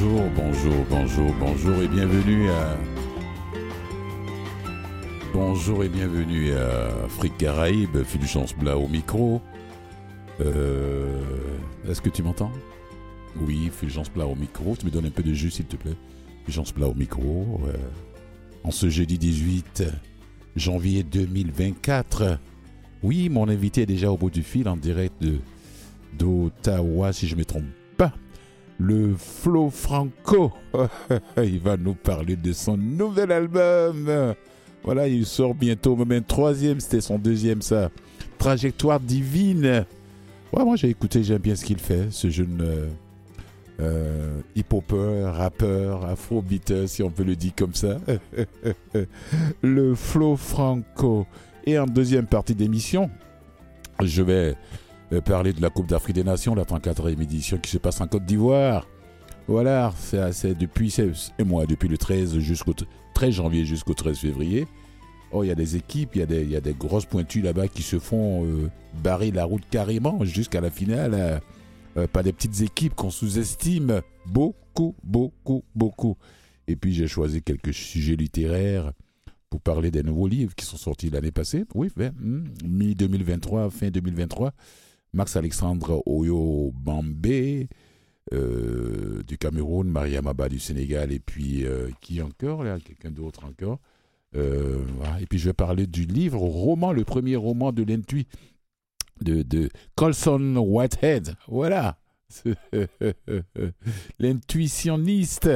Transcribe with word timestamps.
Bonjour 0.00 0.30
bonjour, 0.36 0.84
bonjour, 0.88 1.34
bonjour, 1.40 1.82
et 1.82 1.88
bienvenue 1.88 2.48
à. 2.50 2.76
Bonjour 5.32 5.82
et 5.82 5.88
bienvenue 5.88 6.52
à 6.52 7.04
Afrique 7.06 7.36
Caraïbe, 7.36 8.04
Fulgence 8.04 8.54
Blas 8.54 8.76
au 8.76 8.86
micro. 8.86 9.40
Euh, 10.40 11.20
Est-ce 11.88 12.00
que 12.00 12.10
tu 12.10 12.22
m'entends? 12.22 12.52
Oui, 13.40 13.70
Fulgence 13.72 14.08
Blas 14.10 14.26
au 14.26 14.36
micro. 14.36 14.76
Tu 14.76 14.86
me 14.86 14.92
donnes 14.92 15.06
un 15.06 15.10
peu 15.10 15.24
de 15.24 15.32
jus 15.32 15.50
s'il 15.50 15.66
te 15.66 15.74
plaît. 15.74 15.96
Fulgence 16.44 16.72
Blas 16.72 16.86
au 16.86 16.94
micro. 16.94 17.60
euh, 17.66 17.76
en 18.62 18.70
ce 18.70 18.88
jeudi 18.88 19.18
18 19.18 19.82
janvier 20.54 21.02
2024. 21.02 22.38
Oui, 23.02 23.28
mon 23.30 23.48
invité 23.48 23.82
est 23.82 23.86
déjà 23.86 24.12
au 24.12 24.16
bout 24.16 24.30
du 24.30 24.44
fil 24.44 24.68
en 24.68 24.76
direct 24.76 25.24
d'Ottawa, 26.16 27.12
si 27.12 27.26
je 27.26 27.34
ne 27.34 27.40
me 27.40 27.44
trompe. 27.44 27.64
Le 28.78 29.14
Flo 29.16 29.70
Franco. 29.70 30.52
il 31.36 31.58
va 31.58 31.76
nous 31.76 31.94
parler 31.94 32.36
de 32.36 32.52
son 32.52 32.76
nouvel 32.76 33.32
album. 33.32 34.34
Voilà, 34.84 35.08
il 35.08 35.26
sort 35.26 35.54
bientôt, 35.54 35.96
même 35.96 36.24
troisième, 36.24 36.80
c'était 36.80 37.00
son 37.00 37.18
deuxième, 37.18 37.60
ça. 37.60 37.90
Trajectoire 38.38 39.00
divine. 39.00 39.84
Moi 40.52 40.76
j'ai 40.76 40.88
écouté, 40.88 41.22
j'aime 41.22 41.42
bien 41.42 41.54
ce 41.54 41.64
qu'il 41.64 41.78
fait, 41.78 42.06
ce 42.10 42.30
jeune 42.30 42.60
euh, 42.62 42.88
euh, 43.80 44.40
hip-hopper, 44.56 45.24
rappeur, 45.26 46.04
afro-beater, 46.06 46.88
si 46.88 47.02
on 47.02 47.10
peut 47.10 47.22
le 47.22 47.36
dire 47.36 47.52
comme 47.56 47.74
ça. 47.74 47.98
le 49.62 49.94
Flo 49.94 50.36
Franco. 50.36 51.26
Et 51.66 51.78
en 51.78 51.86
deuxième 51.86 52.26
partie 52.26 52.54
d'émission, 52.54 53.10
je 54.02 54.22
vais 54.22 54.56
parler 55.24 55.52
de 55.52 55.62
la 55.62 55.70
Coupe 55.70 55.86
d'Afrique 55.86 56.16
des 56.16 56.24
Nations, 56.24 56.54
la 56.54 56.64
34e 56.64 57.20
édition 57.22 57.58
qui 57.58 57.70
se 57.70 57.78
passe 57.78 58.00
en 58.00 58.06
Côte 58.06 58.24
d'Ivoire. 58.24 58.86
Voilà, 59.46 59.92
c'est 59.96 60.56
depuis 60.56 60.90
c'est 60.90 61.10
un 61.38 61.44
mois, 61.44 61.64
depuis 61.64 61.88
le 61.88 61.96
13 61.96 62.38
jusqu'au 62.38 62.74
13 63.14 63.34
janvier 63.34 63.64
jusqu'au 63.64 63.94
13 63.94 64.18
février. 64.18 64.66
Oh, 65.32 65.42
il 65.44 65.48
y 65.48 65.50
a 65.50 65.54
des 65.54 65.76
équipes, 65.76 66.10
il 66.14 66.18
y 66.20 66.22
a 66.22 66.26
des, 66.26 66.42
il 66.42 66.50
y 66.50 66.56
a 66.56 66.60
des 66.60 66.74
grosses 66.74 67.06
pointues 67.06 67.42
là-bas 67.42 67.68
qui 67.68 67.82
se 67.82 67.98
font 67.98 68.44
euh, 68.44 68.70
barrer 69.02 69.30
la 69.30 69.44
route 69.44 69.62
carrément 69.70 70.24
jusqu'à 70.24 70.60
la 70.60 70.70
finale 70.70 71.14
euh, 71.14 71.38
euh, 71.96 72.06
par 72.06 72.22
des 72.22 72.32
petites 72.32 72.60
équipes 72.60 72.94
qu'on 72.94 73.10
sous-estime 73.10 74.02
beaucoup, 74.26 74.94
beaucoup, 75.02 75.64
beaucoup. 75.74 76.16
Et 76.66 76.76
puis 76.76 76.94
j'ai 76.94 77.08
choisi 77.08 77.42
quelques 77.42 77.74
sujets 77.74 78.16
littéraires 78.16 78.92
pour 79.50 79.60
parler 79.60 79.90
des 79.90 80.02
nouveaux 80.02 80.28
livres 80.28 80.54
qui 80.54 80.64
sont 80.64 80.76
sortis 80.76 81.10
l'année 81.10 81.32
passée. 81.32 81.64
Oui, 81.74 81.90
hmm, 81.96 82.44
mi-2023, 82.64 83.70
fin 83.70 83.88
2023. 83.88 84.52
Max 85.12 85.36
Alexandre 85.36 86.02
Oyo 86.06 86.72
Bambé 86.74 87.68
euh, 88.34 89.22
du 89.26 89.38
Cameroun, 89.38 89.88
Maria 89.88 90.20
Maba 90.20 90.48
du 90.48 90.58
Sénégal, 90.58 91.12
et 91.12 91.20
puis 91.20 91.64
euh, 91.64 91.88
qui 92.00 92.20
encore 92.20 92.62
là 92.62 92.78
Quelqu'un 92.78 93.10
d'autre 93.10 93.44
encore. 93.44 93.78
Euh. 94.36 94.84
Et 95.20 95.26
puis 95.26 95.38
je 95.38 95.46
vais 95.46 95.54
parler 95.54 95.86
du 95.86 96.04
livre 96.04 96.40
roman, 96.40 96.92
le 96.92 97.04
premier 97.04 97.36
roman 97.36 97.72
de 97.72 97.82
l'intui 97.82 98.26
de, 99.22 99.42
de 99.42 99.70
Colson 99.94 100.56
Whitehead. 100.56 101.34
Voilà. 101.46 101.98
L'intuitionniste. 104.18 105.48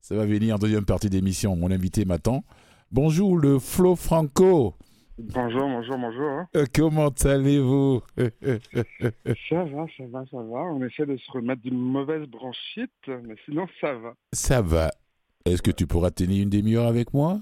Ça 0.00 0.16
va 0.16 0.26
venir 0.26 0.56
en 0.56 0.58
deuxième 0.58 0.84
partie 0.84 1.10
d'émission. 1.10 1.54
Mon 1.54 1.70
invité 1.70 2.04
m'attend. 2.04 2.44
Bonjour, 2.90 3.36
le 3.36 3.60
Flo 3.60 3.94
Franco. 3.94 4.74
Bonjour, 5.18 5.62
bonjour, 5.68 5.98
bonjour. 5.98 6.28
hein. 6.30 6.48
Euh, 6.56 6.64
Comment 6.72 7.08
allez-vous? 7.24 8.02
Ça 8.16 9.64
va, 9.64 9.86
ça 9.96 10.04
va, 10.10 10.24
ça 10.30 10.36
va. 10.36 10.62
On 10.72 10.84
essaie 10.84 11.06
de 11.06 11.16
se 11.16 11.30
remettre 11.32 11.62
d'une 11.62 11.78
mauvaise 11.78 12.26
bronchite, 12.28 12.90
mais 13.08 13.34
sinon 13.44 13.66
ça 13.80 13.94
va. 13.94 14.14
Ça 14.32 14.62
va. 14.62 14.90
Est-ce 15.44 15.60
que 15.62 15.70
tu 15.72 15.86
pourras 15.86 16.10
tenir 16.10 16.42
une 16.44 16.50
demi-heure 16.50 16.86
avec 16.86 17.12
moi? 17.12 17.40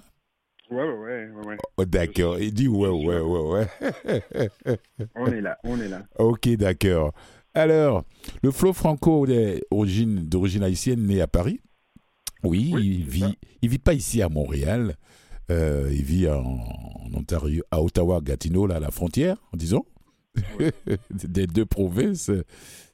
Ouais, 0.70 0.78
ouais, 0.88 1.28
ouais, 1.28 1.46
ouais. 1.46 1.56
Oh, 1.76 1.84
D'accord. 1.84 2.38
Il 2.38 2.52
dit 2.54 2.68
ouais, 2.68 2.88
ouais, 2.88 3.20
ouais, 3.20 3.66
ouais. 4.06 4.78
On 5.14 5.26
est 5.26 5.40
là, 5.40 5.58
on 5.64 5.78
est 5.80 5.88
là. 5.88 6.02
ok, 6.18 6.48
d'accord. 6.56 7.12
Alors, 7.54 8.04
le 8.42 8.50
Flo 8.50 8.72
Franco 8.72 9.26
d'origine 9.26 10.62
haïtienne, 10.62 11.06
né 11.06 11.20
à 11.20 11.26
Paris. 11.26 11.60
Oui, 12.42 12.70
Oui, 12.74 12.86
il 13.00 13.04
vit, 13.08 13.20
ça. 13.20 13.30
il 13.62 13.68
vit 13.68 13.78
pas 13.78 13.94
ici 13.94 14.22
à 14.22 14.28
Montréal. 14.28 14.96
Euh, 15.50 15.88
il 15.92 16.02
vit 16.02 16.28
en, 16.28 16.42
en 16.42 17.14
Ontario, 17.14 17.62
à 17.70 17.82
Ottawa, 17.82 18.20
Gatineau, 18.20 18.66
là, 18.66 18.76
à 18.76 18.80
la 18.80 18.90
frontière, 18.90 19.36
disons, 19.54 19.84
des 21.10 21.46
deux 21.46 21.66
provinces. 21.66 22.30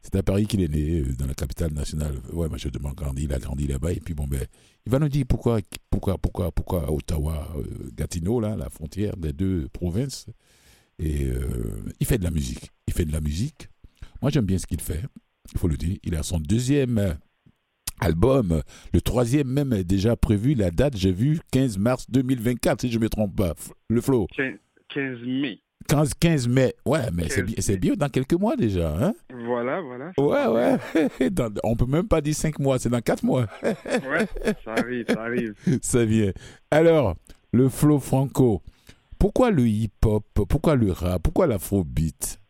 C'est 0.03 0.17
à 0.17 0.23
Paris 0.23 0.47
qu'il 0.47 0.61
est 0.63 0.69
né, 0.69 1.01
euh, 1.01 1.15
dans 1.15 1.27
la 1.27 1.35
capitale 1.35 1.73
nationale. 1.73 2.15
Ouais, 2.33 2.49
je 2.57 2.69
demande 2.69 2.95
grandi, 2.95 3.25
il 3.25 3.33
a 3.33 3.39
grandi 3.39 3.67
là-bas. 3.67 3.93
Et 3.93 4.01
puis 4.01 4.15
bon, 4.15 4.27
ben, 4.27 4.45
il 4.85 4.91
va 4.91 4.99
nous 4.99 5.09
dire 5.09 5.25
pourquoi, 5.29 5.61
pourquoi, 5.91 6.19
pourquoi, 6.19 6.51
pourquoi 6.51 6.87
à 6.87 6.91
Ottawa, 6.91 7.49
euh, 7.57 7.91
Gatineau, 7.95 8.41
là, 8.41 8.57
la 8.57 8.69
frontière 8.69 9.17
des 9.17 9.33
deux 9.33 9.69
provinces. 9.69 10.27
Et 10.99 11.25
euh, 11.25 11.85
il 12.01 12.07
fait 12.07 12.19
de 12.19 12.25
la 12.25 12.31
musique. 12.31 12.71
Il 12.89 12.95
fait 12.95 13.05
de 13.05 13.13
la 13.13 13.21
musique. 13.21 13.69
Moi, 14.21 14.31
j'aime 14.31 14.45
bien 14.45 14.59
ce 14.59 14.67
qu'il 14.67 14.81
fait. 14.81 15.03
Il 15.53 15.59
faut 15.59 15.69
le 15.69 15.77
dire. 15.77 15.99
Il 16.03 16.17
a 16.17 16.23
son 16.23 16.39
deuxième 16.41 17.17
album. 18.05 18.63
Le 18.93 19.01
troisième 19.01 19.49
même 19.49 19.73
est 19.73 19.85
déjà 19.85 20.17
prévu. 20.17 20.55
La 20.55 20.71
date, 20.71 20.97
j'ai 20.97 21.13
vu 21.13 21.41
15 21.53 21.79
mars 21.79 22.07
2024, 22.11 22.81
si 22.83 22.91
je 22.91 22.99
ne 22.99 23.05
me 23.05 23.09
trompe 23.09 23.35
pas. 23.37 23.55
Le 23.89 24.01
flow. 24.01 24.27
15, 24.37 24.55
15 24.95 25.19
mai. 25.27 25.59
15, 25.89 26.15
15 26.15 26.49
mai. 26.49 26.75
Ouais, 26.87 27.01
mais 27.13 27.25
c'est 27.29 27.41
15 27.43 27.45
bien, 27.47 27.55
c'est 27.59 27.77
bien 27.77 27.95
dans 27.95 28.09
quelques 28.09 28.35
mois 28.35 28.57
déjà. 28.57 28.95
Hein? 28.97 29.15
Voilà, 29.47 29.81
voilà. 29.81 30.13
Ouais, 30.17 30.79
ouais. 30.95 31.31
Dans- 31.31 31.51
on 31.65 31.75
peut 31.77 31.87
même 31.87 32.07
pas 32.07 32.21
dire 32.21 32.35
5 32.35 32.59
mois, 32.61 32.79
c'est 32.79 32.89
dans 32.89 33.01
4 33.01 33.25
mois. 33.25 33.47
Ouais, 33.63 33.75
ça 34.65 34.73
arrive, 34.77 35.05
ça 35.09 35.23
arrive. 35.23 35.55
Ça 35.83 36.05
vient. 36.05 36.33
Alors, 36.71 37.17
le 37.53 37.69
flow 37.69 37.99
franco. 37.99 38.63
Pourquoi 39.19 39.51
le 39.51 39.67
hip-hop? 39.69 40.25
Pourquoi 40.49 40.75
le 40.77 40.91
rap? 40.93 41.23
Pourquoi 41.23 41.47
l'afrobeat? 41.47 42.41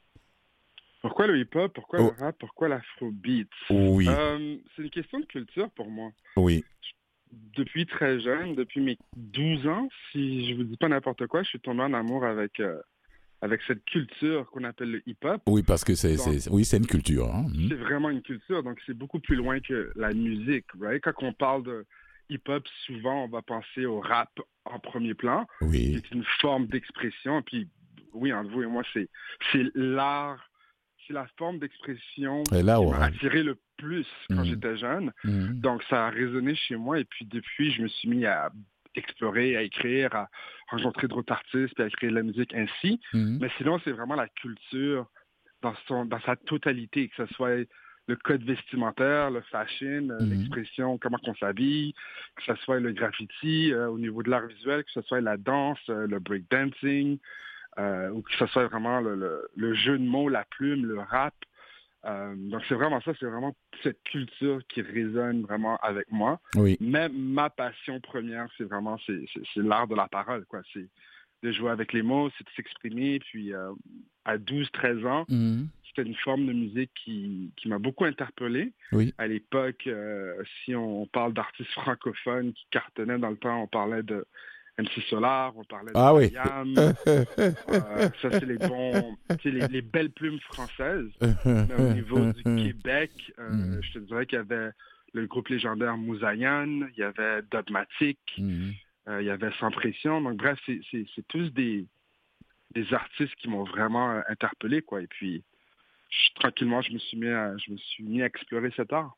Pourquoi 1.03 1.27
le 1.27 1.39
hip-hop? 1.39 1.73
Pourquoi 1.75 2.01
Oh. 2.01 2.13
le 2.17 2.25
rap? 2.25 2.37
Pourquoi 2.39 2.69
l'afrobeat? 2.69 3.49
Oui, 3.71 4.07
Euh, 4.09 4.57
C'est 4.77 4.83
une 4.83 4.91
question 4.91 5.21
de 5.21 5.27
culture 5.27 5.71
pour 5.71 5.91
moi. 5.91 6.11
oui. 6.37 6.65
Depuis 7.57 7.87
très 7.87 8.21
jeune, 8.21 8.55
depuis 8.55 8.81
mes 8.83 8.99
12 9.17 9.67
ans, 9.67 9.89
si 10.11 10.51
je 10.51 10.55
vous 10.55 10.65
dis 10.65 10.77
pas 10.77 10.89
n'importe 10.89 11.27
quoi, 11.27 11.43
je 11.43 11.49
suis 11.49 11.61
tombé 11.61 11.81
en 11.83 11.95
amour 11.95 12.27
avec, 12.27 12.61
euh, 12.61 12.79
avec 13.41 13.63
cette 13.67 13.83
culture 13.87 14.51
qu'on 14.51 14.65
appelle 14.65 14.91
le 14.91 15.03
hip-hop. 15.07 15.41
Oui, 15.47 15.63
parce 15.63 15.83
que 15.83 15.95
c'est, 15.95 16.19
c'est- 16.19 16.51
oui, 16.51 16.67
c'est 16.67 16.77
une 16.77 16.87
culture. 16.87 17.35
hein. 17.35 17.47
Mhm. 17.49 17.69
c'est 17.71 17.75
vraiment 17.77 18.11
une 18.11 18.21
culture, 18.21 18.63
donc 18.63 18.79
c'est 18.85 18.93
beaucoup 18.93 19.19
plus 19.19 19.37
loin 19.37 19.61
que 19.61 19.91
la 19.97 20.13
musique, 20.13 20.67
right? 20.79 21.03
Quand 21.03 21.15
on 21.23 21.33
parle 21.33 21.63
de 21.63 21.87
hip-hop, 22.29 22.69
souvent 22.85 23.25
on 23.25 23.29
va 23.29 23.41
penser 23.41 23.87
au 23.87 24.01
rap 24.01 24.29
en 24.67 24.79
premier 24.79 25.15
plan, 25.15 25.47
Oui, 25.63 25.95
c'est 26.05 26.11
une 26.15 26.25
forme 26.43 26.67
d'expression, 26.67 27.41
puis 27.41 27.67
oui, 28.13 28.31
entre 28.35 28.51
vous 28.51 28.63
et 28.63 28.67
moi, 28.67 28.83
c'est 28.93 29.09
c'est 29.53 29.65
l'art, 29.75 30.51
c'est 31.07 31.13
la 31.13 31.27
forme 31.39 31.59
d'expression 31.59 32.43
qui 32.45 32.55
m'a 32.91 33.05
attiré 33.05 33.43
le 33.43 33.59
plus 33.77 34.07
quand 34.29 34.37
Mhm. 34.37 34.45
j'étais 34.45 34.77
jeune, 34.77 35.13
Mhm. 35.25 35.61
donc 35.61 35.83
ça 35.85 36.07
a 36.07 36.11
résonné 36.11 36.55
chez 36.55 36.77
moi, 36.77 37.01
et 37.01 37.05
puis 37.05 37.25
depuis, 37.27 37.73
je 37.73 37.83
me 37.83 37.89
suis 37.89 38.09
mis 38.09 38.25
à 38.27 38.51
explorer, 38.95 39.57
à 39.57 39.63
écrire, 39.63 40.15
à 40.15 40.29
rencontrer 40.69 41.09
d'autres 41.09 41.33
artistes, 41.33 41.75
puis 41.75 41.83
à 41.85 41.91
créer 41.91 42.11
de 42.11 42.15
la 42.15 42.23
musique 42.23 42.55
ainsi. 42.55 43.01
Mhm. 43.13 43.39
Mais 43.41 43.51
sinon, 43.57 43.81
c'est 43.85 43.93
vraiment 43.93 44.15
la 44.15 44.29
culture 44.29 45.07
dans, 45.63 45.75
son, 45.87 46.05
dans 46.05 46.21
sa 46.21 46.37
totalité, 46.37 47.09
que 47.09 47.27
ce 47.27 47.35
soit 47.35 47.67
le 48.09 48.17
code 48.17 48.43
vestimentaire, 48.43 49.31
le 49.31 49.41
fashion, 49.43 50.09
euh, 50.11 50.19
l'expression, 50.27 50.99
comment 50.99 51.19
on 51.25 51.35
s'habille, 51.37 51.95
que 52.37 52.43
ce 52.43 52.55
soit 52.65 52.81
le 52.81 52.93
graffiti 52.93 53.73
euh, 53.73 53.89
au 53.89 53.99
niveau 53.99 54.23
de 54.25 54.31
l'art 54.31 54.47
visuel, 54.47 54.83
que 54.85 54.91
ce 54.91 55.03
soit 55.03 55.21
la 55.21 55.37
danse, 55.37 55.79
euh, 55.89 56.07
le 56.09 56.19
breakdancing, 56.19 57.19
euh, 57.79 58.11
ou 58.11 58.23
que 58.23 58.33
ce 58.35 58.47
soit 58.47 58.67
vraiment 58.67 59.01
le, 59.01 59.15
le- 59.15 59.49
le 59.57 59.75
jeu 59.75 59.99
de 59.99 60.05
mots, 60.05 60.29
la 60.29 60.45
plume, 60.45 60.87
le 60.87 60.99
rap. 61.01 61.35
Euh, 62.05 62.35
donc 62.37 62.63
c'est 62.69 62.75
vraiment 62.75 63.01
ça, 63.01 63.13
c'est 63.21 63.27
vraiment 63.27 63.55
cette 63.83 64.03
culture 64.03 64.61
qui 64.69 64.83
résonne 64.83 65.43
vraiment 65.43 65.77
avec 65.79 66.11
moi. 66.11 66.41
Oui, 66.57 66.77
Mais 66.81 67.09
ma 67.09 67.49
passion 67.49 68.01
première, 68.01 68.49
c'est 68.59 68.65
vraiment 68.65 68.99
c'est, 69.07 69.25
l'art 69.57 69.87
de 69.87 69.95
la 69.95 70.09
parole. 70.09 70.45
quoi. 70.47 70.63
C'est 70.73 70.89
de 71.45 71.53
jouer 71.53 71.71
avec 71.71 71.93
les 71.93 72.03
mots, 72.03 72.29
c'est 72.37 72.45
de 72.45 72.51
s'exprimer. 72.57 73.21
Puis 73.21 73.53
euh, 73.55 73.71
à 74.25 74.37
12-13 74.37 75.07
ans, 75.07 75.25
Mhm. 75.29 75.69
c'était 75.89 76.03
une 76.09 76.17
forme 76.17 76.47
de 76.47 76.53
musique 76.53 76.91
qui, 77.05 77.53
qui 77.57 77.69
m'a 77.69 77.79
beaucoup 77.79 78.05
interpellé. 78.05 78.73
Oui. 78.93 79.15
À 79.19 79.27
l'époque, 79.29 79.87
euh, 79.87 80.35
si 80.65 80.75
on 80.75 81.07
parle 81.07 81.33
d'artistes 81.35 81.71
francophones 81.71 82.53
qui 82.53 82.67
cartonnaient 82.73 83.19
dans 83.19 83.31
le 83.31 83.37
temps, 83.37 83.63
on 83.63 83.67
parlait 83.69 84.03
de 84.03 84.25
MC 84.79 85.03
Solar, 85.09 85.57
on 85.57 85.65
parlait 85.65 85.93
de 85.93 85.97
Ah 85.99 86.15
oui. 86.15 86.29
Yam. 86.33 86.75
Euh, 87.07 88.09
ça, 88.21 88.31
c'est 88.31 88.45
les 88.47 88.59
bons, 88.59 89.17
les, 89.45 89.69
les 89.69 89.83
belles 89.83 90.11
plumes 90.11 90.41
françaises. 90.41 91.11
Mais 91.45 91.75
au 91.79 91.93
niveau 91.93 92.33
du 92.33 92.43
Québec, 92.43 93.11
euh, 93.39 93.51
Mhm. 93.51 93.83
je 93.83 93.93
te 93.93 93.99
dirais 94.01 94.27
qu'il 94.27 94.37
y 94.37 94.41
avait 94.41 94.71
le 95.15 95.27
groupe 95.27 95.49
légendaire 95.49 95.97
Moussaïan, 95.97 96.67
il 96.95 96.99
y 96.99 97.03
avait 97.03 97.43
Dogmatic, 97.51 98.19
Mhm. 98.39 98.73
euh, 99.09 99.23
il 99.23 99.27
y 99.27 99.31
avait 99.31 99.53
Sans 99.61 99.71
Pression. 99.71 100.21
Donc 100.23 100.37
bref, 100.39 100.59
c'est- 100.67 100.81
tous 101.29 101.51
des, 101.53 101.87
des 102.75 102.95
artistes 102.95 103.35
qui 103.37 103.49
m'ont 103.49 103.65
vraiment 103.65 104.23
interpellé. 104.29 104.81
quoi. 104.83 105.03
Et 105.03 105.07
puis, 105.07 105.43
je- 106.09 106.35
tranquillement, 106.41 106.81
je 106.83 106.93
me, 106.93 106.99
suis 106.99 107.19
mis 107.19 107.29
à, 107.29 107.57
je 107.59 107.73
me 107.73 107.77
suis 107.77 108.05
mis 108.05 108.23
à 108.23 108.27
explorer 108.27 108.73
cet 108.77 108.93
art. 108.93 109.17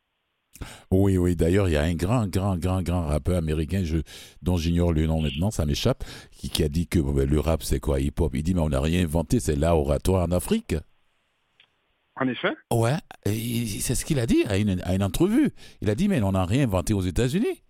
Oui, 0.91 1.17
oui. 1.17 1.37
D'ailleurs, 1.37 1.69
il 1.69 1.73
y 1.73 1.77
a 1.77 1.83
un 1.83 1.95
grand, 1.95 2.27
grand, 2.27 2.57
grand, 2.57 2.83
grand 2.83 3.07
rappeur 3.07 3.37
américain 3.37 3.83
je, 3.85 3.99
dont 4.43 4.57
j'ignore 4.57 4.93
le 4.93 5.07
nom 5.07 5.21
maintenant, 5.21 5.51
ça 5.51 5.67
m'échappe, 5.67 6.05
qui, 6.31 6.49
qui, 6.49 6.63
a 6.63 6.69
dit 6.69 6.87
que 6.87 6.99
ben, 6.99 7.29
le 7.29 7.41
rap, 7.41 7.63
c'est 7.63 7.81
quoi 7.81 8.01
hip-hop? 8.01 8.35
Il 8.35 8.43
dit, 8.43 8.55
mais 8.55 8.61
on 8.61 8.69
n'a 8.69 8.81
rien 8.81 9.03
inventé, 9.03 9.41
c'est 9.41 9.57
l'art 9.57 9.79
oratoire 9.79 10.25
en 10.25 10.33
Afrique. 10.33 10.75
En 12.17 12.29
effet. 12.29 12.53
Ouais, 12.73 12.97
c'est 13.27 13.95
ce 13.97 14.05
qu'il 14.05 14.21
a 14.21 14.27
dit 14.27 14.45
à 14.47 14.57
une, 14.57 14.81
à 14.83 14.95
une 14.95 15.03
entrevue. 15.03 15.51
Il 15.81 15.91
a 15.91 15.95
dit, 15.95 16.09
mais 16.09 16.23
on 16.23 16.33
n'a 16.33 16.45
rien 16.45 16.65
inventé 16.65 16.95
aux 16.95 17.01
États-Unis. 17.01 17.63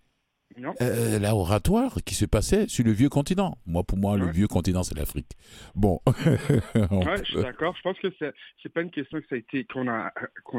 Euh, 0.81 1.19
l'oratoire 1.19 1.97
qui 2.05 2.15
se 2.15 2.25
passait 2.25 2.67
sur 2.67 2.85
le 2.85 2.91
vieux 2.91 3.09
continent. 3.09 3.57
Moi, 3.65 3.83
pour 3.83 3.97
moi, 3.97 4.17
le 4.17 4.27
vieux 4.27 4.47
continent, 4.47 4.83
c'est 4.83 4.97
l'Afrique. 4.97 5.31
Bon. 5.75 5.99
ouais, 6.07 7.17
je 7.19 7.23
suis 7.23 7.41
d'accord. 7.41 7.75
Je 7.75 7.81
pense 7.81 7.99
que 7.99 8.07
c'est 8.19 8.69
pas 8.69 8.81
une 8.81 8.91
question 8.91 9.19
que 9.19 9.27
ça 9.27 9.35
a 9.35 9.37
été 9.37 9.65
qu'on 9.65 9.87
a. 9.87 10.13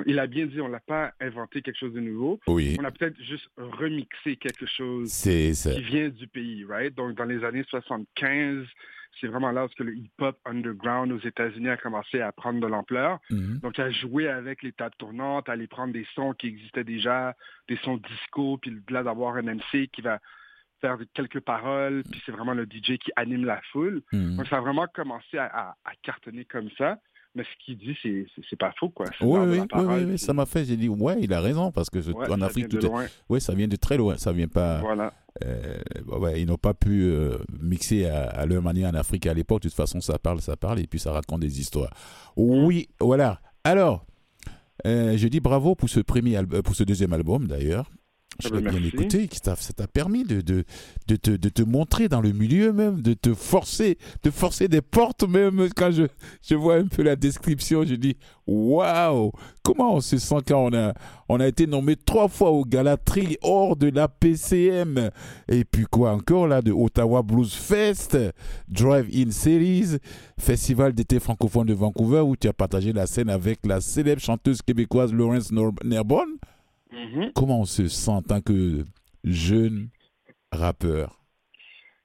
il 0.06 0.18
a 0.18 0.26
bien 0.26 0.46
dit, 0.46 0.60
on 0.60 0.68
l'a 0.68 0.80
pas 0.80 1.12
inventé 1.20 1.62
quelque 1.62 1.78
chose 1.78 1.94
de 1.94 2.00
nouveau. 2.00 2.40
Oui. 2.46 2.76
On 2.80 2.84
a 2.84 2.90
peut-être 2.90 3.20
juste 3.22 3.48
remixé 3.56 4.36
quelque 4.36 4.66
chose 4.66 5.12
qui 5.22 5.82
vient 5.82 6.08
du 6.08 6.26
pays, 6.28 6.64
right? 6.64 6.94
Donc, 6.94 7.16
dans 7.16 7.24
les 7.24 7.44
années 7.44 7.64
75, 7.68 8.66
c'est 9.20 9.26
vraiment 9.26 9.52
là 9.52 9.66
le 9.78 9.96
hip-hop 9.96 10.38
underground 10.44 11.12
aux 11.12 11.18
États-Unis 11.18 11.68
a 11.68 11.76
commencé 11.76 12.20
à 12.20 12.32
prendre 12.32 12.60
de 12.60 12.66
l'ampleur. 12.66 13.18
Mhm. 13.30 13.60
Donc, 13.62 13.78
à 13.78 13.90
jouer 13.90 14.28
avec 14.28 14.62
les 14.62 14.72
tables 14.72 14.94
tournantes, 14.98 15.48
à 15.48 15.52
aller 15.52 15.66
prendre 15.66 15.92
des 15.92 16.06
sons 16.14 16.32
qui 16.32 16.48
existaient 16.48 16.84
déjà, 16.84 17.34
des 17.68 17.76
sons 17.78 17.96
disco, 17.96 18.58
puis 18.58 18.76
là 18.90 19.02
d'avoir 19.02 19.36
un 19.36 19.42
MC 19.42 19.88
qui 19.92 20.02
va 20.02 20.18
faire 20.80 20.98
quelques 21.14 21.40
paroles, 21.40 22.02
puis 22.10 22.22
c'est 22.26 22.32
vraiment 22.32 22.52
le 22.52 22.64
DJ 22.64 22.98
qui 22.98 23.10
anime 23.16 23.44
la 23.44 23.60
foule. 23.72 24.02
Mhm. 24.12 24.36
Donc, 24.36 24.46
ça 24.48 24.58
a 24.58 24.60
vraiment 24.60 24.86
commencé 24.86 25.38
à 25.38 25.74
cartonner 26.02 26.44
comme 26.44 26.70
ça. 26.76 26.98
Mais 27.36 27.44
ce 27.44 27.64
qu'il 27.64 27.76
dit, 27.76 27.94
c'est 28.48 28.56
pas 28.56 28.72
faux, 28.80 28.88
quoi. 28.88 29.04
Oui, 29.20 29.40
oui, 29.46 29.60
oui, 29.74 30.04
oui, 30.08 30.18
ça 30.18 30.32
m'a 30.32 30.46
fait, 30.46 30.64
j'ai 30.64 30.76
dit, 30.76 30.88
ouais, 30.88 31.18
il 31.20 31.34
a 31.34 31.40
raison, 31.42 31.70
parce 31.70 31.90
que 31.90 31.98
en 32.30 32.40
Afrique, 32.40 32.68
tout 32.68 32.84
est... 32.84 32.90
Oui, 33.28 33.42
ça 33.42 33.54
vient 33.54 33.68
de 33.68 33.76
très 33.76 33.98
loin, 33.98 34.16
ça 34.16 34.32
vient 34.32 34.48
pas... 34.48 34.80
Voilà. 34.80 35.12
Euh, 35.44 35.76
ouais, 36.06 36.40
ils 36.40 36.46
n'ont 36.46 36.56
pas 36.56 36.72
pu 36.72 37.04
euh, 37.04 37.36
mixer 37.60 38.06
à, 38.06 38.46
leur 38.46 38.62
manière 38.62 38.88
en 38.88 38.94
Afrique 38.94 39.26
à 39.26 39.34
l'époque. 39.34 39.62
De 39.62 39.68
toute 39.68 39.76
façon, 39.76 40.00
ça 40.00 40.18
parle, 40.18 40.40
ça 40.40 40.56
parle, 40.56 40.80
et 40.80 40.86
puis 40.86 40.98
ça 40.98 41.12
raconte 41.12 41.40
des 41.40 41.60
histoires. 41.60 41.92
Oui, 42.36 42.88
voilà. 43.00 43.40
Alors, 43.62 44.06
euh, 44.86 45.18
je 45.18 45.28
dis 45.28 45.40
bravo 45.40 45.74
pour 45.74 45.90
ce, 45.90 46.00
premier 46.00 46.40
pour 46.64 46.74
ce 46.74 46.84
deuxième 46.84 47.12
album, 47.12 47.46
d'ailleurs. 47.46 47.90
Je 48.40 48.48
l'ai 48.48 48.60
bien 48.60 48.82
écouté, 48.82 49.28
ça 49.42 49.54
t'a 49.74 49.86
permis 49.86 50.24
de, 50.24 50.40
de, 50.40 50.64
de, 51.06 51.16
te, 51.16 51.30
de, 51.30 51.48
te, 51.48 51.62
montrer 51.62 52.08
dans 52.08 52.20
le 52.20 52.32
milieu 52.32 52.72
même, 52.72 53.00
de 53.00 53.14
te 53.14 53.34
forcer, 53.34 53.98
de 54.22 54.30
forcer 54.30 54.68
des 54.68 54.82
portes 54.82 55.26
même. 55.28 55.68
Quand 55.74 55.90
je, 55.90 56.04
je 56.42 56.54
vois 56.54 56.76
un 56.76 56.86
peu 56.86 57.02
la 57.02 57.16
description, 57.16 57.84
je 57.84 57.94
dis 57.94 58.16
waouh, 58.46 59.32
comment 59.62 59.96
on 59.96 60.00
se 60.00 60.18
sent 60.18 60.36
quand 60.46 60.66
on 60.66 60.74
a, 60.74 60.92
on 61.28 61.40
a 61.40 61.46
été 61.46 61.66
nommé 61.66 61.96
trois 61.96 62.28
fois 62.28 62.50
au 62.50 62.64
Galatri 62.64 63.36
hors 63.42 63.76
de 63.76 63.88
la 63.88 64.08
PCM. 64.08 65.10
Et 65.48 65.64
puis 65.64 65.84
quoi 65.90 66.12
encore 66.12 66.46
là, 66.46 66.62
de 66.62 66.72
Ottawa 66.72 67.22
Blues 67.22 67.52
Fest, 67.52 68.16
Drive-In 68.68 69.30
Series, 69.30 69.98
Festival 70.38 70.92
d'été 70.92 71.18
francophone 71.20 71.66
de 71.66 71.74
Vancouver 71.74 72.20
où 72.20 72.36
tu 72.36 72.48
as 72.48 72.52
partagé 72.52 72.92
la 72.92 73.06
scène 73.06 73.30
avec 73.30 73.64
la 73.66 73.80
célèbre 73.80 74.20
chanteuse 74.20 74.62
québécoise 74.62 75.12
Laurence 75.12 75.50
Nerbonne. 75.84 76.36
Mhm. 76.92 77.32
Comment 77.34 77.60
on 77.60 77.64
se 77.64 77.88
sent 77.88 78.10
en 78.10 78.22
tant 78.22 78.40
que 78.40 78.84
jeune 79.24 79.88
rappeur? 80.52 81.20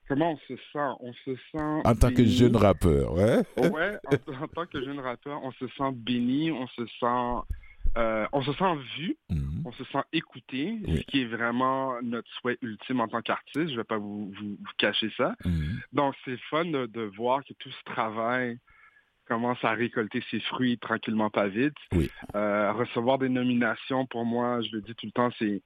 Comment 0.08 0.32
on 0.32 0.38
se 0.38 0.56
sent? 0.74 0.90
On 1.00 1.14
se 1.26 1.36
sent. 1.52 1.82
En 1.86 1.96
tant 1.96 2.14
que 2.14 2.26
jeune 2.26 2.56
rappeur, 2.58 3.14
ouais. 3.14 3.44
Ouais, 3.58 3.98
en, 4.06 4.48
tant 4.48 4.66
que 4.66 4.84
jeune 4.84 5.00
rappeur, 5.00 5.42
on 5.44 5.52
se 5.54 5.68
sent 5.70 5.92
béni, 5.94 6.52
on 6.52 6.68
se 6.68 6.86
sent. 7.00 7.56
Euh, 7.98 8.26
on 8.32 8.42
se 8.42 8.54
sent 8.54 8.76
vu, 8.98 9.18
mhm. 9.30 9.64
on 9.66 9.72
se 9.74 9.84
sent 9.86 10.04
écouté, 10.14 10.80
ce 10.86 11.02
qui 11.04 11.22
est 11.22 11.26
vraiment 11.26 12.02
notre 12.02 12.30
souhait 12.40 12.58
ultime 12.62 13.02
en 13.02 13.08
tant 13.08 13.22
qu'artiste. 13.22 13.68
Je 13.68 13.72
ne 13.72 13.78
vais 13.78 13.84
pas 13.84 13.98
vous, 13.98 14.32
vous, 14.38 14.58
cacher 14.78 15.12
ça. 15.18 15.36
Mhm. 15.46 15.82
Donc, 15.94 16.16
c'est 16.26 16.38
fun 16.50 16.66
de, 16.66 16.86
de, 16.88 17.02
voir 17.02 17.44
que 17.44 17.54
tout 17.54 17.70
ce 17.70 17.94
travail 17.94 18.58
commence 19.32 19.64
à 19.64 19.72
récolter 19.72 20.22
ses 20.30 20.42
fruits 20.42 20.78
tranquillement 20.78 21.30
pas 21.30 21.48
vite. 21.48 21.78
Oui. 21.94 22.12
Euh, 22.36 22.74
recevoir 22.74 23.18
des 23.18 23.30
nominations, 23.30 24.06
pour 24.06 24.26
moi, 24.26 24.60
je 24.62 24.76
le 24.76 24.82
dis 24.82 24.94
tout 24.96 25.06
le 25.06 25.14
temps, 25.14 25.32
c'est 25.40 25.62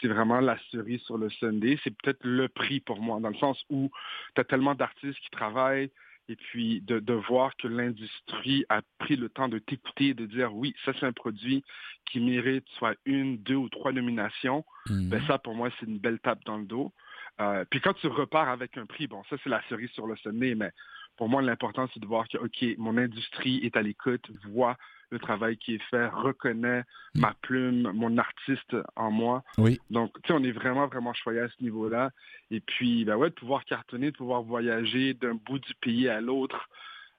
c'est 0.00 0.06
vraiment 0.06 0.38
la 0.40 0.56
cerise 0.70 1.00
sur 1.02 1.18
le 1.18 1.28
Sunday. 1.30 1.78
C'est 1.82 1.90
peut-être 1.98 2.22
le 2.22 2.46
prix 2.48 2.78
pour 2.78 3.00
moi, 3.00 3.18
dans 3.18 3.30
le 3.30 3.34
sens 3.36 3.60
où 3.70 3.90
tu 4.34 4.40
as 4.40 4.44
tellement 4.44 4.76
d'artistes 4.76 5.18
qui 5.18 5.30
travaillent, 5.30 5.90
et 6.28 6.36
puis 6.36 6.80
de, 6.82 7.00
de 7.00 7.14
voir 7.14 7.56
que 7.56 7.66
l'industrie 7.66 8.64
a 8.68 8.82
pris 8.98 9.16
le 9.16 9.28
temps 9.30 9.48
de 9.48 9.58
t'écouter, 9.58 10.14
de 10.14 10.26
dire 10.26 10.54
oui, 10.54 10.74
ça 10.84 10.92
c'est 11.00 11.06
un 11.06 11.12
produit 11.12 11.64
qui 12.08 12.20
mérite 12.20 12.66
soit 12.78 12.94
une, 13.04 13.38
deux 13.38 13.56
ou 13.56 13.68
trois 13.68 13.90
nominations, 13.92 14.64
Mhm. 14.90 15.08
ben 15.08 15.20
ça 15.26 15.38
pour 15.38 15.54
moi 15.56 15.70
c'est 15.80 15.86
une 15.86 15.98
belle 15.98 16.20
tape 16.20 16.44
dans 16.44 16.58
le 16.58 16.66
dos. 16.66 16.92
Euh, 17.40 17.64
puis 17.70 17.80
quand 17.80 17.94
tu 17.94 18.06
repars 18.08 18.48
avec 18.48 18.76
un 18.76 18.86
prix, 18.86 19.06
bon 19.08 19.22
ça 19.28 19.36
c'est 19.42 19.50
la 19.50 19.62
cerise 19.68 19.90
sur 19.90 20.06
le 20.06 20.16
sommet, 20.16 20.54
mais 20.54 20.70
pour 21.18 21.28
moi 21.28 21.42
l'important 21.42 21.86
c'est 21.92 22.00
de 22.00 22.06
voir 22.06 22.26
que 22.28 22.38
ok 22.38 22.78
mon 22.78 22.96
industrie 22.96 23.58
est 23.62 23.76
à 23.76 23.82
l'écoute, 23.82 24.26
voit 24.50 24.76
le 25.10 25.18
travail 25.18 25.56
qui 25.56 25.74
est 25.74 25.82
fait, 25.90 26.06
reconnaît 26.08 26.84
Mm. 27.14 27.20
ma 27.20 27.34
plume, 27.42 27.92
mon 27.94 28.18
artiste 28.18 28.76
en 28.96 29.10
moi. 29.10 29.42
Oui. 29.58 29.80
Donc 29.90 30.12
tu 30.22 30.28
sais 30.28 30.34
on 30.34 30.42
est 30.42 30.52
vraiment 30.52 30.86
vraiment 30.86 31.14
choyé 31.14 31.40
à 31.40 31.48
ce 31.48 31.62
niveau-là. 31.62 32.10
Et 32.50 32.60
puis 32.60 33.04
ben 33.04 33.16
ouais 33.16 33.30
de 33.30 33.34
pouvoir 33.34 33.64
cartonner, 33.64 34.10
de 34.10 34.16
pouvoir 34.16 34.42
voyager 34.42 35.14
d'un 35.14 35.34
bout 35.34 35.58
du 35.58 35.74
pays 35.80 36.08
à 36.08 36.20
l'autre. 36.20 36.68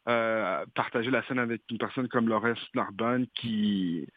Euh, 0.07 0.65
partager 0.75 1.11
la 1.11 1.23
scène 1.27 1.39
avec 1.39 1.61
une 1.69 1.77
personne 1.77 2.07
comme 2.07 2.29
Laurence 2.29 2.59
Narbonne 2.73 3.27
qui 3.35 4.07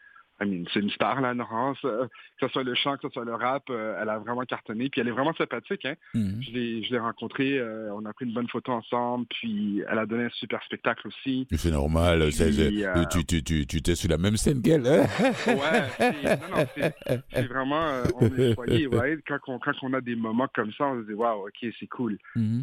I 0.41 0.45
mean, 0.45 0.65
c'est 0.73 0.79
une 0.79 0.89
star, 0.89 1.21
là, 1.21 1.33
Laurence. 1.33 1.77
Euh, 1.85 2.07
que 2.39 2.47
ce 2.47 2.51
soit 2.51 2.63
le 2.63 2.73
chant, 2.73 2.95
que 2.97 3.07
ce 3.07 3.09
soit 3.13 3.23
le 3.23 3.35
rap, 3.35 3.63
euh, 3.69 3.97
elle 4.01 4.09
a 4.09 4.17
vraiment 4.17 4.41
cartonné. 4.43 4.89
Puis 4.89 4.99
elle 4.99 5.07
est 5.07 5.11
vraiment 5.11 5.33
sympathique. 5.35 5.85
Hein? 5.85 5.93
Mhm. 6.15 6.41
Je 6.41 6.51
l'ai 6.51 6.83
je 6.83 6.91
l'ai 6.91 6.99
rencontrée, 6.99 7.59
euh, 7.59 7.93
on 7.93 8.03
a 8.05 8.13
pris 8.13 8.25
une 8.25 8.33
bonne 8.33 8.49
photo 8.49 8.71
ensemble, 8.71 9.27
puis 9.29 9.83
elle 9.87 9.99
a 9.99 10.05
donné 10.05 10.25
un 10.25 10.29
super 10.29 10.61
spectacle 10.63 11.07
aussi. 11.07 11.47
C'est 11.53 11.71
normal, 11.71 12.29
Puis, 12.29 13.07
tu, 13.11 13.25
tu, 13.25 13.43
tu, 13.43 13.67
tu 13.67 13.77
étais 13.77 13.95
sur 13.95 14.09
la 14.09 14.17
même 14.17 14.35
scène 14.35 14.61
qu'elle. 14.61 14.85
hein? 14.87 15.05
Ouais, 15.47 17.23
c'est 17.31 17.47
vraiment, 17.47 18.01
on 18.19 18.25
est 18.35 18.87
ouais. 18.87 19.17
Quand 19.27 19.37
on, 19.47 19.59
quand 19.59 19.73
on 19.83 19.93
a 19.93 20.01
des 20.01 20.15
moments 20.15 20.47
comme 20.53 20.71
ça, 20.73 20.85
on 20.85 21.01
se 21.01 21.07
dit, 21.07 21.13
waouh, 21.13 21.47
ok, 21.47 21.71
c'est 21.79 21.87
cool. 21.87 22.17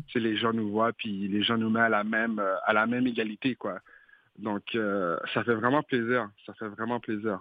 Tu 0.09 0.13
sais, 0.13 0.19
les 0.19 0.37
gens 0.37 0.53
nous 0.53 0.71
voient, 0.71 0.93
puis 0.93 1.29
les 1.29 1.43
gens 1.43 1.57
nous 1.57 1.71
mettent 1.71 1.85
à 1.85 1.89
la 1.89 2.05
même, 2.05 2.43
à 2.67 2.73
la 2.73 2.87
même 2.87 3.07
égalité, 3.07 3.55
quoi. 3.55 3.79
Donc, 4.39 4.63
ça 4.73 5.45
fait 5.45 5.55
vraiment 5.55 5.83
plaisir. 5.83 6.29
Ça 6.47 6.53
fait 6.55 6.69
vraiment 6.69 6.99
plaisir. 7.01 7.39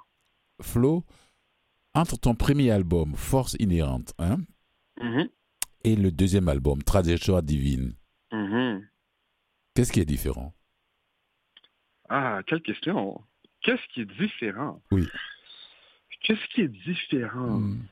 Flo, 0.61 1.03
entre 1.93 2.17
ton 2.17 2.35
premier 2.35 2.71
album, 2.71 3.15
Force 3.15 3.55
inhérente, 3.59 4.13
hein, 4.19 4.37
Mhm, 5.01 5.29
et 5.85 5.95
le 5.95 6.11
deuxième 6.11 6.49
album, 6.49 6.83
Trajectoire 6.83 7.41
divine, 7.41 7.95
mhm. 8.31 8.87
qu'est-ce 9.73 9.91
qui 9.91 9.99
est 10.01 10.05
différent? 10.05 10.53
Ah, 12.09 12.41
quelle 12.47 12.61
question. 12.61 13.21
Qu'est-ce 13.61 13.81
qui 13.93 14.01
est 14.01 14.05
différent? 14.19 14.81
Oui. 14.91 15.07
Qu'est-ce 16.21 16.45
qui 16.53 16.61
est 16.61 16.67
différent? 16.67 17.59
Mhm. 17.59 17.85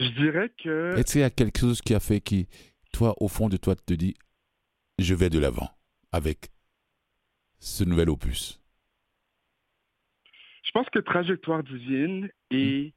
Je 0.00 0.08
dirais 0.08 0.50
que... 0.62 0.94
Est-ce 0.96 1.12
qu'il 1.12 1.20
y 1.20 1.24
a 1.24 1.30
quelque 1.30 1.58
chose 1.58 1.82
qui 1.82 1.94
a 1.94 2.00
fait 2.00 2.20
qui, 2.20 2.48
toi, 2.92 3.14
au 3.22 3.28
fond 3.28 3.48
de 3.48 3.56
toi, 3.58 3.76
te 3.76 3.92
dit, 3.92 4.14
je 4.98 5.14
vais 5.14 5.28
de 5.30 5.38
l'avant 5.38 5.68
avec 6.10 6.50
ce 7.58 7.84
nouvel 7.84 8.08
opus? 8.08 8.59
Je 10.70 10.78
pense 10.78 10.88
que 10.90 11.00
Trajectoire 11.00 11.64
divine 11.64 12.30
et 12.52 12.94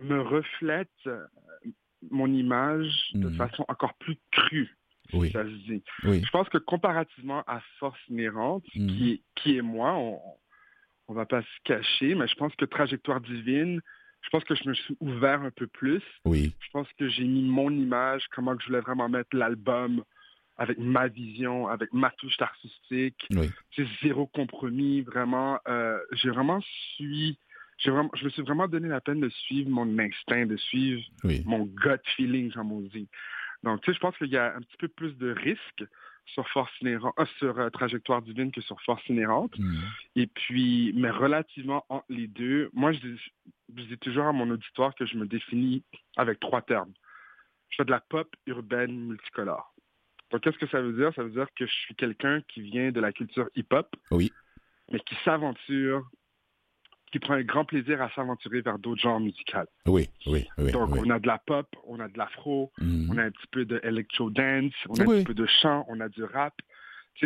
me 0.00 0.22
reflète 0.22 0.88
euh, 1.06 1.26
mon 2.10 2.32
image 2.32 2.90
de 3.12 3.28
Mhm. 3.28 3.36
façon 3.36 3.66
encore 3.68 3.92
plus 3.98 4.16
crue, 4.30 4.74
Oui, 5.12 5.30
ça 5.32 5.44
se 5.44 5.50
dit. 5.50 5.82
oui. 6.04 6.22
Je 6.24 6.30
pense 6.30 6.48
que 6.48 6.56
comparativement 6.56 7.44
à 7.46 7.60
Force 7.78 7.98
inhérente, 8.08 8.64
Mhm. 8.74 8.86
qui, 8.88 9.10
est, 9.12 9.22
qui 9.34 9.56
est 9.58 9.62
moi, 9.62 9.92
on, 9.92 10.18
on 11.08 11.12
va 11.12 11.26
pas 11.26 11.42
se 11.42 11.60
cacher, 11.64 12.14
mais 12.14 12.26
je 12.26 12.34
pense 12.36 12.54
que 12.56 12.64
Trajectoire 12.64 13.20
divine, 13.20 13.82
je 14.22 14.30
pense 14.30 14.44
que 14.44 14.54
je 14.54 14.66
me 14.66 14.72
suis 14.72 14.96
ouvert 15.00 15.42
un 15.42 15.50
peu 15.50 15.66
plus. 15.66 16.02
Oui, 16.24 16.54
Je 16.60 16.70
pense 16.72 16.90
que 16.94 17.06
j'ai 17.10 17.24
mis 17.24 17.42
mon 17.42 17.70
image, 17.70 18.26
comment 18.30 18.56
que 18.56 18.62
je 18.62 18.68
voulais 18.68 18.80
vraiment 18.80 19.10
mettre 19.10 19.36
l'album 19.36 20.04
avec 20.60 20.78
ma 20.78 21.08
vision, 21.08 21.68
avec 21.68 21.90
ma 21.94 22.10
touche 22.10 22.38
artistique. 22.38 23.26
oui. 23.30 23.50
C'est 23.74 23.86
zéro 24.02 24.26
compromis, 24.26 25.00
vraiment. 25.00 25.58
euh, 25.66 25.98
j'ai 26.12 26.28
vraiment 26.28 26.60
suivi, 26.94 27.38
j'ai 27.78 27.90
vraiment, 27.90 28.10
je 28.14 28.26
me 28.26 28.30
suis 28.30 28.42
vraiment 28.42 28.68
donné 28.68 28.86
la 28.88 29.00
peine 29.00 29.20
de 29.20 29.30
suivre 29.30 29.70
mon 29.70 29.98
instinct, 29.98 30.44
de 30.44 30.58
suivre 30.58 31.02
Oui, 31.24 31.42
mon 31.46 31.64
gut 31.64 32.02
feeling, 32.14 32.52
comme 32.52 32.72
on 32.72 32.82
dit. 32.82 33.08
Donc, 33.62 33.80
tu 33.80 33.90
sais, 33.90 33.94
je 33.94 34.00
pense 34.00 34.16
qu'il 34.18 34.28
y 34.28 34.36
a 34.36 34.54
un 34.54 34.60
petit 34.60 34.76
peu 34.78 34.88
plus 34.88 35.16
de 35.16 35.30
risques 35.32 35.84
sur 36.26 36.46
Force 36.50 36.70
inhérente, 36.82 37.14
euh, 37.18 37.24
sur 37.38 37.58
euh, 37.58 37.70
Trajectoire 37.70 38.20
divine 38.20 38.52
que 38.52 38.60
sur 38.60 38.78
Force 38.82 39.02
inhérente. 39.08 39.58
Mhm. 39.58 39.80
Et 40.16 40.26
puis, 40.26 40.92
mais 40.94 41.10
relativement 41.10 41.86
entre 41.88 42.04
les 42.10 42.26
deux, 42.26 42.68
moi, 42.74 42.92
je 42.92 42.98
dis, 43.00 43.20
je 43.76 43.82
dis 43.84 43.98
toujours 43.98 44.26
à 44.26 44.32
mon 44.32 44.50
auditoire 44.50 44.94
que 44.94 45.06
je 45.06 45.16
me 45.16 45.26
définis 45.26 45.82
avec 46.18 46.38
trois 46.38 46.60
termes. 46.60 46.92
Je 47.70 47.76
fais 47.76 47.84
de 47.86 47.90
la 47.90 48.00
pop 48.00 48.28
urbaine 48.46 48.94
multicolore. 49.06 49.72
Donc, 50.30 50.42
qu'est-ce 50.42 50.58
que 50.58 50.66
ça 50.68 50.80
veut 50.80 50.92
dire? 50.92 51.12
Ça 51.14 51.22
veut 51.22 51.30
dire 51.30 51.46
que 51.56 51.66
je 51.66 51.72
suis 51.72 51.94
quelqu'un 51.94 52.40
qui 52.48 52.60
vient 52.62 52.92
de 52.92 53.00
la 53.00 53.12
culture 53.12 53.48
hip-hop, 53.56 53.88
Oui. 54.10 54.32
mais 54.92 55.00
qui 55.00 55.16
s'aventure 55.24 56.08
qui 57.12 57.18
prend 57.18 57.34
un 57.34 57.42
grand 57.42 57.64
plaisir 57.64 58.00
à 58.00 58.08
s'aventurer 58.14 58.60
vers 58.60 58.78
d'autres 58.78 59.02
genres 59.02 59.18
musicaux. 59.18 59.58
Oui, 59.86 60.08
oui, 60.26 60.46
oui. 60.58 60.70
Donc, 60.70 60.90
oui. 60.92 61.00
on 61.04 61.10
a 61.10 61.18
de 61.18 61.26
la 61.26 61.38
pop, 61.38 61.66
on 61.84 61.98
a 61.98 62.06
de 62.06 62.16
l'afro, 62.16 62.70
Mhm. 62.80 63.08
on 63.10 63.18
a 63.18 63.24
un 63.24 63.30
petit 63.32 63.48
peu 63.50 63.64
de 63.64 63.80
electro 63.82 64.30
dance, 64.30 64.72
on 64.88 64.94
a 64.94 65.02
un 65.02 65.06
petit 65.06 65.24
peu 65.24 65.34
de 65.34 65.46
chant, 65.60 65.84
on 65.88 65.98
a 65.98 66.08
du 66.08 66.22
rap. 66.22 66.54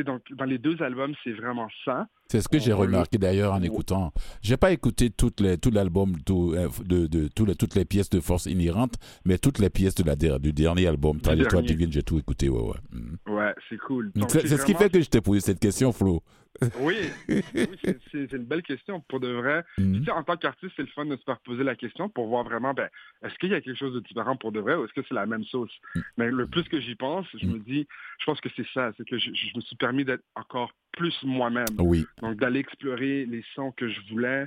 Donc, 0.05 0.23
dans 0.33 0.45
les 0.45 0.59
deux 0.59 0.83
albums, 0.83 1.15
c'est 1.23 1.33
vraiment 1.33 1.69
ça. 1.85 2.09
C'est 2.29 2.41
ce 2.41 2.49
que 2.49 2.59
j'ai 2.59 2.73
remarqué 2.73 3.17
d'ailleurs 3.17 3.53
en 3.55 3.63
écoutant. 3.63 4.13
J'ai 4.43 4.57
pas 4.57 4.73
écouté 4.73 5.11
toutes 5.11 5.41
les, 5.41 5.57
tout 5.57 5.71
l'album 5.71 6.15
tout, 6.27 6.53
euh, 6.57 6.69
de, 6.85 7.07
de, 7.07 7.29
tout 7.29 7.45
les- 7.47 7.55
toutes 7.55 7.77
les 7.77 7.85
pièces 7.85 8.11
de 8.11 8.19
Force 8.19 8.47
Inhérente, 8.47 8.95
mais 9.25 9.39
toutes 9.39 9.59
les 9.61 9.71
pièces 9.71 9.95
de 9.95 10.03
la, 10.03 10.17
du 10.17 10.53
dernier 10.53 10.87
album, 10.89 11.21
Trajectoire. 11.21 11.63
Divine, 11.63 11.93
j'ai 11.93 12.03
tout 12.03 12.19
écouté. 12.19 12.49
Ouais, 12.49 12.61
ouais. 12.61 12.75
Mhm. 12.93 13.35
Ouais, 13.37 13.55
c'est 13.69 13.79
cool. 13.79 14.11
C'est 14.31 14.49
ce 14.49 14.65
qui 14.65 14.75
fait 14.75 14.91
que 14.91 15.01
je 15.01 15.09
t'ai 15.09 15.21
posé 15.21 15.41
cette 15.41 15.61
question, 15.61 15.93
Flo. 15.93 16.23
Oui, 16.79 16.97
oui 17.29 17.67
c'est- 18.11 18.33
une 18.33 18.45
belle 18.45 18.63
question. 18.63 19.01
Pour 19.09 19.21
de 19.21 19.29
vrai, 19.29 19.65
Mhm. 19.79 19.99
Tu 20.01 20.05
sais, 20.05 20.11
en 20.11 20.23
tant 20.23 20.37
qu'artiste, 20.37 20.73
c'est 20.77 20.83
le 20.83 20.89
fun 20.89 21.07
de 21.07 21.17
se 21.17 21.23
faire 21.25 21.39
poser 21.41 21.65
la 21.65 21.75
question 21.77 22.09
pour 22.09 22.27
voir 22.29 22.45
vraiment, 22.45 22.75
ben, 22.75 22.89
est-ce 23.25 23.35
qu'il 23.39 23.51
y 23.51 23.55
a 23.55 23.61
quelque 23.61 23.79
chose 23.79 23.95
de 23.95 24.01
différent 24.01 24.37
pour 24.37 24.53
de 24.53 24.61
vrai 24.61 24.75
ou 24.75 24.85
est-ce 24.85 24.93
que 24.93 25.03
c'est 25.09 25.15
la 25.15 25.27
même 25.27 25.45
sauce? 25.45 25.73
Mais 26.17 26.31
le 26.31 26.47
plus 26.47 26.65
que 26.65 26.81
j'y 26.81 26.95
pense, 26.95 27.27
je 27.41 27.47
me 27.47 27.59
dis, 27.59 27.87
je 28.21 28.25
pense 28.25 28.41
que 28.41 28.49
c'est 28.57 28.67
ça, 28.75 28.93
c'est 28.97 29.07
que 29.09 29.19
je, 29.19 29.31
je 29.33 29.57
me 29.57 29.61
suis 29.63 29.77
permis 29.77 30.05
d'être 30.05 30.25
encore 30.35 30.73
plus 30.93 31.15
moi-même. 31.23 31.67
Oui. 31.79 32.07
Donc, 32.23 32.37
d'aller 32.37 32.61
explorer 32.61 33.27
les 33.27 33.45
sons 33.55 33.73
que 33.73 33.89
je 33.89 34.01
voulais, 34.11 34.43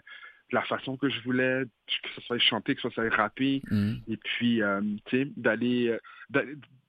de 0.50 0.56
la 0.56 0.62
façon 0.64 0.96
que 0.96 1.10
je 1.10 1.20
voulais, 1.22 1.64
que 1.88 2.10
ce 2.16 2.22
soit 2.22 2.40
chanté, 2.40 2.74
que 2.76 2.82
ce 2.82 2.90
soit 2.90 3.14
rappé, 3.14 3.62
Mhm. 3.70 4.00
et 4.08 4.18
puis, 4.18 4.62
euh, 4.62 4.80
tu 5.06 5.18
sais, 5.24 5.32
d'aller 5.36 5.90
euh, 5.90 6.00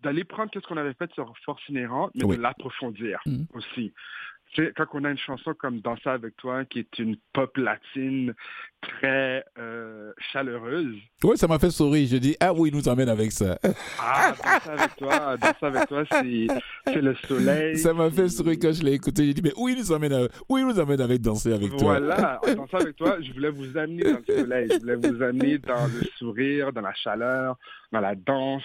d'aller- 0.00 0.24
prendre 0.24 0.50
ce 0.54 0.60
qu'on 0.60 0.76
avait 0.76 0.94
fait 0.94 1.12
sur 1.12 1.32
Force 1.44 1.62
Inhérente, 1.68 2.12
mais 2.14 2.24
Oui. 2.24 2.36
de 2.36 2.42
l'approfondir 2.42 3.18
Mhm. 3.26 3.46
aussi. 3.54 3.92
Quand 4.56 4.86
on 4.94 5.04
a 5.04 5.10
une 5.10 5.18
chanson 5.18 5.54
comme 5.54 5.80
Danser 5.80 6.08
avec 6.10 6.36
toi, 6.36 6.64
qui 6.64 6.80
est 6.80 6.98
une 6.98 7.16
pop 7.32 7.56
latine 7.56 8.34
très 8.80 9.44
euh, 9.58 10.12
chaleureuse, 10.32 10.94
Ouais, 11.24 11.36
ça 11.36 11.46
m'a 11.48 11.58
fait 11.58 11.70
sourire. 11.70 12.08
Je 12.10 12.16
dis, 12.16 12.36
ah 12.40 12.52
oui, 12.54 12.70
il 12.72 12.76
nous 12.76 12.88
emmène 12.88 13.08
avec 13.08 13.32
ça. 13.32 13.58
ah, 14.00 14.32
Danser 14.32 14.70
avec 14.70 14.96
toi, 14.96 15.36
Danser 15.36 15.66
avec 15.66 15.88
toi, 15.88 16.04
c'est 16.86 17.00
le 17.02 17.14
soleil. 17.26 17.76
Ça 17.76 17.92
m'a 17.92 18.10
fait 18.10 18.28
sourire 18.28 18.56
quand 18.60 18.72
je 18.72 18.82
l'ai 18.82 18.92
écouté. 18.94 19.26
J'ai 19.26 19.34
dit, 19.34 19.42
mais 19.42 19.52
où 19.56 19.68
il 19.68 19.76
nous 19.76 19.92
emmène, 19.92 20.28
où 20.48 20.58
il 20.58 20.66
nous 20.66 20.78
emmène 20.80 21.00
avec 21.00 21.20
danser 21.20 21.52
avec 21.52 21.70
toi 21.76 21.98
Voilà, 21.98 22.40
en 22.46 22.54
dansant 22.54 22.78
avec 22.78 22.96
toi, 22.96 23.16
je 23.20 23.32
voulais 23.32 23.50
vous 23.50 23.76
amener 23.76 24.04
dans 24.04 24.20
le 24.26 24.34
soleil, 24.38 24.68
je 24.72 24.78
voulais 24.78 24.96
vous 24.96 25.22
amener 25.22 25.58
dans 25.58 25.86
le 25.86 26.06
sourire, 26.16 26.72
dans 26.72 26.80
la 26.82 26.94
chaleur, 26.94 27.56
dans 27.92 28.00
la 28.00 28.14
danse. 28.14 28.62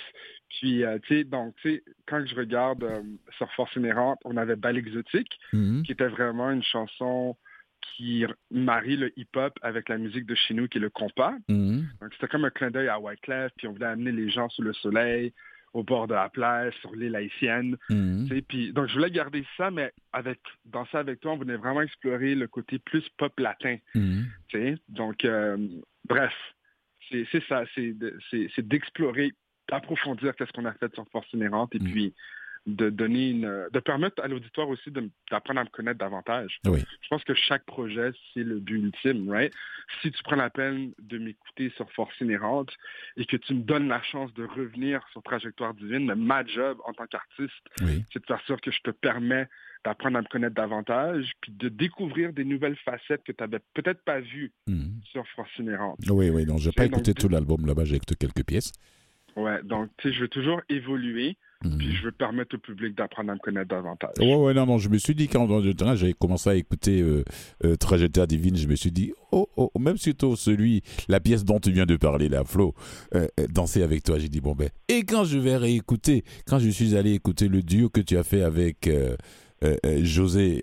Puis, 0.59 0.83
euh, 0.83 0.99
tu 1.03 1.15
sais, 1.15 1.23
donc, 1.23 1.55
tu 1.61 1.69
sais, 1.75 1.83
quand 2.07 2.25
je 2.25 2.35
regarde 2.35 2.83
euh, 2.83 3.01
sur 3.37 3.51
Force 3.53 3.75
Inhérente, 3.75 4.19
on 4.23 4.37
avait 4.37 4.55
Bal 4.55 4.77
Exotique, 4.77 5.39
Mhm. 5.51 5.83
qui 5.83 5.91
était 5.91 6.07
vraiment 6.07 6.51
une 6.51 6.63
chanson 6.63 7.35
qui 7.81 8.25
marie 8.49 8.95
le 8.95 9.11
hip-hop 9.19 9.57
avec 9.61 9.89
la 9.89 9.97
musique 9.97 10.25
de 10.25 10.35
chez 10.35 10.53
nous, 10.53 10.67
qui 10.67 10.77
est 10.77 10.81
le 10.81 10.89
compas. 10.89 11.33
Mhm. 11.49 11.85
Donc, 12.01 12.13
c'était 12.13 12.27
comme 12.27 12.45
un 12.45 12.49
clin 12.49 12.71
d'œil 12.71 12.87
à 12.87 12.99
Wyclef, 12.99 13.51
puis 13.57 13.67
on 13.67 13.73
voulait 13.73 13.87
amener 13.87 14.11
les 14.11 14.29
gens 14.29 14.47
sous 14.49 14.61
le 14.61 14.73
soleil, 14.73 15.33
au 15.73 15.83
bord 15.83 16.07
de 16.07 16.13
la 16.13 16.29
plage, 16.29 16.73
sur 16.81 16.95
l'île 16.95 17.15
haïtienne. 17.15 17.75
Mhm. 17.89 18.27
Tu 18.29 18.35
sais, 18.35 18.41
Puis, 18.43 18.71
donc, 18.73 18.87
je 18.89 18.93
voulais 18.93 19.09
garder 19.11 19.43
ça, 19.57 19.71
mais 19.71 19.91
avec 20.13 20.39
dans 20.65 20.85
ça 20.87 20.99
avec 20.99 21.19
toi, 21.19 21.33
on 21.33 21.37
voulait 21.37 21.57
vraiment 21.57 21.81
explorer 21.81 22.35
le 22.35 22.47
côté 22.47 22.77
plus 22.79 23.03
pop 23.17 23.37
latin. 23.39 23.77
Tu 23.93 24.23
sais. 24.51 24.77
Donc, 24.87 25.25
euh, 25.25 25.57
bref, 26.07 26.33
c'est 27.09 27.27
ça, 27.49 27.63
c'est 27.75 28.61
d'explorer, 28.67 29.31
d'approfondir 29.69 30.35
qu'est-ce 30.35 30.51
qu'on 30.51 30.65
a 30.65 30.73
fait 30.73 30.93
sur 30.93 31.07
Force 31.09 31.31
Inhérente 31.33 31.73
et 31.75 31.79
Mm. 31.79 31.91
puis 31.91 32.13
de 32.65 32.89
donner 32.89 33.31
une, 33.31 33.67
de 33.73 33.79
permettre 33.81 34.23
à 34.23 34.29
l'auditoire 34.29 34.69
aussi 34.69 34.89
de- 34.89 35.09
d'apprendre 35.29 35.59
à 35.59 35.63
me 35.65 35.69
connaître 35.69 35.99
davantage. 35.99 36.59
Oui. 36.65 36.79
Je 37.01 37.07
pense 37.09 37.21
que 37.25 37.33
chaque 37.33 37.65
projet, 37.65 38.11
c'est 38.33 38.43
le 38.43 38.59
but 38.61 38.77
ultime, 38.77 39.29
right? 39.29 39.53
Si 40.01 40.09
tu 40.13 40.23
prends 40.23 40.37
la 40.37 40.49
peine 40.49 40.93
de 41.01 41.17
m'écouter 41.17 41.73
sur 41.75 41.91
Force 41.91 42.13
Inhérente 42.21 42.71
et 43.17 43.25
que 43.25 43.35
tu 43.35 43.53
me 43.53 43.63
donnes 43.63 43.89
la 43.89 44.01
chance 44.01 44.33
de 44.33 44.45
revenir 44.45 45.01
sur 45.11 45.21
Trajectoire 45.23 45.73
Divine, 45.73 46.13
ma 46.15 46.45
job 46.45 46.77
en 46.85 46.93
tant 46.93 47.05
qu'artiste, 47.05 47.51
Oui. 47.81 48.05
c'est 48.13 48.21
de 48.21 48.25
faire 48.27 48.39
sûr 48.45 48.61
que 48.61 48.71
je 48.71 48.79
te 48.79 48.91
permets 48.91 49.49
d'apprendre 49.83 50.17
à 50.17 50.21
me 50.21 50.27
connaître 50.27 50.55
davantage, 50.55 51.33
puis 51.41 51.51
de 51.51 51.67
découvrir 51.67 52.31
des 52.31 52.45
nouvelles 52.45 52.77
facettes 52.77 53.23
que 53.25 53.33
tu 53.33 53.43
n'avais 53.43 53.59
peut-être 53.73 54.01
pas 54.05 54.21
vues 54.21 54.53
Mhm. 54.67 55.01
sur 55.11 55.27
Force 55.35 55.51
Inhérente. 55.59 55.97
Oui, 56.09 56.29
oui, 56.29 56.45
non, 56.45 56.57
j'ai 56.59 56.71
pas 56.71 56.83
C'est 56.83 56.89
donc 56.89 56.99
écouté 57.01 57.13
tout 57.13 57.27
l'album 57.27 57.65
là-bas, 57.65 57.83
j'ai 57.83 57.95
écouté 57.97 58.15
quelques 58.15 58.45
pièces. 58.45 58.71
Ouais, 59.35 59.61
donc, 59.63 59.89
tu 59.97 60.09
sais, 60.09 60.15
je 60.15 60.21
veux 60.21 60.27
toujours 60.27 60.61
évoluer, 60.69 61.37
Mhm. 61.63 61.77
puis 61.77 61.95
je 61.95 62.03
veux 62.03 62.11
permettre 62.11 62.55
au 62.55 62.59
public 62.59 62.93
d'apprendre 62.95 63.31
à 63.31 63.35
me 63.35 63.39
connaître 63.39 63.69
davantage. 63.69 64.11
Ouais, 64.19 64.35
ouais, 64.35 64.53
non, 64.53 64.65
non, 64.65 64.77
je 64.79 64.89
me 64.89 64.97
suis 64.97 65.15
dit, 65.15 65.27
quand 65.29 65.47
j'ai 65.95 66.13
commencé 66.13 66.49
à 66.49 66.55
écouter 66.55 67.01
euh, 67.01 67.23
euh, 67.63 67.75
Trajectoire 67.77 68.27
Divine, 68.27 68.57
je 68.57 68.67
me 68.67 68.75
suis 68.75 68.91
dit, 68.91 69.13
oh, 69.31 69.47
oh, 69.55 69.71
même 69.79 69.95
surtout 69.97 70.35
celui, 70.35 70.83
la 71.07 71.19
pièce 71.21 71.45
dont 71.45 71.59
tu 71.59 71.71
viens 71.71 71.85
de 71.85 71.95
parler, 71.95 72.27
là, 72.27 72.43
Flo, 72.43 72.73
euh, 73.15 73.27
euh, 73.39 73.47
danser 73.47 73.81
avec 73.81 74.03
toi, 74.03 74.19
j'ai 74.19 74.27
dit, 74.29 74.41
bon, 74.41 74.55
ben, 74.55 74.69
et 74.89 75.03
quand 75.03 75.23
je 75.23 75.37
vais 75.37 75.55
réécouter, 75.55 76.25
quand 76.45 76.59
je 76.59 76.69
suis 76.69 76.97
allé 76.97 77.13
écouter 77.13 77.47
le 77.47 77.61
duo 77.61 77.89
que 77.89 78.01
tu 78.01 78.17
as 78.17 78.23
fait 78.23 78.41
avec 78.43 78.87
euh, 78.87 79.15
José 80.01 80.61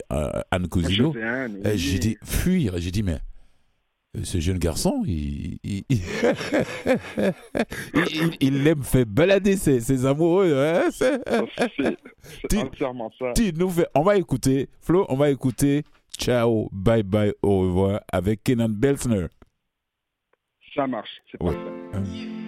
Anne 0.51 0.69
Cousino, 0.69 1.15
oui. 1.17 1.79
j'ai 1.79 1.99
dit, 1.99 2.17
fuir, 2.23 2.75
j'ai 2.77 2.91
dit, 2.91 3.03
mais. 3.03 3.19
Euh, 4.17 4.25
Ce 4.25 4.39
jeune 4.41 4.59
garçon, 4.59 5.03
il, 5.07 5.59
il, 5.63 5.85
il, 8.41 8.67
aime 8.67 8.83
faire 8.83 9.07
balader 9.07 9.57
ses, 9.57 9.81
ses 9.81 10.05
amoureux. 10.07 10.53
Hein, 10.57 10.91
c'est- 10.91 11.21
entièrement 12.57 13.11
ça. 13.19 13.33
tu 13.35 13.53
nous 13.55 13.71
fais- 13.71 13.87
on 13.95 14.03
va 14.03 14.17
écouter, 14.17 14.69
Flo, 14.81 15.07
on 15.09 15.17
va 15.17 15.31
écouter 15.31 15.85
Ciao, 16.19 16.69
bye 16.73 17.03
bye, 17.03 17.33
au 17.43 17.61
revoir 17.61 18.01
avec 18.13 18.43
Kenan 18.45 18.69
Belsner. 18.69 19.27
Ça 20.75 20.87
marche, 20.87 21.11
c'est 21.31 21.43
Ouais. 21.43 21.55
parfait. 21.55 21.71
Oh 21.95 22.40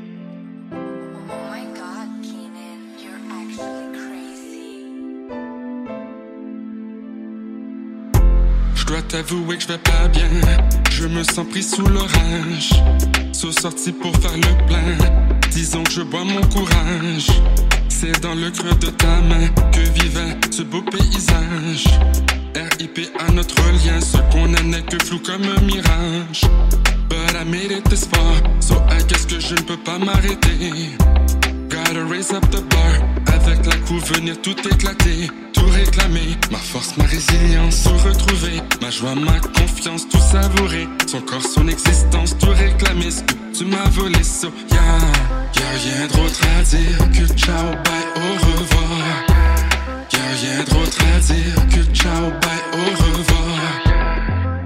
dois 8.92 9.02
t'avouer 9.02 9.56
que 9.56 9.62
je 9.62 9.68
vais 9.68 9.78
pas 9.78 10.06
bien. 10.08 10.28
Je 10.90 11.06
me 11.06 11.22
sens 11.22 11.46
pris 11.48 11.62
sous 11.62 11.86
l'orage. 11.86 12.70
Saut 13.32 13.50
sorti 13.52 13.90
pour 13.90 14.14
faire 14.16 14.36
le 14.36 14.66
plein. 14.66 14.98
Disons 15.50 15.82
que 15.82 15.92
je 15.92 16.02
bois 16.02 16.24
mon 16.24 16.42
courage. 16.48 17.28
C'est 17.88 18.20
dans 18.20 18.34
le 18.34 18.50
creux 18.50 18.74
de 18.74 18.88
ta 18.88 19.16
main 19.22 19.48
que 19.72 19.80
vivait 19.80 20.36
ce 20.50 20.62
beau 20.62 20.82
paysage. 20.82 21.86
RIP 22.54 23.08
à 23.18 23.32
notre 23.32 23.62
lien, 23.82 23.98
ce 24.00 24.18
qu'on 24.30 24.52
a 24.52 24.62
n'est 24.62 24.82
que 24.82 25.02
flou 25.02 25.20
comme 25.20 25.44
un 25.44 25.60
mirage. 25.62 26.42
But 27.08 27.34
I 27.34 27.44
made 27.44 27.72
it 27.72 27.84
this 27.88 28.04
far, 28.04 28.42
so 28.60 28.74
I 28.90 29.02
guess 29.08 29.24
que 29.24 29.40
je 29.40 29.54
ne 29.54 29.62
peux 29.62 29.78
pas 29.78 29.98
m'arrêter. 29.98 30.92
Gotta 31.72 32.04
raise 32.04 32.30
up 32.34 32.44
the 32.50 32.60
bar. 32.68 32.92
Avec 33.32 33.64
la 33.64 33.76
coupe, 33.86 34.04
venir 34.14 34.38
tout 34.42 34.56
éclater, 34.68 35.30
tout 35.54 35.64
réclamer. 35.70 36.36
Ma 36.50 36.58
force, 36.58 36.94
ma 36.98 37.04
résilience, 37.04 37.84
tout 37.84 37.96
retrouver. 38.06 38.60
Ma 38.82 38.90
joie, 38.90 39.14
ma 39.14 39.40
confiance, 39.40 40.06
tout 40.06 40.18
savourer. 40.18 40.86
Son 41.06 41.22
corps, 41.22 41.40
son 41.40 41.66
existence, 41.68 42.36
tout 42.36 42.50
réclamer. 42.50 43.10
Ce 43.10 43.22
que 43.22 43.32
tu 43.56 43.64
m'as 43.64 43.88
volé, 43.88 44.22
so 44.22 44.48
yeah. 44.70 44.82
Y'a 45.56 45.70
rien 45.82 46.06
d'autre 46.08 46.40
à 46.58 46.62
dire 46.62 46.98
que 47.10 47.26
ciao, 47.38 47.70
bye, 47.84 48.06
au 48.16 48.32
revoir. 48.52 49.24
Y'a 50.12 50.28
rien 50.42 50.64
d'autre 50.64 50.98
à 51.16 51.20
dire 51.20 51.68
que 51.70 51.94
ciao, 51.94 52.30
bye, 52.42 52.64
au 52.74 52.90
revoir. 53.02 53.60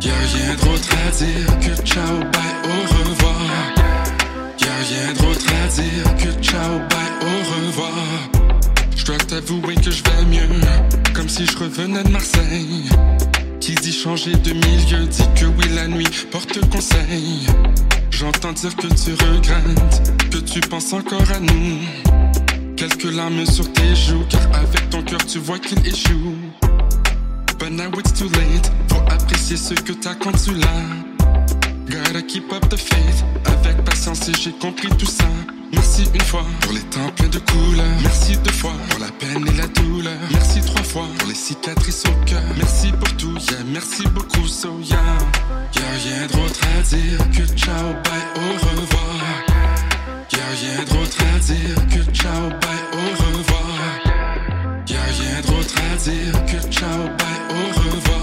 Y'a 0.01 0.13
rien 0.35 0.55
d'autre 0.57 0.89
à 1.07 1.11
dire 1.13 1.59
que 1.61 1.83
ciao, 1.85 2.19
bye, 2.33 2.55
au 2.65 2.99
revoir. 2.99 3.86
Y'a 4.67 4.75
rien 4.75 5.13
d'autre 5.13 5.47
à 5.63 5.69
dire 5.69 6.17
que 6.17 6.43
ciao, 6.43 6.81
bye, 6.91 7.13
au 7.23 7.69
revoir. 7.69 7.93
Je 8.97 9.05
dois 9.05 9.19
t'avouer 9.19 9.77
que 9.77 9.93
je 9.93 10.03
vais 10.03 10.25
mieux, 10.29 10.61
comme 11.15 11.29
si 11.29 11.47
je 11.47 11.57
revenais 11.57 12.03
de 12.03 12.09
Marseille. 12.09 12.83
Qui 13.61 13.77
dit 13.77 13.93
changer 13.93 14.33
de 14.33 14.53
milieu 14.55 15.07
dit 15.07 15.29
que 15.37 15.45
oui, 15.47 15.69
la 15.73 15.87
nuit 15.87 16.27
porte 16.33 16.59
conseil. 16.69 17.47
J'entends 18.11 18.55
dire 18.55 18.75
que 18.75 18.89
tu 18.89 19.13
regrettes, 19.13 20.31
que 20.33 20.39
tu 20.39 20.59
penses 20.59 20.93
encore 20.93 21.31
à 21.33 21.39
nous. 21.39 21.79
Quelques 22.77 23.13
larmes 23.15 23.47
sur 23.47 23.73
tes 23.73 23.95
joues, 23.95 24.25
car 24.29 24.43
avec 24.53 24.91
ton 24.91 25.03
cœur 25.03 25.25
tu 25.27 25.39
vois 25.39 25.61
qu'il 25.61 25.79
échoue. 25.87 26.35
But 27.61 27.71
now 27.71 27.91
it's 28.01 28.13
too 28.13 28.29
late, 28.31 28.73
faut 28.89 29.03
apprécier 29.13 29.57
ce 29.57 29.75
que 29.75 29.93
t'as 29.93 30.17
quand 30.17 30.33
tu 30.33 30.55
l'as. 30.55 31.17
Gotta 31.89 32.21
keep 32.23 32.53
up 32.53 32.69
the 32.69 32.77
faith. 32.77 33.25
Avec 33.45 33.77
et 34.13 34.35
j'ai 34.41 34.53
compris 34.53 34.89
tout 34.91 35.07
ça. 35.07 35.25
Merci 35.73 36.05
une 36.15 36.21
fois 36.21 36.45
pour 36.61 36.73
les 36.73 36.81
temps 36.83 37.11
pleins 37.17 37.29
de 37.29 37.41
couleurs. 37.41 37.85
Merci 38.03 38.37
deux 38.37 38.53
fois 38.53 38.75
pour 38.89 39.01
la 39.01 39.11
peine 39.11 39.45
et 39.49 39.57
la 39.57 39.67
douleur. 39.67 40.15
Merci 40.31 40.61
trois 40.61 40.85
fois 40.85 41.07
pour 41.19 41.29
les 41.29 41.35
cicatrices 41.35 42.05
au 42.07 42.25
cœur. 42.25 42.43
Merci 42.57 42.93
pour 42.93 43.17
tout, 43.17 43.35
yeah, 43.51 43.59
merci 43.73 44.05
beaucoup, 44.15 44.47
so 44.47 44.79
yeah. 44.85 44.97
Y'a 45.75 45.91
rien 46.05 46.27
d'autre 46.29 46.61
à 46.79 46.83
dire 46.83 47.19
que 47.33 47.47
ciao, 47.57 47.95
bye, 48.05 48.27
au 48.37 48.81
revoir. 48.81 49.17
Y'a 50.33 50.47
rien 50.61 50.85
d'autre 50.85 51.19
à 51.35 51.39
dire 51.41 51.75
que 51.89 52.13
ciao, 52.13 52.49
bye, 52.61 52.85
au 52.93 53.27
revoir. 53.27 53.67
Y'a 54.89 55.03
rien 55.03 55.41
d'autre 55.49 55.75
à 55.93 55.97
dire 55.97 56.45
que 56.47 56.73
ciao, 56.73 57.09
bye, 57.19 57.43
au 57.51 57.91
revoir. 57.91 58.16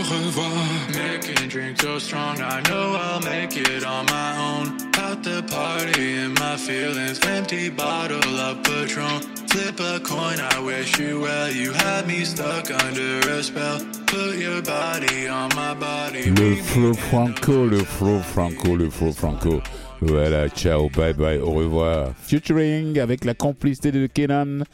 Que 0.00 0.06
ciao, 0.06 1.46
bye, 1.48 1.76
so 1.76 1.98
strong. 1.98 2.40
I 2.40 2.62
know 2.68 2.96
I'll 2.96 3.20
make 3.20 3.54
it 3.56 3.84
on 3.84 4.06
my 4.06 4.36
own. 4.38 4.78
Out 4.96 5.22
the 5.22 5.42
party 5.42 6.14
in 6.16 6.32
my 6.34 6.56
feelings. 6.56 7.20
Empty 7.26 7.68
bottle 7.68 8.38
of 8.38 8.62
Patron. 8.62 9.20
Flip 9.48 9.78
a 9.78 10.00
coin, 10.00 10.40
I 10.40 10.58
wish 10.60 10.98
you 10.98 11.20
well. 11.20 11.52
You 11.52 11.72
had 11.72 12.06
me 12.06 12.24
stuck 12.24 12.70
under 12.70 13.20
a 13.28 13.42
spell. 13.42 13.80
Put 14.06 14.38
your 14.38 14.62
body 14.62 15.28
on 15.28 15.50
my 15.54 15.74
body. 15.74 16.30
Le 16.30 16.56
flow 16.56 16.94
franco, 16.94 17.66
le 17.66 17.84
flow 17.84 18.20
franco, 18.20 18.76
le 18.76 18.88
flow 18.88 19.12
franco. 19.12 19.60
Voilà, 20.00 20.48
ciao, 20.48 20.88
bye 20.88 21.12
bye, 21.12 21.38
au 21.38 21.52
revoir. 21.52 22.14
Futuring 22.16 22.98
avec 22.98 23.26
la 23.26 23.34
complicité 23.34 23.92
de 23.92 24.06
Kenan 24.06 24.64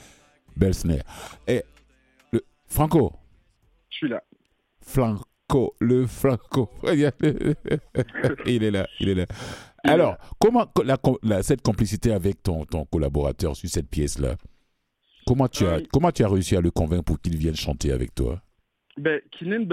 Belsner. 0.56 1.02
Et 1.49 1.64
le 2.30 2.45
Franco, 2.68 3.12
Je 3.90 3.97
suis 3.97 4.09
là. 4.09 4.23
Franco, 4.87 5.75
le 5.81 6.07
Franco. 6.07 6.71
il 8.47 8.62
est 8.64 8.71
là, 8.71 8.87
il 9.00 9.09
est 9.09 9.14
là. 9.14 9.26
Alors, 9.85 10.16
comment 10.40 10.66
la, 10.85 10.97
la- 11.23 11.43
cette 11.43 11.62
complicité 11.62 12.12
avec 12.12 12.43
ton, 12.43 12.64
ton 12.64 12.85
collaborateur 12.87 13.55
sur 13.57 13.69
cette 13.69 13.88
pièce-là, 13.88 14.37
comment 15.26 15.49
tu 15.49 15.64
as 15.66 15.75
Euh, 15.76 15.81
comment 15.93 16.11
tu 16.11 16.25
as 16.25 16.28
réussi 16.28 16.57
à 16.57 16.61
le 16.61 16.71
convaincre 16.71 17.05
pour 17.05 17.21
qu'il 17.21 17.37
vienne 17.37 17.55
chanter 17.57 17.93
avec 17.93 18.14
toi? 18.14 18.40
Ben, 18.97 19.21
Kylian 19.33 19.66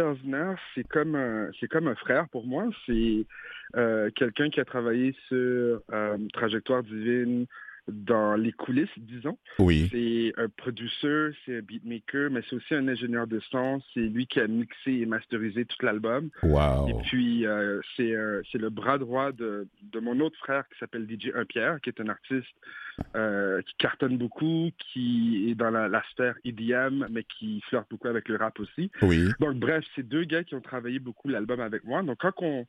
c'est 0.75 0.86
comme 0.88 1.15
un, 1.15 1.50
c'est 1.60 1.67
comme 1.67 1.88
un 1.88 1.96
frère 1.96 2.27
pour 2.29 2.46
moi. 2.46 2.65
C'est 2.86 3.25
euh, 3.77 4.10
quelqu'un 4.15 4.50
qui 4.50 4.60
a 4.60 4.65
travaillé 4.65 5.15
sur 5.29 5.82
euh, 5.93 6.17
Trajectoire 6.34 6.84
divine 6.84 7.46
dans 7.88 8.36
les 8.36 8.52
coulisses, 8.52 8.88
disons. 8.98 9.38
Oui, 9.60 9.90
C'est 9.92 10.34
un 10.38 10.48
producteur, 10.50 11.34
c'est 11.46 11.58
un 11.58 11.62
beatmaker, 11.62 12.32
mais 12.32 12.42
c'est 12.50 12.56
aussi 12.56 12.74
un 12.74 12.88
ingénieur 12.88 13.28
de 13.28 13.40
son. 13.52 13.82
C'est 13.94 14.02
lui 14.02 14.25
qui 14.25 14.40
a 14.40 14.48
mixé 14.48 14.92
et 14.92 15.06
masterisé 15.06 15.66
tout 15.66 15.86
l'album. 15.86 16.30
Et 16.44 16.48
waouh. 16.48 17.02
puis, 17.04 17.46
euh, 17.46 17.82
c'est 17.98 18.16
euh, 18.16 18.42
c'est 18.52 18.58
le 18.58 18.70
bras 18.70 18.98
droit 18.98 19.32
de, 19.32 19.68
de 19.82 20.00
mon 20.00 20.20
autre 20.22 20.38
frère 20.38 20.68
qui 20.70 20.78
s'appelle 20.80 21.08
DJ 21.10 21.32
Un 21.36 21.46
Pierre, 21.46 21.82
qui 21.82 21.90
est 21.90 22.00
un 22.00 22.10
artiste 22.10 22.48
euh, 23.16 23.62
qui 23.63 23.75
cartonne 23.78 24.18
beaucoup, 24.18 24.70
qui 24.78 25.50
est 25.50 25.56
dans 25.56 25.72
la, 25.72 25.88
la 25.88 26.04
sphère 26.12 26.36
EDM, 26.46 27.08
mais 27.10 27.24
qui 27.24 27.62
flirte 27.68 27.90
beaucoup 27.90 28.08
avec 28.08 28.30
le 28.30 28.38
rap 28.38 28.60
aussi. 28.60 28.92
Oui, 29.02 29.30
Donc, 29.40 29.56
bref, 29.56 29.84
c'est 29.96 30.08
deux 30.08 30.24
gars 30.24 30.44
qui 30.44 30.56
ont 30.56 30.62
travaillé 30.62 31.00
beaucoup 31.00 31.28
l'album 31.28 31.60
avec 31.60 31.84
moi. 31.84 32.02
Donc, 32.04 32.20
quand 32.20 32.34
on, 32.42 32.66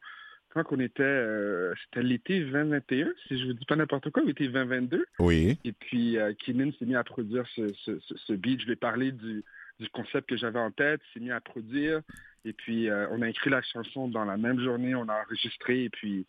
quand 0.63 0.77
on 0.77 0.81
était, 0.81 1.03
euh, 1.03 1.75
c'était 1.85 2.03
l'été 2.03 2.41
2021, 2.41 3.09
si 3.27 3.39
je 3.39 3.47
vous 3.47 3.53
dis 3.55 3.65
pas 3.67 3.77
n'importe 3.77 4.11
quoi, 4.11 4.23
l'été 4.23 4.47
2022. 4.47 5.05
oui, 5.19 5.59
Et 5.65 5.73
puis, 5.73 6.17
euh, 6.17 6.33
Keenan 6.35 6.73
s'est 6.79 6.87
mis 6.87 6.95
à 6.97 7.05
produire 7.05 7.45
ce, 7.55 7.73
ce, 7.85 7.99
ce, 8.01 8.17
ce 8.17 8.33
beat. 8.33 8.61
Je 8.61 8.67
lui 8.67 8.73
ai 8.73 8.77
parlé 8.77 9.13
du, 9.13 9.45
du 9.81 9.89
concept 9.91 10.29
que 10.29 10.37
j'avais 10.37 10.59
en 10.59 10.71
tête, 10.71 11.01
s'est 11.13 11.21
mis 11.21 11.31
à 11.31 11.41
produire. 11.41 12.01
Et 12.45 12.53
puis, 12.53 12.89
euh, 12.89 13.09
on 13.11 13.23
a 13.23 13.29
écrit 13.29 13.51
la 13.51 13.63
chanson 13.63 14.09
dans 14.09 14.25
la 14.25 14.37
même 14.37 14.61
journée, 14.61 14.95
on 14.95 15.09
a 15.09 15.23
enregistré. 15.23 15.85
Et 15.85 15.91
puis, 15.91 16.27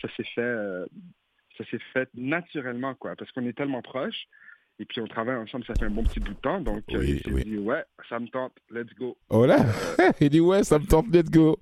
ça 0.00 0.08
s'est 0.16 0.24
fait, 0.34 0.40
euh, 0.40 0.86
ça 1.56 1.64
s'est 1.70 1.80
fait 1.92 2.08
naturellement, 2.14 2.94
quoi, 2.94 3.16
parce 3.16 3.30
qu'on 3.32 3.46
est 3.46 3.56
tellement 3.56 3.82
proches. 3.82 4.26
Et 4.82 4.84
puis, 4.84 5.00
on 5.00 5.06
travaille 5.06 5.36
ensemble, 5.36 5.64
ça 5.64 5.74
fait 5.78 5.84
un 5.84 5.90
bon 5.90 6.02
petit 6.02 6.18
bout 6.18 6.32
de 6.32 6.40
temps. 6.42 6.60
Donc, 6.60 6.82
Oui, 6.92 7.22
il 7.24 7.32
oui. 7.32 7.44
dit, 7.44 7.56
ouais, 7.58 7.84
ça 8.08 8.18
me 8.18 8.26
tente, 8.26 8.50
let's 8.68 8.92
go. 8.98 9.16
voilà. 9.30 9.64
il 10.20 10.28
dit 10.28 10.40
ouais, 10.40 10.64
ça 10.64 10.80
me 10.80 10.86
tente, 10.86 11.06
let's 11.14 11.30
go. 11.30 11.56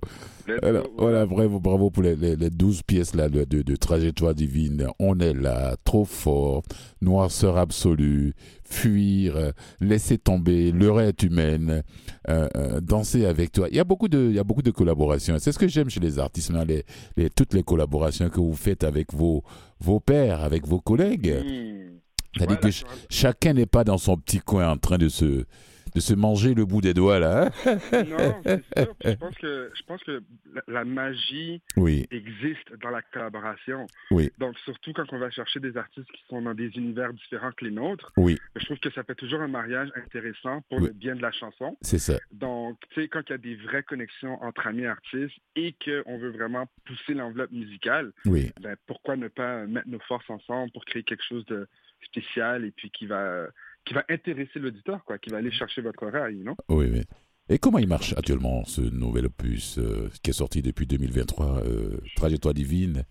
Let's 0.47 0.57
Voilà, 0.63 0.79
go. 0.81 0.89
voilà, 0.97 1.25
bravo, 1.27 1.59
bravo 1.59 1.91
pour 1.91 2.01
les, 2.01 2.15
les, 2.15 2.35
les 2.35 2.49
12 2.49 2.81
pièces 2.81 3.13
là 3.13 3.29
de, 3.29 3.43
de, 3.43 3.61
de 3.61 3.75
Trajectoire 3.75 4.33
Divine. 4.33 4.87
On 4.97 5.19
est 5.19 5.35
là, 5.35 5.75
trop 5.83 6.03
fort, 6.03 6.63
noirceur 6.99 7.57
absolue, 7.57 8.33
fuir, 8.63 9.53
laisser 9.79 10.17
tomber, 10.17 10.71
l'heure 10.71 10.99
est 10.99 11.21
humaine, 11.21 11.83
euh, 12.27 12.47
euh, 12.57 12.81
danser 12.81 13.27
avec 13.27 13.51
toi. 13.51 13.67
Il 13.69 13.75
y 13.77 13.79
a 13.79 13.83
beaucoup 13.83 14.07
de, 14.07 14.29
il 14.29 14.35
y 14.35 14.39
a 14.39 14.43
beaucoup 14.43 14.63
de 14.63 14.71
collaborations. 14.71 15.37
C'est 15.37 15.51
ce 15.51 15.59
que 15.59 15.67
j'aime 15.67 15.91
chez 15.91 15.99
les 15.99 16.17
artistes, 16.17 16.49
maintenant, 16.49 16.65
les, 16.73 16.83
les, 17.17 17.29
toutes 17.29 17.53
les 17.53 17.61
collaborations 17.61 18.29
que 18.29 18.39
vous 18.39 18.55
faites 18.55 18.83
avec 18.83 19.13
vos, 19.13 19.43
vos 19.79 19.99
pairs, 19.99 20.43
avec 20.43 20.65
vos 20.65 20.79
collègues. 20.79 21.35
Hmm. 21.45 21.99
C'est-à-dire 22.35 22.57
Voilà, 22.59 22.61
que 22.61 22.71
ch- 22.71 22.85
chacun 23.09 23.53
n'est 23.53 23.65
pas 23.65 23.83
dans 23.83 23.97
son 23.97 24.17
petit 24.17 24.39
coin 24.39 24.69
en 24.69 24.77
train 24.77 24.97
de 24.97 25.09
se, 25.09 25.45
de 25.93 25.99
se 25.99 26.13
manger 26.13 26.53
le 26.53 26.63
bout 26.65 26.79
des 26.79 26.93
doigts 26.93 27.19
là. 27.19 27.51
hein? 27.65 27.79
Non, 28.07 28.41
c'est 28.45 28.63
sûr. 28.77 28.95
Je 29.03 29.11
pense 29.15 29.35
que, 29.37 29.71
je 29.75 29.83
pense 29.83 30.03
que 30.05 30.23
la, 30.53 30.61
la 30.67 30.85
magie 30.85 31.61
Oui, 31.75 32.07
existe 32.11 32.71
dans 32.81 32.89
la 32.91 33.01
collaboration. 33.01 33.85
Oui. 34.11 34.31
Donc, 34.37 34.57
surtout 34.59 34.93
quand 34.93 35.11
on 35.11 35.19
va 35.19 35.29
chercher 35.31 35.59
des 35.59 35.75
artistes 35.75 36.09
qui 36.13 36.23
sont 36.29 36.41
dans 36.41 36.53
des 36.53 36.67
univers 36.77 37.11
différents 37.13 37.51
que 37.51 37.65
les 37.65 37.71
nôtres, 37.71 38.13
oui, 38.15 38.37
je 38.55 38.63
trouve 38.65 38.79
que 38.79 38.89
ça 38.91 39.03
fait 39.03 39.15
toujours 39.15 39.41
un 39.41 39.49
mariage 39.49 39.89
intéressant 39.97 40.61
pour 40.69 40.79
le 40.79 40.91
bien 40.93 41.15
de 41.15 41.21
la 41.21 41.31
chanson. 41.33 41.77
c'est 41.81 41.99
ça. 41.99 42.17
Donc, 42.31 42.77
tu 42.91 43.01
sais, 43.01 43.07
quand 43.09 43.21
il 43.27 43.31
y 43.31 43.35
a 43.35 43.37
des 43.37 43.55
vraies 43.55 43.83
connexions 43.83 44.41
entre 44.41 44.67
amis 44.67 44.85
artistes 44.85 45.35
et 45.57 45.75
qu'on 45.83 46.17
veut 46.17 46.31
vraiment 46.31 46.67
pousser 46.85 47.13
l'enveloppe 47.13 47.51
musicale, 47.51 48.13
Oui. 48.25 48.51
ben, 48.61 48.77
pourquoi 48.87 49.17
ne 49.17 49.27
pas 49.27 49.65
mettre 49.67 49.89
nos 49.89 49.99
forces 50.07 50.29
ensemble 50.29 50.71
pour 50.71 50.85
créer 50.85 51.03
quelque 51.03 51.23
chose 51.27 51.45
de 51.47 51.67
spécial 52.11 52.65
et 52.65 52.71
puis 52.71 52.89
qui 52.91 53.05
va, 53.07 53.47
qui 53.85 53.93
va 53.93 54.03
intéresser 54.09 54.59
l'auditeur, 54.59 55.03
quoi, 55.05 55.17
qui 55.17 55.29
va 55.29 55.37
aller 55.37 55.51
chercher 55.51 55.81
votre 55.81 56.03
oreille, 56.03 56.37
non? 56.43 56.55
Oui, 56.69 56.87
oui. 56.91 57.03
Et 57.49 57.57
comment 57.57 57.79
il 57.79 57.87
marche 57.87 58.13
actuellement 58.17 58.63
ce 58.65 58.81
nouvel 58.81 59.25
opus 59.25 59.77
euh, 59.77 60.09
qui 60.23 60.29
est 60.29 60.33
sorti 60.33 60.61
depuis 60.61 60.85
2023, 60.87 61.63
euh, 61.65 61.97
Trajectoire 62.15 62.53
Divine? 62.53 63.03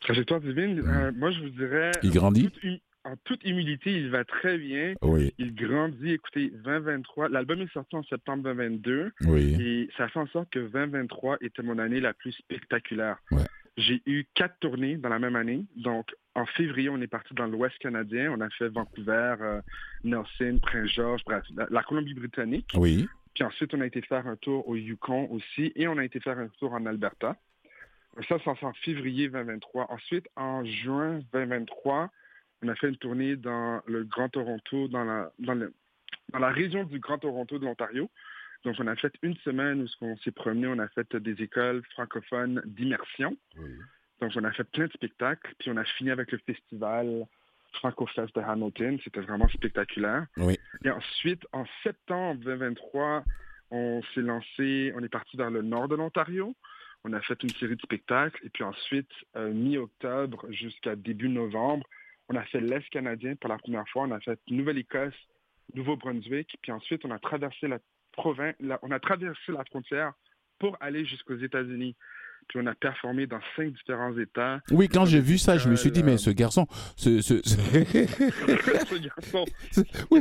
Trajectoire 0.00 0.40
divine, 0.40 0.80
Mm. 0.82 0.88
euh, 0.90 1.12
moi 1.16 1.30
je 1.30 1.40
vous 1.40 1.48
dirais, 1.50 1.90
Il 2.02 2.10
grandit? 2.10 2.50
En 3.04 3.16
toute 3.24 3.44
humilité, 3.44 3.92
il 3.92 4.10
va 4.10 4.24
très 4.24 4.58
bien. 4.58 4.94
Oui, 5.02 5.32
Il 5.38 5.54
grandit. 5.54 6.12
Écoutez, 6.12 6.50
2023, 6.64 7.28
l'album 7.28 7.60
est 7.60 7.72
sorti 7.72 7.96
en 7.96 8.02
septembre 8.04 8.42
2022 8.44 9.12
oui, 9.26 9.56
et 9.60 9.90
ça 9.96 10.08
fait 10.08 10.18
en 10.18 10.26
sorte 10.28 10.50
que 10.50 10.58
2023 10.58 11.38
était 11.40 11.62
mon 11.62 11.78
année 11.78 12.00
la 12.00 12.14
plus 12.14 12.32
spectaculaire. 12.32 13.18
Ouais. 13.30 13.44
J'ai 13.76 14.00
eu 14.06 14.24
quatre 14.34 14.58
tournées 14.60 14.96
dans 14.96 15.08
la 15.08 15.18
même 15.18 15.36
année. 15.36 15.64
Donc, 15.76 16.14
en 16.34 16.46
février, 16.46 16.88
on 16.88 17.00
est 17.00 17.08
parti 17.08 17.34
dans 17.34 17.46
l'Ouest 17.46 17.76
canadien. 17.78 18.32
On 18.32 18.40
a 18.40 18.48
fait 18.50 18.68
Vancouver, 18.68 19.34
euh, 19.40 19.60
Nelson, 20.04 20.58
Prince-Georges, 20.62 21.22
bref, 21.24 21.44
la, 21.56 21.66
la 21.70 21.82
Colombie-Britannique. 21.82 22.70
oui, 22.74 23.08
Puis 23.34 23.44
ensuite, 23.44 23.74
on 23.74 23.80
a 23.80 23.86
été 23.86 24.00
faire 24.02 24.26
un 24.26 24.36
tour 24.36 24.66
au 24.68 24.76
Yukon 24.76 25.28
aussi 25.30 25.72
et 25.74 25.88
on 25.88 25.98
a 25.98 26.04
été 26.04 26.20
faire 26.20 26.38
un 26.38 26.48
tour 26.60 26.72
en 26.72 26.86
Alberta. 26.86 27.36
Ça, 28.28 28.36
c'est 28.44 28.64
en 28.64 28.72
février 28.84 29.28
2023. 29.28 29.90
Ensuite, 29.90 30.28
en 30.36 30.64
juin 30.64 31.20
2023, 31.32 32.10
on 32.64 32.68
a 32.68 32.74
fait 32.74 32.88
une 32.88 32.96
tournée 32.96 33.36
dans 33.36 33.82
le 33.86 34.04
Grand 34.04 34.28
Toronto, 34.28 34.88
dans 34.88 35.04
la, 35.04 35.30
dans 35.38 35.54
le- 35.54 35.72
dans 36.32 36.38
la 36.38 36.50
région 36.50 36.84
du 36.84 36.98
Grand 36.98 37.18
Toronto 37.18 37.58
de 37.58 37.64
l'Ontario. 37.64 38.10
Donc, 38.64 38.76
on 38.78 38.86
a 38.86 38.96
fait 38.96 39.12
une 39.22 39.36
semaine 39.38 39.82
où 39.82 39.86
on 40.06 40.16
s'est 40.18 40.30
promené, 40.32 40.66
on 40.66 40.78
a 40.78 40.88
fait 40.88 41.14
des 41.16 41.42
écoles 41.42 41.82
francophones 41.92 42.62
d'immersion. 42.64 43.36
Donc, 44.20 44.32
on 44.36 44.44
a 44.44 44.52
fait 44.52 44.64
plein 44.64 44.86
de 44.86 44.92
spectacles. 44.92 45.52
Puis, 45.58 45.70
on 45.70 45.76
a 45.76 45.84
fini 45.84 46.10
avec 46.10 46.32
le 46.32 46.38
festival 46.38 47.26
FrancoFest 47.74 48.34
de 48.34 48.40
Hamilton. 48.40 48.98
C'était 49.04 49.20
vraiment 49.20 49.48
spectaculaire. 49.48 50.26
Oui. 50.38 50.58
Et 50.84 50.90
ensuite, 50.90 51.46
en 51.52 51.64
septembre 51.82 52.40
2023, 52.42 53.24
on 53.70 54.00
s'est 54.14 54.22
lancé, 54.22 54.92
on 54.96 55.02
est 55.02 55.08
parti 55.08 55.36
vers 55.36 55.50
le 55.50 55.60
nord 55.62 55.88
de 55.88 55.96
l'Ontario. 55.96 56.54
On 57.04 57.12
a 57.12 57.20
fait 57.20 57.42
une 57.42 57.50
série 57.50 57.76
de 57.76 57.82
spectacles. 57.82 58.40
Et 58.46 58.48
puis 58.48 58.64
ensuite, 58.64 59.10
euh, 59.36 59.52
mi-octobre 59.52 60.46
jusqu'à 60.50 60.96
début 60.96 61.28
novembre, 61.28 61.86
on 62.28 62.36
a 62.36 62.44
fait 62.44 62.60
l'Est 62.60 62.88
canadien 62.90 63.34
pour 63.40 63.50
la 63.50 63.58
première 63.58 63.86
fois. 63.88 64.04
On 64.04 64.12
a 64.12 64.20
fait 64.20 64.38
Nouvelle-Écosse, 64.50 65.14
Nouveau-Brunswick. 65.74 66.56
Puis 66.62 66.72
ensuite, 66.72 67.02
on 67.04 67.10
a 67.10 67.18
traversé 67.18 67.68
la 67.68 67.78
province, 68.12 68.54
la- 68.60 68.78
on 68.82 68.90
a 68.90 69.00
traversé 69.00 69.52
la 69.52 69.64
frontière 69.64 70.12
pour 70.58 70.76
aller 70.80 71.04
jusqu'aux 71.04 71.36
États-Unis. 71.36 71.96
Puis 72.48 72.58
on 72.62 72.66
a 72.66 72.74
performé 72.74 73.26
dans 73.26 73.40
cinq 73.56 73.72
différents 73.72 74.16
États. 74.18 74.60
Oui, 74.70 74.86
quand 74.88 75.06
j'ai 75.06 75.20
vu 75.20 75.38
ça, 75.38 75.56
je 75.56 75.66
me 75.70 75.76
suis 75.76 75.90
dit, 75.90 76.00
Euh, 76.00 76.04
mais 76.04 76.18
ce 76.18 76.28
garçon, 76.28 76.66
ce, 76.94 77.22
ce- 77.22 77.40
ce- 77.42 77.56
Ce 78.84 78.98
garçon, 78.98 79.44
oui, 80.10 80.20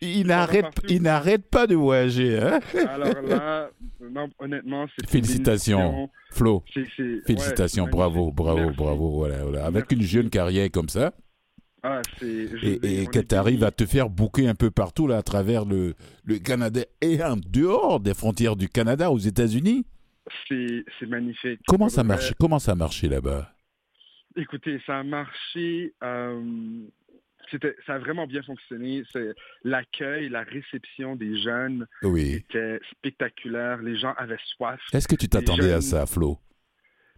il, 0.00 0.26
n'arrête, 0.28 0.62
partout. 0.62 0.82
il 0.88 1.02
n'arrête 1.02 1.50
pas 1.50 1.66
de 1.66 1.74
voyager. 1.74 2.38
Hein? 2.38 2.60
Alors 2.88 3.22
là, 3.22 3.70
non, 4.00 4.28
honnêtement, 4.38 4.86
c'est 4.96 5.10
Félicitations. 5.10 6.08
Flo, 6.30 6.62
félicitations, 7.26 7.84
ouais, 7.86 7.90
bravo, 7.90 8.30
bravo, 8.30 8.70
bravo. 8.70 9.10
Voilà, 9.10 9.42
voilà. 9.42 9.64
Avec 9.66 9.90
Merci. 9.90 9.94
une 9.96 10.02
jeune 10.02 10.30
carrière 10.30 10.68
comme 10.70 10.88
ça, 10.88 11.12
Ah, 11.82 12.02
et, 12.22 13.06
que 13.06 13.20
tu 13.20 13.34
arrives 13.34 13.62
à 13.62 13.70
te 13.70 13.86
faire 13.86 14.10
bouquer 14.10 14.48
un 14.48 14.54
peu 14.54 14.70
partout 14.70 15.06
là, 15.06 15.18
à 15.18 15.22
travers 15.22 15.64
le, 15.64 15.94
le 16.24 16.38
Canada 16.38 16.80
et 17.00 17.22
en 17.22 17.36
dehors 17.36 18.00
des 18.00 18.14
frontières 18.14 18.56
du 18.56 18.68
Canada 18.68 19.10
aux 19.12 19.18
États-Unis. 19.18 19.86
C'est 20.48 21.06
magnifique. 21.06 21.60
Comment 21.66 21.88
ça 21.88 22.04
marche 22.04 22.34
Comment 22.38 22.58
ça 22.58 22.74
marchait 22.74 23.08
là-bas? 23.08 23.52
Écoutez, 24.36 24.80
ça 24.86 24.98
a 24.98 25.02
marché. 25.04 25.94
euh, 26.02 26.42
ça 27.86 27.94
a 27.94 27.98
vraiment 27.98 28.26
bien 28.26 28.42
fonctionné. 28.42 29.02
L'accueil, 29.64 30.28
la 30.28 30.42
réception 30.42 31.16
des 31.16 31.40
jeunes 31.40 31.86
Oui. 32.02 32.34
était 32.34 32.78
spectaculaire. 32.92 33.78
Les 33.82 33.96
gens 33.98 34.12
avaient 34.18 34.36
soif. 34.56 34.80
Est-ce 34.92 35.08
que 35.08 35.16
tu 35.16 35.28
t'attendais 35.28 35.72
à 35.72 35.80
ça, 35.80 36.04
Flo? 36.06 36.38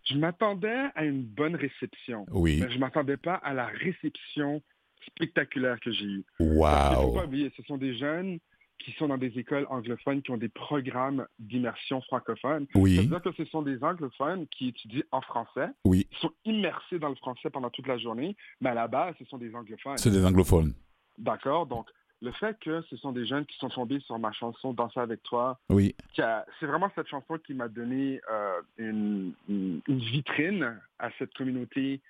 Je 0.05 0.17
m'attendais 0.17 0.87
à 0.95 1.05
une 1.05 1.23
bonne 1.23 1.55
réception, 1.55 2.27
Oui. 2.33 2.61
mais 2.61 2.71
je 2.71 2.79
m'attendais 2.79 3.17
pas 3.17 3.35
à 3.35 3.55
la 3.55 3.67
réception 3.67 4.63
spectaculaire 5.07 5.79
que 5.81 5.93
j'ai 5.93 6.05
eue. 6.05 6.25
Parce 6.39 6.89
qu'il 6.95 7.05
faut 7.07 7.13
pas 7.13 7.25
oublier, 7.27 7.53
ce 7.57 7.63
sont 7.65 7.77
des 7.79 7.95
jeunes 7.97 8.39
qui 8.79 8.93
sont 8.93 9.09
dans 9.09 9.19
des 9.19 9.39
écoles 9.39 9.67
anglophones 9.69 10.23
qui 10.23 10.31
ont 10.31 10.39
des 10.39 10.49
programmes 10.49 11.27
d'immersion 11.39 12.01
francophone. 12.01 12.67
Oui, 12.75 12.97
C'est-à-dire 12.97 13.21
que 13.23 13.33
ce 13.33 13.45
sont 13.51 13.61
des 13.61 13.83
anglophones 13.85 14.47
qui 14.49 14.69
étudient 14.69 15.03
en 15.13 15.21
français, 15.21 15.69
oui. 15.85 16.07
ils 16.11 16.17
sont 16.19 16.33
immersés 16.47 16.99
dans 16.99 17.11
le 17.11 17.15
français 17.17 17.51
pendant 17.51 17.69
toute 17.71 17.87
la 17.87 17.99
journée, 17.99 18.37
mais 18.63 18.71
à 18.71 18.75
la 18.75 18.89
base, 18.89 19.15
ce 19.19 19.25
sont 19.27 19.37
des 19.39 19.55
anglophones. 19.55 19.99
C'est 19.99 20.11
des 20.11 20.25
anglophones. 20.25 20.73
D'accord? 21.19 21.67
Donc, 21.67 21.87
le 22.23 22.33
fait 22.33 22.59
que 22.61 22.81
ce 22.89 22.97
sont 22.97 23.13
des 23.13 23.27
jeunes 23.27 23.45
qui 23.47 23.57
sont 23.59 23.69
tombés 23.69 24.01
sur 24.01 24.19
ma 24.19 24.33
chanson 24.33 24.73
Danser 24.73 25.01
avec 25.01 25.23
toi, 25.23 25.59
Oui, 25.69 25.95
qui 26.15 26.23
c'est 26.59 26.67
vraiment 26.67 26.91
cette 26.95 27.09
chanson 27.09 27.39
qui 27.39 27.53
m'a 27.55 27.69
donné 27.69 28.21
euh, 28.31 28.61
une, 28.79 29.33
une- 29.49 29.70
une 29.89 29.99
vitrine 29.99 30.81
à 30.99 31.11
cette 31.19 31.35
communauté 31.35 32.01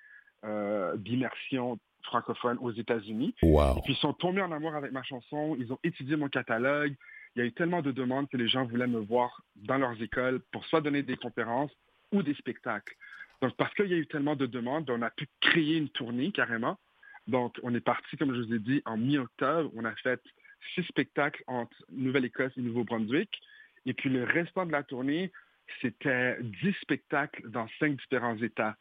euh, 0.43 0.95
d'immersion 0.97 1.79
francophone 2.03 2.57
aux 2.61 2.71
États-Unis. 2.71 3.35
wow. 3.43 3.77
Et 3.77 3.81
puis 3.81 3.93
ils 3.93 3.99
sont 3.99 4.13
tombés 4.13 4.41
en 4.41 4.51
amour 4.51 4.75
avec 4.75 4.91
ma 4.91 5.03
chanson, 5.03 5.55
ils 5.59 5.71
ont 5.71 5.79
étudié 5.83 6.15
mon 6.15 6.29
catalogue. 6.29 6.95
Il 7.35 7.39
y 7.39 7.41
a 7.43 7.45
eu 7.45 7.53
tellement 7.53 7.81
de 7.81 7.91
demandes 7.91 8.27
que 8.27 8.37
les 8.37 8.47
gens 8.47 8.65
voulaient 8.65 8.87
me 8.87 8.99
voir 8.99 9.41
dans 9.55 9.77
leurs 9.77 10.01
écoles 10.01 10.41
pour 10.51 10.65
soit 10.65 10.81
donner 10.81 11.03
des 11.03 11.15
conférences 11.15 11.71
ou 12.11 12.23
des 12.23 12.33
spectacles. 12.33 12.95
Donc 13.41 13.55
parce 13.55 13.73
qu'il 13.73 13.87
y 13.87 13.93
a 13.93 13.97
eu 13.97 14.07
tellement 14.07 14.35
de 14.35 14.45
demandes, 14.45 14.89
on 14.89 15.01
a 15.01 15.09
pu 15.09 15.27
créer 15.39 15.77
une 15.77 15.89
tournée 15.89 16.31
carrément. 16.31 16.77
Donc 17.27 17.55
on 17.63 17.73
est 17.73 17.81
parti, 17.81 18.17
comme 18.17 18.33
je 18.35 18.41
vous 18.41 18.53
ai 18.53 18.59
dit, 18.59 18.81
en 18.85 18.97
mi-octobre. 18.97 19.71
On 19.75 19.85
a 19.85 19.95
fait 19.95 20.21
six 20.75 20.83
spectacles 20.83 21.43
entre 21.47 21.75
Nouvelle-Écosse 21.91 22.51
et 22.57 22.61
Nouveau-Brunswick. 22.61 23.29
Et 23.85 23.93
puis 23.93 24.09
le 24.09 24.23
restant 24.23 24.65
de 24.65 24.71
la 24.71 24.83
tournée, 24.83 25.31
c'était 25.81 26.37
dix 26.41 26.73
spectacles 26.81 27.49
dans 27.49 27.67
cinq 27.79 27.97
différents 27.97 28.37
États 28.37 28.75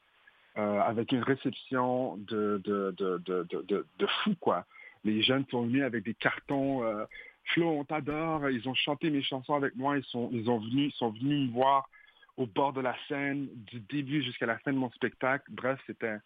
euh, 0.58 0.80
avec 0.80 1.12
une 1.12 1.22
réception 1.22 2.16
de, 2.16 2.60
de, 2.64 2.94
de, 2.98 3.86
de, 3.98 4.06
fou, 4.24 4.34
quoi. 4.40 4.66
Les 5.04 5.22
jeunes 5.22 5.44
sont 5.50 5.62
venus 5.62 5.84
avec 5.84 6.04
des 6.04 6.14
cartons. 6.14 6.84
euh, 6.84 7.04
Flo, 7.52 7.68
on 7.70 7.84
t'adore. 7.84 8.50
Ils 8.50 8.68
ont 8.68 8.74
chanté 8.74 9.10
mes 9.10 9.22
chansons 9.22 9.54
avec 9.54 9.74
moi. 9.76 9.96
Ils 9.96 10.04
sont, 10.04 10.28
ils 10.32 10.50
ont 10.50 10.58
venu, 10.58 10.86
ils 10.86 10.92
sont 10.92 11.10
venus 11.10 11.48
me 11.48 11.52
voir 11.52 11.88
au 12.36 12.46
bord 12.46 12.72
de 12.72 12.80
la 12.80 12.96
scène, 13.08 13.48
du 13.54 13.80
début 13.80 14.22
jusqu'à 14.22 14.46
la 14.46 14.58
fin 14.58 14.72
de 14.72 14.78
mon 14.78 14.90
spectacle. 14.90 15.44
Bref, 15.50 15.80
c'était, 15.86 16.18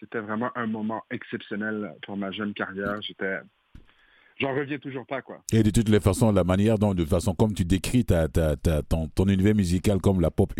c'était 0.00 0.20
vraiment 0.20 0.50
un 0.56 0.66
moment 0.66 1.04
exceptionnel 1.10 1.94
pour 2.02 2.16
ma 2.16 2.30
jeune 2.30 2.54
carrière. 2.54 3.00
J'étais, 3.02 3.38
j'en 4.40 4.54
reviens 4.54 4.78
toujours 4.78 5.04
pas, 5.06 5.20
quoi. 5.22 5.42
Et 5.52 5.62
de 5.62 5.70
toutes 5.70 5.88
les 5.88 6.00
façons, 6.00 6.32
la 6.32 6.44
manière 6.44 6.78
dont, 6.78 6.94
de 6.94 7.04
façon 7.04 7.34
comme 7.34 7.54
tu 7.54 7.64
décris 7.64 8.04
ta, 8.04 8.28
ta, 8.28 8.56
ta- 8.56 8.82
ton, 8.82 9.08
ton 9.08 9.26
univers 9.28 9.54
musical 9.54 10.00
comme 10.00 10.20
la 10.20 10.30
pop 10.30 10.52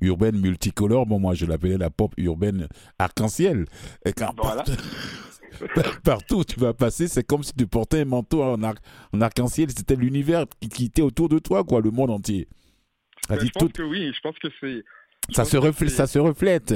urbaine, 0.00 0.38
multicolore, 0.40 1.06
bon, 1.06 1.18
moi 1.18 1.34
je 1.34 1.46
l'appelais 1.46 1.78
la 1.78 1.90
pop 1.90 2.12
urbaine 2.16 2.68
arc-en-ciel. 2.98 3.64
Et 4.04 4.12
quand 4.12 4.32
Voilà. 4.40 4.64
partout 6.04 6.36
où 6.40 6.44
tu 6.44 6.58
vas 6.60 6.74
passer, 6.74 7.08
c'est 7.08 7.24
comme 7.24 7.42
si 7.42 7.52
tu 7.54 7.66
portais 7.66 8.02
un 8.02 8.04
manteau 8.04 8.42
en, 8.42 8.62
arc, 8.62 8.78
en 9.12 9.20
arc-en-ciel. 9.20 9.70
C'était 9.70 9.96
l'univers 9.96 10.44
qui, 10.60 10.68
qui 10.68 10.84
était 10.86 11.02
autour 11.02 11.28
de 11.28 11.38
toi, 11.38 11.64
quoi, 11.64 11.80
le 11.80 11.90
monde 11.90 12.10
entier. 12.10 12.48
Ben, 13.28 13.38
je 13.40 13.48
pense 13.50 13.62
tout- 13.64 13.68
que 13.70 13.82
oui. 13.82 14.12
Je 14.14 14.20
pense 14.20 14.38
que 14.38 14.48
c'est, 14.60 14.84
ça, 15.34 15.44
se 15.44 15.88
ça 15.88 16.06
se 16.06 16.18
reflète. 16.18 16.74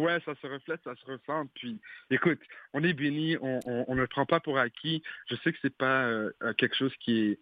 Ouais, 0.00 0.18
ça 0.24 0.34
se 0.40 0.46
reflète, 0.46 0.80
ça 0.84 0.94
se 0.96 1.04
ressent. 1.06 1.46
Puis, 1.54 1.78
écoute, 2.10 2.40
on 2.72 2.82
est 2.84 2.92
béni, 2.92 3.36
on, 3.40 3.60
on, 3.66 3.84
on 3.88 3.94
ne 3.94 4.00
le 4.02 4.06
prend 4.06 4.26
pas 4.26 4.40
pour 4.40 4.58
acquis. 4.58 5.02
Je 5.30 5.36
sais 5.36 5.52
que 5.52 5.58
c'est 5.62 5.76
pas 5.76 6.04
euh, 6.06 6.30
quelque 6.58 6.76
chose 6.76 6.92
qui 7.00 7.18
est, 7.30 7.38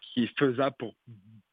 qui 0.00 0.24
est 0.24 0.38
faisable 0.38 0.76
pour 0.78 0.94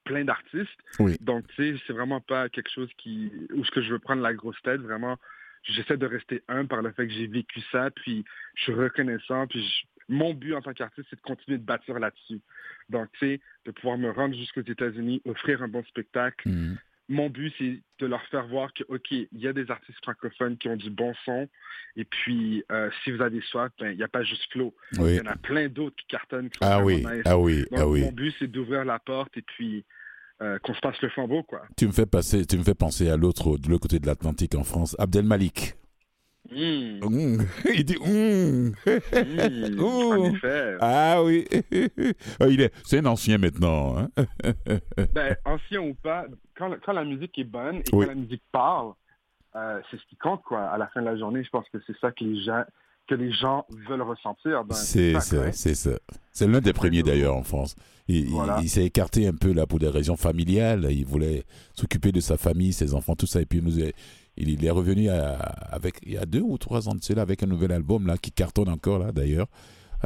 plein 0.03 0.25
d'artistes. 0.25 0.69
Oui. 0.99 1.17
Donc, 1.21 1.47
tu 1.55 1.55
sais, 1.75 1.81
c'est 1.87 1.93
vraiment 1.93 2.19
pas 2.21 2.49
quelque 2.49 2.69
chose 2.69 2.89
qui, 2.97 3.31
où 3.53 3.63
ce 3.63 3.71
que 3.71 3.81
je 3.81 3.91
veux 3.91 3.99
prendre 3.99 4.21
la 4.21 4.33
grosse 4.33 4.61
tête. 4.63 4.81
Vraiment, 4.81 5.17
j'essaie 5.63 5.97
de 5.97 6.05
rester 6.05 6.43
humble 6.47 6.67
par 6.67 6.81
le 6.81 6.91
fait 6.91 7.07
que 7.07 7.13
j'ai 7.13 7.27
vécu 7.27 7.61
ça. 7.71 7.89
Puis, 7.91 8.25
je 8.55 8.63
suis 8.63 8.73
reconnaissant. 8.73 9.47
Puis, 9.47 9.63
je- 9.65 9.85
mon 10.09 10.33
but 10.33 10.53
en 10.53 10.61
tant 10.61 10.73
qu'artiste, 10.73 11.07
c'est 11.09 11.15
de 11.15 11.21
continuer 11.21 11.57
de 11.57 11.63
bâtir 11.63 11.97
là-dessus. 11.97 12.41
Donc, 12.89 13.09
tu 13.13 13.19
sais, 13.19 13.41
de 13.65 13.71
pouvoir 13.71 13.97
me 13.97 14.09
rendre 14.11 14.35
jusqu'aux 14.35 14.61
États-Unis, 14.61 15.21
offrir 15.25 15.63
un 15.63 15.69
bon 15.69 15.81
spectacle, 15.85 16.49
Mhm. 16.49 16.77
Mon 17.09 17.29
but, 17.29 17.53
c'est 17.57 17.81
de 17.99 18.05
leur 18.05 18.23
faire 18.27 18.47
voir 18.47 18.73
que, 18.73 18.83
OK, 18.87 19.11
il 19.11 19.27
y 19.33 19.47
a 19.47 19.53
des 19.53 19.69
artistes 19.69 19.97
francophones 20.03 20.57
qui 20.57 20.67
ont 20.69 20.75
du 20.75 20.89
bon 20.89 21.13
son. 21.25 21.47
Et 21.95 22.05
puis, 22.05 22.63
euh, 22.71 22.89
si 23.03 23.11
vous 23.11 23.21
avez 23.21 23.41
soif, 23.41 23.71
ben, 23.79 23.91
il 23.91 23.97
n'y 23.97 24.03
a 24.03 24.07
pas 24.07 24.23
juste 24.23 24.51
Flo. 24.51 24.73
Oui. 24.97 25.11
Il 25.11 25.17
y 25.17 25.21
en 25.21 25.31
a 25.31 25.35
plein 25.35 25.67
d'autres 25.67 25.95
qui 25.97 26.07
cartonnent. 26.07 26.49
Qui 26.49 26.59
Ah 26.61 26.83
oui, 26.83 27.05
ah 27.25 27.37
oui, 27.37 27.65
Donc, 27.71 27.79
ah 27.79 27.87
oui. 27.87 28.01
mon 28.01 28.11
but, 28.11 28.33
c'est 28.39 28.47
d'ouvrir 28.47 28.85
la 28.85 28.99
porte 28.99 29.37
et 29.37 29.41
puis 29.41 29.85
euh, 30.41 30.57
qu'on 30.59 30.73
se 30.73 30.79
passe 30.79 30.99
le 31.01 31.09
flambeau, 31.09 31.43
quoi. 31.43 31.63
Tu 31.77 31.85
me 31.87 31.91
fais 31.91 32.05
passer, 32.05 32.45
tu 32.45 32.57
me 32.57 32.63
fais 32.63 32.73
penser 32.73 33.09
à 33.09 33.17
l'autre, 33.17 33.57
de 33.57 33.69
l'autre 33.69 33.83
côté 33.83 33.99
de 33.99 34.07
l'Atlantique 34.07 34.55
en 34.55 34.63
France, 34.63 34.95
Abdel 34.97 35.25
Malik. 35.25 35.75
Mmh, 36.51 36.99
Mmh. 37.09 37.37
Il 37.73 37.85
dit 37.85 37.95
mmh. 37.97 38.71
mmh, 38.85 39.79
en 39.83 40.25
effet. 40.25 40.75
Ah 40.81 41.23
oui. 41.23 41.45
Ah, 42.39 42.47
Il 42.47 42.61
est, 42.61 42.73
c'est 42.85 42.99
un 42.99 43.05
ancien 43.05 43.37
maintenant. 43.37 43.97
hein. 43.97 44.09
Ben, 45.13 45.35
ancien 45.45 45.81
ou 45.81 45.93
pas, 45.95 46.25
quand, 46.57 46.71
quand 46.85 46.93
la 46.93 47.05
musique 47.05 47.37
est 47.39 47.43
bonne 47.45 47.77
et 47.77 47.83
Oui. 47.93 48.05
quand 48.05 48.11
la 48.11 48.15
musique 48.15 48.43
parle, 48.51 48.93
euh, 49.55 49.79
c'est 49.89 49.97
ce 49.97 50.05
qui 50.09 50.17
compte, 50.17 50.41
quoi. 50.43 50.63
À 50.63 50.77
la 50.77 50.87
fin 50.87 51.01
de 51.01 51.05
la 51.05 51.17
journée, 51.17 51.43
je 51.43 51.49
pense 51.49 51.65
que 51.71 51.77
c'est 51.87 51.95
ça 52.01 52.11
que 52.11 52.23
les 52.23 52.43
gens, 52.43 52.63
que 53.07 53.15
les 53.15 53.31
gens 53.31 53.65
veulent 53.87 54.01
ressentir. 54.01 54.63
C'est 54.71 55.13
ça, 55.19 55.43
hein. 55.45 55.51
c'est 55.53 55.75
ça. 55.75 55.91
C'est 56.31 56.47
l'un 56.47 56.59
des 56.61 56.73
premiers 56.73 57.03
d'ailleurs 57.03 57.35
en 57.35 57.43
France. 57.43 57.75
Il, 58.07 58.15
il- 58.25 58.29
Voilà. 58.31 58.59
il 58.61 58.69
s'est 58.69 58.83
écarté 58.85 59.27
un 59.27 59.33
peu 59.33 59.53
là 59.53 59.65
pour 59.65 59.79
des 59.79 59.87
raisons 59.89 60.17
familiales. 60.17 60.87
Il 60.91 61.05
voulait 61.05 61.43
s'occuper 61.73 62.11
de 62.11 62.19
sa 62.19 62.37
famille, 62.37 62.73
ses 62.73 62.93
enfants, 62.93 63.15
tout 63.15 63.27
ça. 63.27 63.41
Et 63.41 63.45
puis 63.45 63.59
il 63.59 63.63
nous 63.63 63.79
est, 63.79 63.93
il, 64.37 64.63
est 64.65 64.69
revenu 64.71 65.09
à- 65.09 65.33
avec 65.71 65.99
il 66.03 66.13
y 66.13 66.17
a 66.17 66.25
deux 66.25 66.41
ou 66.41 66.57
trois 66.57 66.89
ans 66.89 66.95
de 66.95 67.03
cela 67.03 67.21
avec 67.21 67.43
un 67.43 67.47
nouvel 67.47 67.71
album 67.71 68.07
là 68.07 68.17
qui 68.17 68.31
cartonne 68.31 68.69
encore 68.69 68.99
là 68.99 69.11
d'ailleurs. 69.11 69.47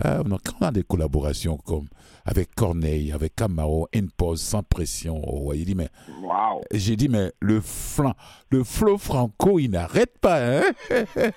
On, 0.06 0.32
a, 0.32 0.38
quand 0.38 0.54
on 0.62 0.66
a 0.68 0.72
des 0.72 0.84
collaborations 0.84 1.58
comme 1.58 1.88
avec 2.24 2.54
Corneille, 2.54 3.12
avec 3.12 3.36
Camaro, 3.36 3.88
une 3.94 4.12
pause 4.12 4.40
sans 4.40 4.62
pression. 4.62 5.20
Oh, 5.26 5.54
il 5.56 5.66
dit 5.66 5.74
mais 5.74 5.90
Wow. 6.22 6.62
j'ai 6.72 6.96
dit 6.96 7.10
mais 7.10 7.32
le 7.40 7.62
flan, 7.62 8.13
le 8.52 8.63
flow 8.63 9.00
franco, 9.00 9.58
il 9.58 9.70
n'arrête 9.72 10.20
pas. 10.20 10.60
Hein? 10.60 10.62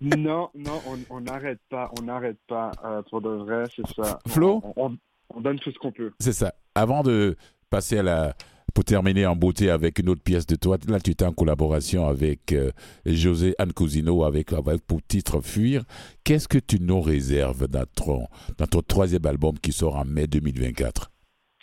Non, 0.00 0.50
non, 0.54 0.80
on- 0.86 1.16
on 1.16 1.20
n'arrête 1.20 1.60
pas, 1.70 1.90
on 1.98 2.02
n'arrête 2.04 2.38
pas. 2.48 2.70
euh, 2.84 3.02
pour 3.10 3.20
de 3.22 3.30
vrai, 3.30 3.64
c'est 3.74 3.86
ça. 3.94 4.18
Flo? 4.28 4.62
on, 4.76 4.88
on- 4.88 4.96
on 5.34 5.40
donne 5.40 5.58
tout 5.58 5.70
ce 5.72 5.78
qu'on 5.78 5.92
peut. 5.92 6.12
C'est 6.20 6.32
ça. 6.32 6.54
Avant 6.74 7.02
de 7.02 7.36
passer 7.70 7.98
à 7.98 8.02
la. 8.02 8.34
Pour 8.74 8.84
terminer 8.84 9.24
en 9.26 9.34
beauté 9.36 9.70
avec 9.70 9.98
une 9.98 10.10
autre 10.10 10.22
pièce 10.22 10.46
de 10.46 10.54
toi, 10.54 10.76
là 10.88 11.00
tu 11.00 11.12
étais 11.12 11.24
en 11.24 11.32
collaboration 11.32 12.06
avec 12.06 12.52
euh, 12.52 12.70
José 13.06 13.54
Ancosino 13.58 14.24
avec, 14.24 14.52
avec 14.52 14.82
pour 14.86 15.00
titre 15.06 15.40
Fuir. 15.40 15.84
Qu'est-ce 16.24 16.46
que 16.46 16.58
tu 16.58 16.78
nous 16.80 17.00
réserves 17.00 17.68
dans 17.68 17.86
ton, 17.94 18.26
dans 18.58 18.66
ton 18.66 18.82
troisième 18.82 19.24
album 19.24 19.58
qui 19.58 19.72
sort 19.72 19.96
en 19.96 20.04
mai 20.04 20.26
2024 20.26 21.10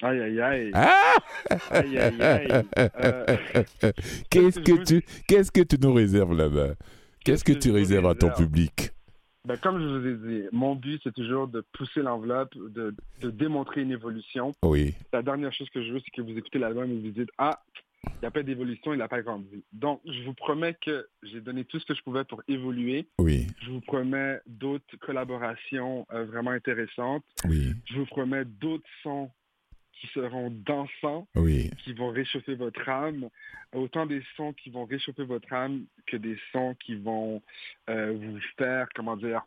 Aïe, 0.01 0.19
aïe, 0.21 0.41
aïe. 0.41 0.71
Ah 0.73 1.13
Aïe, 1.69 1.97
aïe, 1.97 2.21
aïe. 2.21 2.63
Euh, 2.77 3.37
Qu'est-ce 4.29 4.59
que 4.59 4.83
tu 4.83 5.05
qu'est-ce 5.27 5.51
que 5.51 5.61
tu 5.61 5.77
nous 5.79 5.93
réserves 5.93 6.35
là-bas? 6.35 6.73
Qu'est-ce 7.23 7.43
que 7.43 7.53
que 7.53 7.59
tu 7.59 7.71
réserves 7.71 8.07
à 8.07 8.15
ton 8.15 8.29
public? 8.31 8.91
Ben, 9.45 9.57
comme 9.57 9.79
je 9.81 9.85
vous 9.85 10.07
ai 10.07 10.15
dit, 10.41 10.47
mon 10.51 10.75
but, 10.75 11.01
c'est 11.03 11.13
toujours 11.13 11.47
de 11.47 11.61
pousser 11.73 12.01
l'enveloppe, 12.01 12.55
de, 12.55 12.95
de 13.21 13.29
démontrer 13.29 13.81
une 13.81 13.91
évolution. 13.91 14.53
Oui, 14.63 14.93
La 15.11 15.21
dernière 15.21 15.51
chose 15.53 15.69
que 15.69 15.83
je 15.83 15.91
veux, 15.93 15.99
c'est 15.99 16.11
que 16.11 16.21
vous 16.21 16.37
écoutez 16.37 16.59
l'album 16.59 16.89
et 16.89 16.99
vous 17.01 17.09
dites 17.11 17.29
Ah, 17.37 17.61
il 18.05 18.11
n'y 18.21 18.27
a 18.27 18.31
pas 18.31 18.43
d'évolution, 18.43 18.93
il 18.93 18.97
n'a 18.97 19.07
pas 19.07 19.21
grandi. 19.21 19.63
Donc, 19.71 20.01
je 20.05 20.23
vous 20.23 20.33
promets 20.33 20.75
que 20.81 21.07
j'ai 21.23 21.39
donné 21.41 21.63
tout 21.65 21.79
ce 21.79 21.85
que 21.85 21.93
je 21.93 22.01
pouvais 22.03 22.23
pour 22.25 22.41
évoluer. 22.47 23.07
oui, 23.19 23.47
Je 23.61 23.69
vous 23.71 23.81
promets 23.81 24.39
d'autres 24.45 24.95
collaborations 25.01 26.05
euh, 26.13 26.25
vraiment 26.25 26.51
intéressantes. 26.51 27.23
oui, 27.47 27.73
Je 27.85 27.95
vous 27.99 28.05
promets 28.05 28.45
d'autres 28.45 28.87
sons 29.03 29.29
qui 30.03 30.09
seront 30.13 30.49
dansants, 30.65 31.27
oui. 31.35 31.71
qui 31.83 31.93
vont 31.93 32.09
réchauffer 32.09 32.55
votre 32.55 32.87
âme. 32.89 33.29
Autant 33.73 34.05
des 34.05 34.21
sons 34.35 34.51
qui 34.51 34.69
vont 34.69 34.83
réchauffer 34.83 35.23
votre 35.23 35.51
âme 35.53 35.85
que 36.07 36.17
des 36.17 36.37
sons 36.51 36.75
qui 36.85 36.95
vont 36.95 37.41
euh, 37.89 38.11
vous 38.19 38.37
faire, 38.57 38.87
comment 38.93 39.15
dire... 39.15 39.41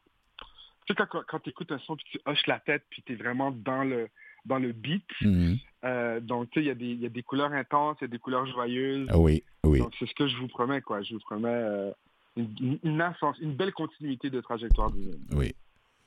Tu 0.86 0.94
sais, 0.94 1.06
quand, 1.10 1.20
quand 1.28 1.40
tu 1.40 1.50
écoutes 1.50 1.70
un 1.72 1.78
son, 1.80 1.96
puis 1.96 2.06
tu 2.12 2.18
hoches 2.24 2.46
la 2.46 2.58
tête, 2.60 2.84
puis 2.88 3.02
tu 3.04 3.12
es 3.12 3.16
vraiment 3.16 3.50
dans 3.50 3.84
le, 3.84 4.08
dans 4.46 4.58
le 4.58 4.72
beat. 4.72 5.04
Mhm. 5.20 5.58
Euh, 5.84 6.20
donc, 6.20 6.48
tu 6.50 6.60
sais, 6.60 6.64
il 6.64 6.68
y, 6.68 6.70
a 6.70 6.74
des- 6.74 6.86
il 6.86 7.00
y 7.00 7.06
a 7.06 7.10
des 7.10 7.22
couleurs 7.22 7.52
intenses, 7.52 7.98
il 8.00 8.04
y 8.04 8.06
a 8.06 8.08
des 8.08 8.18
couleurs 8.18 8.46
joyeuses. 8.46 9.06
Ah 9.10 9.18
Oui, 9.18 9.42
oui. 9.64 9.80
Donc, 9.80 9.92
c'est 9.98 10.06
ce 10.08 10.14
que 10.14 10.26
je 10.26 10.36
vous 10.38 10.48
promets, 10.48 10.80
quoi. 10.80 11.02
Je 11.02 11.12
vous 11.14 11.20
promets 11.20 11.48
euh, 11.50 11.92
une 12.36 13.54
belle 13.56 13.72
continuité 13.72 14.30
de 14.30 14.40
trajectoire 14.40 14.90
du 14.90 15.08
Oui. 15.32 15.54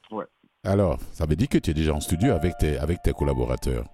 Ouais. 0.09 0.25
Alors, 0.63 0.99
ça 1.13 1.25
veut 1.27 1.35
dire 1.35 1.49
que 1.49 1.57
tu 1.59 1.69
es 1.69 1.73
déjà 1.73 1.93
en 1.93 1.99
studio 2.01 2.31
avec 2.33 2.57
tes, 2.57 2.77
avec 2.79 3.01
tes 3.03 3.11
collaborateurs? 3.13 3.85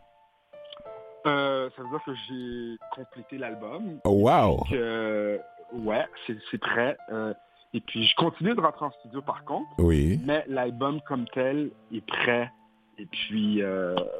Euh, 1.65 1.69
ça 1.75 1.83
veut 1.83 1.89
dire 1.89 1.99
que 2.05 2.13
j'ai 2.27 2.77
complété 2.95 3.37
l'album. 3.37 3.99
Oh, 4.03 4.11
wow! 4.29 4.63
euh, 4.71 5.37
ouais, 5.73 6.05
c'est 6.27 6.37
c'est 6.51 6.57
prêt. 6.59 6.97
Euh, 7.11 7.33
et 7.73 7.81
puis, 7.81 8.05
je 8.07 8.15
continue 8.15 8.53
de 8.55 8.61
rentrer 8.61 8.85
en 8.85 8.91
studio 8.91 9.21
par 9.21 9.43
contre, 9.43 9.67
Oui. 9.79 10.19
mais 10.25 10.43
l'album 10.47 11.01
comme 11.07 11.25
tel 11.33 11.71
est 11.93 12.05
prêt. 12.05 12.49
Et 12.97 13.05
puis, 13.07 13.61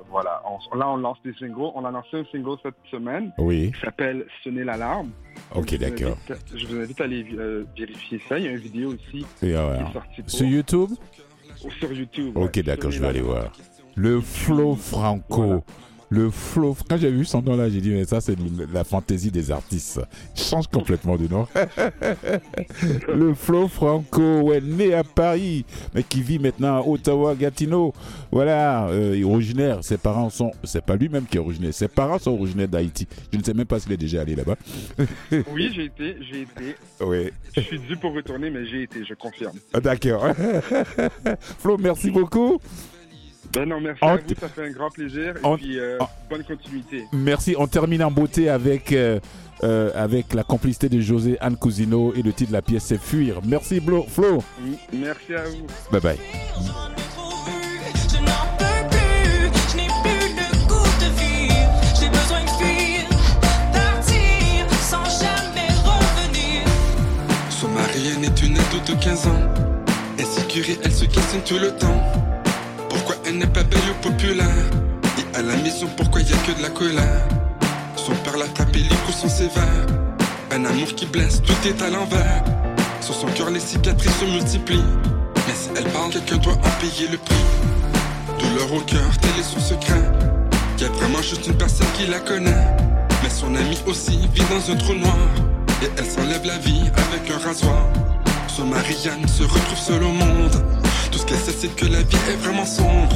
voilà. 0.09 0.41
On- 0.45 0.75
là, 0.75 0.89
on 0.89 0.97
lance 0.97 1.17
des 1.23 1.33
singles. 1.35 1.71
On 1.75 1.85
a 1.85 1.91
lancé 1.91 2.17
un 2.17 2.25
single 2.25 2.57
cette 2.61 2.75
semaine 2.91 3.31
Oui. 3.37 3.71
qui 3.73 3.79
s'appelle 3.79 4.25
Sonner 4.43 4.65
l'alarme. 4.65 5.11
Ok, 5.55 5.77
d'accord. 5.77 6.17
Je 6.53 6.67
vous 6.67 6.81
invite 6.81 6.99
à 6.99 7.05
aller 7.05 7.23
vérifier 7.77 8.19
ça. 8.27 8.37
Il 8.37 8.43
y 8.45 8.47
a 8.49 8.51
une 8.51 8.57
vidéo 8.57 8.89
aussi 8.89 9.25
Et, 9.41 9.45
qui 9.45 9.45
est 9.51 9.93
sortie 9.93 10.21
pour- 10.21 10.29
Sur 10.31 10.45
YouTube? 10.47 10.89
sur 11.79 11.91
YouTube. 11.93 12.35
Ok, 12.37 12.51
ouais. 12.57 12.63
d'accord, 12.63 12.91
je 12.91 12.99
vais 12.99 13.07
aller 13.07 13.21
voir. 13.21 13.49
Le 13.95 14.19
Flo 14.19 14.75
Franco. 14.75 15.41
Voilà. 15.45 15.61
Le 16.09 16.29
Flo. 16.29 16.75
Quand 16.89 16.97
j'ai 16.97 17.09
vu 17.09 17.25
son 17.25 17.41
nom 17.41 17.55
là, 17.55 17.69
j'ai 17.69 17.81
dit, 17.81 17.89
mais 17.89 18.05
ça, 18.05 18.21
c'est 18.21 18.35
la 18.71 18.83
fantaisie 18.83 19.31
des 19.31 19.51
artistes. 19.51 20.01
Il 20.35 20.43
change 20.43 20.67
complètement 20.67 21.17
de 21.17 21.27
nom. 21.27 21.47
le 23.13 23.33
Flo 23.33 23.67
Franco, 23.67 24.41
ouais, 24.41 24.61
né 24.61 24.93
à 24.93 25.03
Paris, 25.03 25.65
mais 25.93 26.03
qui 26.03 26.21
vit 26.21 26.39
maintenant 26.39 26.77
à 26.77 26.81
Ottawa, 26.81 27.35
Gatineau. 27.35 27.93
Voilà, 28.31 28.87
euh, 28.87 29.13
il 29.15 29.21
est 29.21 29.23
originaire. 29.23 29.83
Ses 29.83 29.97
parents 29.97 30.29
sont. 30.29 30.51
C'est 30.63 30.83
pas 30.85 30.95
lui-même 30.95 31.25
qui 31.25 31.37
est 31.37 31.39
originaire. 31.39 31.73
Ses 31.73 31.87
parents 31.87 32.19
sont 32.19 32.31
originaires 32.31 32.67
d'Haïti. 32.67 33.07
Je 33.31 33.37
ne 33.37 33.43
sais 33.43 33.53
même 33.53 33.65
pas 33.65 33.79
s'il 33.79 33.91
est 33.91 33.97
déjà 33.97 34.21
allé 34.21 34.35
là-bas. 34.35 34.55
Oui, 35.51 35.71
j'ai 35.73 35.85
été, 35.85 36.17
j'ai 36.29 36.41
été. 36.41 36.75
Oui. 37.01 37.31
Je 37.55 37.61
suis 37.61 37.79
dû 37.79 37.95
pour 37.97 38.13
retourner, 38.13 38.49
mais 38.49 38.65
j'ai 38.65 38.83
été, 38.83 39.03
je 39.05 39.13
confirme. 39.13 39.57
Ah, 39.73 39.79
D'accord. 39.79 40.27
Flo, 41.59 41.77
merci 41.77 42.11
beaucoup. 42.11 42.59
Ben 43.55 43.65
non, 43.69 43.79
merci 43.79 44.03
En 44.03 44.09
à 44.09 44.17
vous, 44.17 44.21
ça 44.39 44.49
fait 44.49 44.65
un 44.67 44.71
grand 44.71 44.89
plaisir. 44.89 45.33
Et 45.37 45.55
puis, 45.57 45.79
euh, 45.79 45.97
bonne 46.29 46.43
continuité. 46.43 47.05
Merci. 47.13 47.55
On 47.57 47.67
termine 47.67 48.03
en 48.03 48.11
beauté 48.11 48.49
avec, 48.49 48.91
euh, 48.91 49.19
euh, 49.63 49.91
avec 49.95 50.33
la 50.33 50.43
complicité 50.43 50.89
de 50.89 50.99
José 50.99 51.37
Anne 51.39 51.55
Cousino 51.55 52.13
et 52.15 52.21
le 52.21 52.33
titre 52.33 52.49
de 52.51 52.53
la 52.55 52.61
pièce 52.61 52.83
c'est 52.83 52.99
Fuir. 52.99 53.39
Merci 53.45 53.79
Blo- 53.79 54.05
Flo. 54.07 54.43
M- 54.63 54.75
Merci 54.93 55.33
à 55.35 55.43
vous. 55.45 55.65
Bye 55.91 56.01
bye. 56.01 56.17
Son 67.49 67.67
mari 67.69 68.07
est 68.23 68.41
une 68.43 68.57
ado 68.57 68.79
de 68.87 68.93
15 69.01 69.27
ans. 69.27 69.31
Insécure, 70.19 70.65
elle 70.83 70.91
se 70.91 71.05
questionne 71.05 71.41
tout 71.45 71.57
le 71.59 71.71
temps. 71.71 72.01
Elle 73.35 73.41
n'est 73.41 73.47
pas 73.47 73.63
belle 73.63 73.81
ou 73.91 74.01
populaire 74.01 74.69
Et 75.17 75.37
à 75.37 75.41
la 75.41 75.57
maison, 75.57 75.87
pourquoi 75.97 76.21
y 76.21 76.31
a 76.31 76.37
que 76.37 76.57
de 76.57 76.61
la 76.61 76.69
colère? 76.69 77.27
Son 77.97 78.13
père 78.23 78.37
l'a 78.37 78.47
tapé, 78.47 78.79
les 78.79 78.95
coups 79.05 79.17
sont 79.17 79.27
sévères. 79.27 79.87
Un 80.51 80.63
amour 80.63 80.87
qui 80.95 81.05
blesse, 81.05 81.41
tout 81.41 81.67
est 81.67 81.81
à 81.81 81.89
l'envers. 81.89 82.45
Sur 83.01 83.13
son 83.13 83.27
cœur, 83.27 83.49
les 83.49 83.59
cicatrices 83.59 84.19
se 84.21 84.23
multiplient. 84.23 84.85
Mais 85.35 85.53
si 85.53 85.67
elle 85.75 85.91
parle, 85.91 86.11
quelqu'un 86.11 86.37
doit 86.37 86.53
en 86.53 86.79
payer 86.79 87.09
le 87.09 87.17
prix. 87.17 87.35
Douleur 88.39 88.71
au 88.73 88.79
cœur, 88.79 89.09
tel 89.19 89.31
est 89.37 89.43
son 89.43 89.59
secret. 89.59 90.09
Y 90.79 90.85
a 90.85 90.89
vraiment 90.91 91.21
juste 91.21 91.45
une 91.45 91.57
personne 91.57 91.87
qui 91.97 92.07
la 92.07 92.21
connaît. 92.21 92.65
Mais 93.21 93.29
son 93.29 93.53
ami 93.53 93.77
aussi 93.85 94.17
vit 94.33 94.45
dans 94.49 94.71
un 94.71 94.77
trou 94.77 94.93
noir. 94.93 95.17
Et 95.83 95.89
elle 95.97 96.05
s'enlève 96.05 96.45
la 96.45 96.57
vie 96.59 96.83
avec 96.95 97.29
un 97.29 97.45
rasoir. 97.45 97.85
Son 98.47 98.63
mari 98.63 98.95
Yann 99.03 99.27
se 99.27 99.43
retrouve 99.43 99.77
seul 99.77 100.03
au 100.03 100.13
monde. 100.13 100.84
Tout 101.15 101.21
ce 101.21 101.27
qu'elle 101.27 101.39
sait, 101.39 101.55
c'est 101.57 101.73
que 101.73 101.85
la 101.85 102.01
vie 102.01 102.17
est 102.29 102.35
vraiment 102.35 102.65
sombre. 102.65 103.15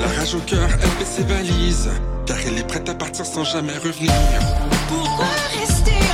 La 0.00 0.06
rage 0.06 0.34
au 0.34 0.38
cœur, 0.38 0.66
elle 0.72 0.88
fait 0.88 1.04
ses 1.04 1.24
valises. 1.24 1.90
Car 2.24 2.38
elle 2.46 2.56
est 2.56 2.66
prête 2.66 2.88
à 2.88 2.94
partir 2.94 3.26
sans 3.26 3.44
jamais 3.44 3.76
revenir. 3.76 4.14
Pourquoi 4.88 5.26
rester 5.60 6.07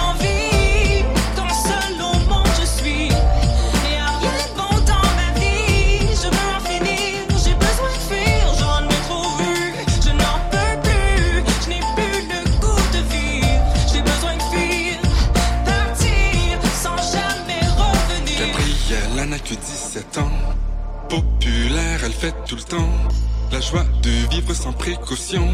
Tout 22.46 22.56
le 22.56 22.62
temps. 22.62 22.88
La 23.52 23.60
joie 23.60 23.84
de 24.02 24.08
vivre 24.30 24.54
sans 24.54 24.72
précaution. 24.72 25.46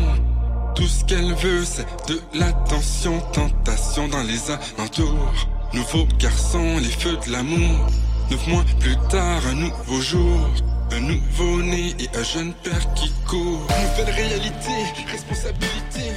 Tout 0.76 0.87
ce 0.87 1.04
qu'elle 1.04 1.35
veut, 1.35 1.64
c'est 1.64 1.87
de 2.06 2.20
l'attention. 2.33 3.20
Tentation 3.33 4.06
dans 4.06 4.22
les 4.22 4.52
alentours. 4.52 5.48
Nouveau 5.74 6.06
garçon, 6.20 6.78
les 6.78 6.85
feux 6.85 7.16
de 7.26 7.33
l'amour. 7.33 7.88
Neuf 8.30 8.46
mois 8.46 8.64
plus 8.78 8.96
tard, 9.09 9.44
un 9.48 9.54
nouveau 9.54 10.00
jour. 10.00 10.48
Un 10.92 11.00
nouveau-né 11.00 11.94
et 11.98 12.16
un 12.16 12.22
jeune 12.22 12.52
père 12.62 12.94
qui 12.94 13.11
court. 13.26 13.66
Nouvelle 13.98 14.14
réalité, 14.14 15.11
responsabilité. 15.11 16.12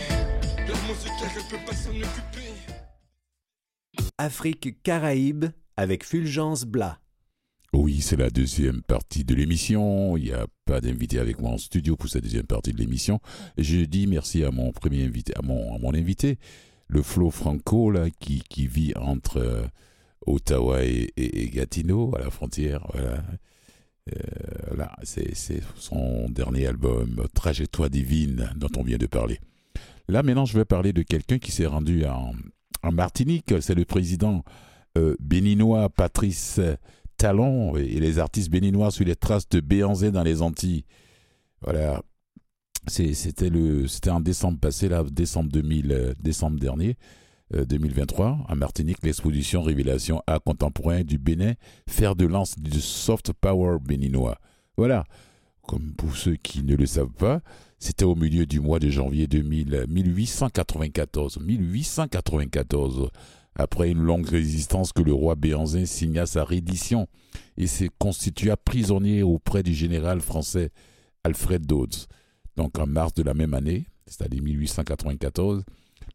L'amour 0.68 0.96
car 1.04 1.32
elle 1.36 1.50
peut 1.50 1.66
pas 1.66 1.76
s'en 1.76 1.90
occuper. 1.90 2.54
Afrique 4.20 4.84
Caraïbes 4.84 5.46
avec 5.78 6.06
Fulgence 6.06 6.66
Blas. 6.66 7.00
Oui, 7.74 8.02
c'est 8.02 8.18
la 8.18 8.30
deuxième 8.30 8.84
partie 8.84 9.24
de 9.24 9.34
l'émission. 9.34 10.16
Il 10.16 10.26
n'y 10.26 10.32
a 10.32 10.46
pas 10.66 10.80
d'invité 10.80 11.18
avec 11.18 11.40
moi 11.40 11.52
en 11.52 11.58
studio 11.58 11.96
pour 11.96 12.08
cette 12.08 12.24
deuxième 12.24 12.46
partie 12.46 12.72
de 12.72 12.78
l'émission. 12.78 13.20
Je 13.58 13.80
dis 13.80 14.06
merci 14.06 14.44
à 14.44 14.52
mon 14.52 14.72
premier 14.72 15.04
invité, 15.04 15.34
à 15.36 15.42
mon, 15.42 15.76
à 15.76 15.80
mon 15.80 15.96
invité, 15.96 16.38
le 16.88 17.02
Flo 17.02 17.32
Franco, 17.32 17.90
là, 17.90 18.12
qui, 18.20 18.44
qui 18.48 18.68
vit 18.68 18.94
entre 18.96 19.38
euh, 19.38 19.66
Ottawa 20.28 20.84
et, 20.84 21.50
Gatineau, 21.52 22.14
à 22.16 22.20
la 22.20 22.30
frontière. 22.30 22.86
Voilà. 22.94 23.24
Euh, 24.14 24.76
là, 24.76 24.96
c'est 25.04 25.34
c'est 25.34 25.62
son 25.76 26.30
dernier 26.30 26.68
album, 26.68 27.26
Trajectoire 27.34 27.90
divine, 27.90 28.52
dont 28.56 28.70
on 28.78 28.84
vient 28.84 28.98
de 28.98 29.08
parler. 29.08 29.40
Là, 30.08 30.22
maintenant, 30.22 30.46
je 30.46 30.56
vais 30.56 30.66
parler 30.66 30.94
de 30.94 31.02
quelqu'un 31.02 31.40
qui 31.40 31.52
s'est 31.52 31.66
rendu 31.66 32.06
en, 32.06 32.34
en 32.84 32.92
Martinique. 32.92 33.52
C'est 33.62 33.76
le 33.76 33.86
président 33.86 34.44
euh, 34.96 35.16
béninois 35.20 35.90
Patrice 35.90 36.60
Talon 37.24 37.78
et 37.78 38.02
les 38.02 38.20
artistes 38.20 38.50
béninois 38.50 38.92
sur 38.92 39.06
les 39.06 39.16
traces 39.16 39.48
de 39.48 39.62
Béanzé 39.62 40.12
dans 40.12 40.24
les 40.24 40.42
Antilles. 40.42 40.84
Voilà. 41.62 42.02
C'était 42.88 43.50
le, 43.50 43.88
c'était 43.88 44.10
en 44.10 44.20
décembre 44.20 44.60
passé, 44.60 44.90
là, 44.90 45.06
décembre 45.10 45.50
2000, 45.50 45.92
euh, 45.94 46.14
décembre 46.20 46.60
dernier, 46.60 46.98
euh, 47.56 47.64
2023, 47.64 48.40
à 48.46 48.56
Martinique, 48.56 48.98
l'exposition 49.04 49.62
Révélation 49.62 50.22
art 50.28 50.44
contemporain 50.44 51.04
du 51.04 51.18
Bénin, 51.18 51.54
fer 51.88 52.18
de 52.18 52.26
lance 52.26 52.60
du 52.60 52.82
soft 52.82 53.32
power 53.32 53.78
béninois. 53.80 54.38
Voilà. 54.76 55.06
Comme 55.62 55.94
pour 55.94 56.18
ceux 56.18 56.36
qui 56.36 56.62
ne 56.62 56.76
le 56.76 56.86
savent 56.86 57.14
pas, 57.18 57.40
c'était 57.80 58.04
au 58.04 58.16
milieu 58.16 58.46
du 58.46 58.60
mois 58.60 58.80
de 58.80 58.90
janvier 58.90 59.28
2000, 59.28 59.86
1894. 59.88 61.40
1894 61.40 63.10
après 63.56 63.90
une 63.90 64.02
longue 64.02 64.28
résistance 64.28 64.92
que 64.92 65.02
le 65.02 65.14
roi 65.14 65.36
Béanzin 65.36 65.86
signa 65.86 66.26
sa 66.26 66.44
reddition 66.44 67.08
et 67.58 67.68
se 67.68 67.86
constitua 68.00 68.58
prisonnier 68.58 69.24
auprès 69.24 69.64
du 69.64 69.74
général 69.74 70.22
français 70.22 70.72
Alfred 71.24 71.66
Dodds. 71.66 72.08
Donc 72.56 72.78
en 72.80 72.88
mars 72.88 73.14
de 73.14 73.24
la 73.24 73.34
même 73.34 73.54
année, 73.54 73.86
c'est-à-dire 74.08 74.44
1894, 74.44 75.64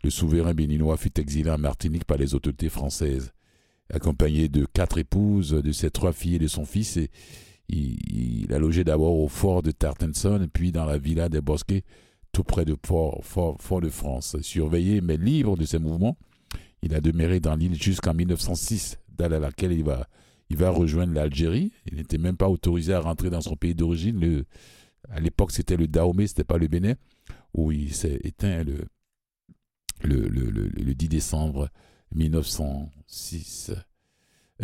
le 0.04 0.10
souverain 0.10 0.54
béninois 0.54 0.96
fut 0.96 1.18
exilé 1.18 1.50
en 1.50 1.58
Martinique 1.58 2.04
par 2.04 2.18
les 2.18 2.34
autorités 2.34 2.68
françaises. 2.68 3.32
Accompagné 3.92 4.48
de 4.48 4.66
quatre 4.66 4.98
épouses, 4.98 5.50
de 5.50 5.72
ses 5.72 5.90
trois 5.90 6.12
filles 6.12 6.36
et 6.36 6.40
de 6.40 6.46
son 6.46 6.64
fils, 6.64 6.96
et 6.98 7.10
il, 7.68 8.52
a 8.52 8.58
logé 8.58 8.84
d'abord 8.84 9.18
au 9.18 9.28
fort 9.28 9.62
de 9.62 9.70
Tartenson, 9.70 10.46
puis 10.52 10.72
dans 10.72 10.84
la 10.84 10.98
villa 10.98 11.28
des 11.28 11.40
Bosquets, 11.40 11.84
tout 12.32 12.44
près 12.44 12.64
de 12.64 12.76
Fort, 12.84 13.20
Fort, 13.22 13.56
Fort 13.60 13.80
de 13.80 13.88
France. 13.88 14.36
Surveillé 14.42 15.00
mais 15.00 15.16
libre 15.16 15.56
de 15.56 15.64
ses 15.64 15.78
mouvements, 15.78 16.16
il 16.82 16.94
a 16.94 17.00
demeuré 17.00 17.40
dans 17.40 17.54
l'île 17.56 17.74
jusqu'en 17.80 18.14
1906, 18.14 18.98
date 19.16 19.32
à 19.32 19.38
laquelle 19.38 19.72
il 19.72 19.84
va, 19.84 20.06
il 20.50 20.56
va 20.56 20.70
rejoindre 20.70 21.12
l'Algérie. 21.14 21.72
Il 21.90 21.96
n'était 21.96 22.18
même 22.18 22.36
pas 22.36 22.48
autorisé 22.48 22.92
à 22.94 23.00
rentrer 23.00 23.30
dans 23.30 23.40
son 23.40 23.56
pays 23.56 23.74
d'origine. 23.74 24.44
À 25.10 25.20
l'époque, 25.20 25.52
c'était 25.52 25.76
le 25.76 25.86
Dahomey, 25.88 26.26
c'était 26.26 26.44
pas 26.44 26.58
le 26.58 26.68
Bénin, 26.68 26.94
où 27.54 27.72
il 27.72 27.94
s'est 27.94 28.20
éteint 28.24 28.62
le, 28.64 28.78
le, 30.02 30.28
le, 30.28 30.50
le- 30.50 30.68
le 30.68 30.94
10 30.94 31.08
décembre 31.08 31.68
1906. 32.14 33.72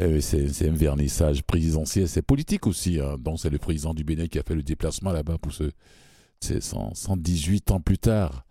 Euh, 0.01 0.21
C'est 0.21 0.69
un 0.69 0.73
vernissage 0.73 1.43
présidentiel, 1.45 2.09
c'est 2.09 2.23
politique 2.23 2.67
aussi. 2.67 3.01
hein. 3.01 3.17
Donc, 3.19 3.39
c'est 3.41 3.51
le 3.51 3.59
président 3.59 3.95
du 3.95 4.05
Bénin 4.05 4.27
qui 4.27 4.39
a 4.39 4.43
fait 4.43 4.55
le 4.55 4.63
déplacement 4.63 5.13
là-bas 5.13 5.39
pour 5.39 5.53
ce. 5.53 5.71
C'est 6.41 6.61
100 6.61 6.95
118 6.95 7.71
ans 7.71 7.81
plus 7.81 7.99
tard. 7.99 8.45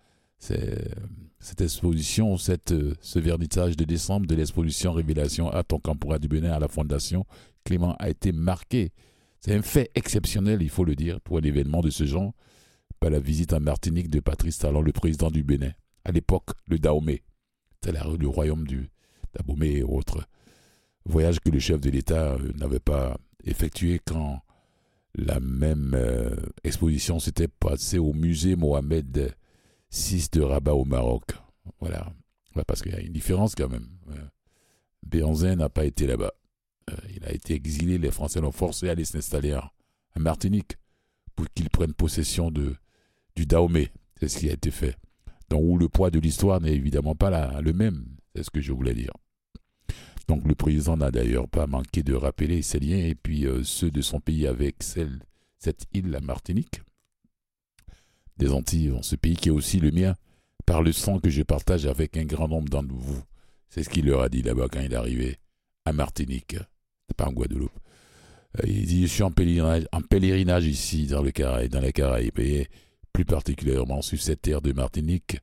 C'est 0.43 0.91
cette 1.39 1.61
exposition, 1.61 2.35
euh, 2.35 2.93
ce 2.99 3.19
vernissage 3.19 3.77
de 3.77 3.85
décembre 3.85 4.27
de 4.27 4.35
l'exposition 4.35 4.91
Révélation 4.91 5.49
à 5.49 5.63
Contemporain 5.63 6.19
du 6.19 6.27
Bénin 6.27 6.51
à 6.51 6.59
la 6.59 6.67
Fondation 6.67 7.25
Clément 7.63 7.95
a 7.97 8.09
été 8.09 8.33
marqué. 8.33 8.91
C'est 9.39 9.55
un 9.55 9.61
fait 9.61 9.89
exceptionnel, 9.95 10.61
il 10.61 10.67
faut 10.69 10.83
le 10.83 10.95
dire, 10.95 11.21
pour 11.21 11.37
un 11.37 11.43
événement 11.43 11.79
de 11.79 11.89
ce 11.89 12.03
genre, 12.05 12.33
par 12.99 13.09
la 13.09 13.21
visite 13.21 13.53
en 13.53 13.61
Martinique 13.61 14.09
de 14.09 14.19
Patrice 14.19 14.57
Talon, 14.57 14.81
le 14.81 14.91
président 14.91 15.31
du 15.31 15.43
Bénin. 15.43 15.71
À 16.03 16.11
l'époque, 16.11 16.49
le 16.67 16.77
Dahomey. 16.77 17.23
C'était 17.75 17.97
la- 17.97 18.05
le 18.19 18.27
royaume 18.27 18.67
du 18.67 18.89
Dahomey 19.33 19.75
et 19.75 19.83
autres. 19.83 20.27
Voyage 21.05 21.39
que 21.39 21.51
le 21.51 21.59
chef 21.59 21.79
de 21.79 21.89
l'État 21.89 22.33
euh, 22.33 22.51
n'avait 22.57 22.81
pas 22.81 23.17
effectué 23.45 24.01
quand 24.05 24.41
la 25.15 25.39
même 25.39 25.93
euh, 25.95 26.35
exposition 26.65 27.19
s'était 27.19 27.47
passée 27.47 27.97
au 27.97 28.11
musée 28.11 28.57
Mohamed 28.57 29.33
6 29.93 30.31
de 30.31 30.41
Rabat 30.41 30.73
au 30.73 30.85
Maroc. 30.85 31.23
Voilà. 31.79 32.11
Ouais, 32.55 32.63
parce 32.65 32.81
qu'il 32.81 32.93
y 32.93 32.95
a 32.95 32.99
une 32.99 33.13
différence 33.13 33.53
quand 33.53 33.69
même. 33.69 33.87
Euh, 34.09 34.25
Béanzin 35.03 35.55
n'a 35.55 35.69
pas 35.69 35.85
été 35.85 36.07
là-bas. 36.07 36.33
Euh, 36.89 36.95
il 37.15 37.23
a 37.25 37.31
été 37.31 37.53
exilé, 37.53 37.99
les 37.99 38.09
Français 38.09 38.41
l'ont 38.41 38.51
forcé 38.51 38.89
à 38.89 38.93
aller 38.93 39.05
s'installer 39.05 39.55
en, 39.55 39.69
Martinique 40.19 40.77
pour 41.35 41.45
qu'ils 41.53 41.69
prennent 41.69 41.93
possession 41.93 42.49
de, 42.49 42.75
du 43.35 43.45
Dahomey. 43.45 43.91
C'est 44.19 44.29
ce 44.29 44.39
qui 44.39 44.49
a 44.49 44.53
été 44.53 44.71
fait. 44.71 44.95
Donc, 45.49 45.61
où 45.63 45.77
le 45.77 45.89
poids 45.89 46.09
de 46.09 46.19
l'histoire 46.19 46.59
n'est 46.59 46.73
évidemment 46.73 47.15
pas 47.15 47.61
le 47.61 47.73
même. 47.73 48.05
C'est 48.35 48.43
ce 48.43 48.49
que 48.49 48.61
je 48.61 48.73
voulais 48.73 48.95
dire. 48.95 49.13
Donc, 50.27 50.47
le 50.47 50.55
président 50.55 50.97
n'a 50.97 51.11
d'ailleurs 51.11 51.47
pas 51.47 51.67
manqué 51.67 52.01
de 52.01 52.15
rappeler 52.15 52.63
ses 52.63 52.79
liens 52.79 53.05
et 53.05 53.15
puis 53.15 53.45
euh, 53.45 53.63
ceux 53.63 53.91
de 53.91 54.01
son 54.01 54.19
pays 54.19 54.47
avec 54.47 54.81
cette 54.81 55.85
île, 55.93 56.09
la 56.09 56.19
Martinique, 56.19 56.81
des 58.37 58.51
Antilles, 58.51 58.89
bon, 58.89 59.01
ce 59.01 59.15
pays 59.15 59.35
qui 59.35 59.49
est 59.49 59.51
aussi 59.51 59.79
le 59.79 59.91
mien, 59.91 60.15
par 60.65 60.81
le 60.81 60.91
sang 60.91 61.19
que 61.19 61.29
je 61.29 61.43
partage 61.43 61.85
avec 61.85 62.17
un 62.17 62.25
grand 62.25 62.47
nombre 62.47 62.69
d'entre 62.69 62.93
vous. 62.93 63.21
C'est 63.69 63.83
ce 63.83 63.89
qu'il 63.89 64.05
leur 64.05 64.21
a 64.21 64.29
dit 64.29 64.41
là-bas 64.41 64.67
quand 64.71 64.81
il 64.81 64.93
est 64.93 64.95
arrivé 64.95 65.37
à 65.85 65.93
Martinique, 65.93 66.57
pas 67.17 67.27
en 67.27 67.33
Guadeloupe. 67.33 67.71
Euh, 68.59 68.67
Il 68.67 68.85
dit, 68.85 69.01
je 69.03 69.13
suis 69.13 69.23
en 69.23 69.31
pèlerinage, 69.31 69.85
en 69.91 70.59
ici, 70.59 71.07
dans, 71.07 71.21
le 71.21 71.31
Caraïbe, 71.31 71.71
dans 71.71 71.81
les 71.81 71.91
Caraïbes, 71.91 72.39
et 72.39 72.67
plus 73.11 73.25
particulièrement 73.25 74.01
sur 74.01 74.21
cette 74.21 74.41
terre 74.41 74.61
de 74.61 74.73
Martinique, 74.73 75.37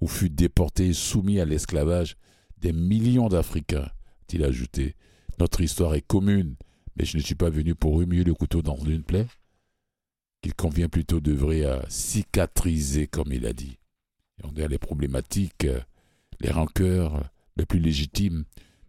où 0.00 0.08
fut 0.08 0.30
déporté 0.30 0.88
et 0.88 0.92
soumis 0.92 1.40
à 1.40 1.44
l'esclavage 1.44 2.16
des 2.58 2.72
millions 2.72 3.28
d'Africains, 3.28 3.88
a-t-il 4.22 4.44
ajouté. 4.44 4.94
Notre 5.38 5.60
histoire 5.60 5.94
est 5.94 6.06
commune, 6.06 6.56
mais 6.96 7.04
je 7.04 7.16
ne 7.16 7.22
suis 7.22 7.34
pas 7.34 7.50
venu 7.50 7.74
pour 7.74 7.94
remuer 7.94 8.24
le 8.24 8.34
couteau 8.34 8.62
dans 8.62 8.76
une 8.76 9.02
plaie, 9.02 9.26
qu'il 10.42 10.54
convient 10.54 10.88
plutôt 10.88 11.20
d'œuvrer 11.20 11.64
à 11.64 11.84
cicatriser, 11.88 13.06
comme 13.06 13.32
il 13.32 13.46
a 13.46 13.52
dit. 13.52 13.78
Les 14.54 14.78
problématiques, 14.78 15.64
euh, 15.64 15.80
les 16.40 16.50
rancœurs 16.50 17.16
euh, 17.16 17.22
les 17.56 17.64
plus 17.66 17.78
légitimes 17.80 18.44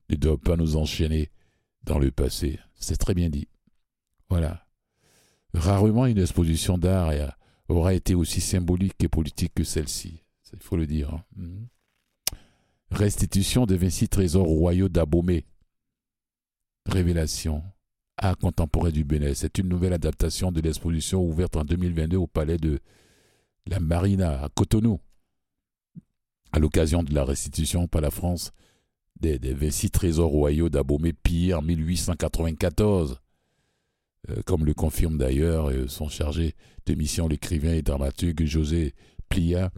ne 0.10 0.16
doivent 0.16 0.38
pas 0.40 0.58
nous 0.58 0.76
enchaîner 0.76 1.32
dans 1.84 2.00
le 2.00 2.12
passé. 2.12 2.60
C'est 2.76 2.98
très 2.98 3.14
bien 3.14 3.30
dit. 3.30 3.48
Voilà. 4.30 4.68
Rarement 5.54 6.06
une 6.06 6.20
exposition 6.20 6.78
d'art 6.78 7.10
euh, 7.10 7.28
aura 7.70 7.94
été 7.94 8.14
aussi 8.14 8.42
symbolique 8.42 9.02
et 9.04 9.08
politique 9.08 9.54
que 9.56 9.64
celle-ci. 9.64 10.24
Il 10.54 10.60
faut 10.60 10.78
le 10.78 10.88
dire. 10.88 11.14
hein. 11.14 11.24
Mhm. 11.36 11.68
Restitution 12.92 13.66
des 13.66 13.78
26 13.78 14.10
trésors 14.10 14.46
royaux 14.48 14.90
d'Abomey. 14.90 15.46
Révélation. 16.86 17.64
Art 18.18 18.38
contemporain 18.38 18.90
du 18.90 19.04
Bénin. 19.04 19.34
C'est 19.34 19.58
une 19.58 19.70
nouvelle 19.70 19.94
adaptation 19.94 20.52
de 20.52 20.62
l'exposition 20.62 21.24
ouverte 21.24 21.56
en 21.56 21.64
2022 21.64 22.18
au 22.18 22.28
palais 22.28 22.58
de 22.58 22.80
la 23.68 23.80
Marina 23.80 24.44
à 24.44 24.50
Cotonou. 24.50 25.00
À 26.52 26.60
l'occasion 26.60 27.04
de 27.04 27.14
la 27.14 27.24
restitution 27.24 27.88
par 27.88 28.02
la 28.02 28.10
France 28.10 28.52
des, 29.20 29.38
des 29.38 29.54
26 29.54 29.92
trésors 29.92 30.32
royaux 30.32 30.70
d'Abomey 30.70 31.14
pillés 31.14 31.54
en 31.54 31.62
1894. 31.62 33.22
Euh, 34.30 34.42
comme 34.46 34.66
le 34.66 34.74
confirme 34.74 35.18
d'ailleurs 35.18 35.70
euh, 35.70 35.88
son 35.88 36.10
chargé 36.10 36.56
de 36.86 36.96
mission, 36.96 37.28
l'écrivain 37.28 37.74
et 37.74 37.82
dramaturge 37.82 38.46
José 38.46 38.94
Plia. 39.30 39.72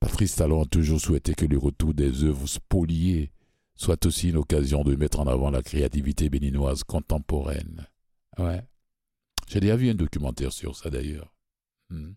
Patrice 0.00 0.36
Talon 0.36 0.62
a 0.62 0.66
toujours 0.66 1.00
souhaité 1.00 1.34
que 1.34 1.46
le 1.46 1.58
retour 1.58 1.94
des 1.94 2.24
œuvres 2.24 2.46
spoliées 2.46 3.30
soit 3.76 4.04
aussi 4.06 4.30
une 4.30 4.36
occasion 4.36 4.84
de 4.84 4.94
mettre 4.94 5.20
en 5.20 5.26
avant 5.26 5.50
la 5.50 5.62
créativité 5.62 6.28
béninoise 6.28 6.84
contemporaine. 6.84 7.86
Ouais. 8.38 8.62
J'ai 9.48 9.60
déjà 9.60 9.76
vu 9.76 9.90
un 9.90 9.94
documentaire 9.94 10.52
sur 10.52 10.76
ça 10.76 10.90
d'ailleurs. 10.90 11.34
Hmm. 11.90 12.12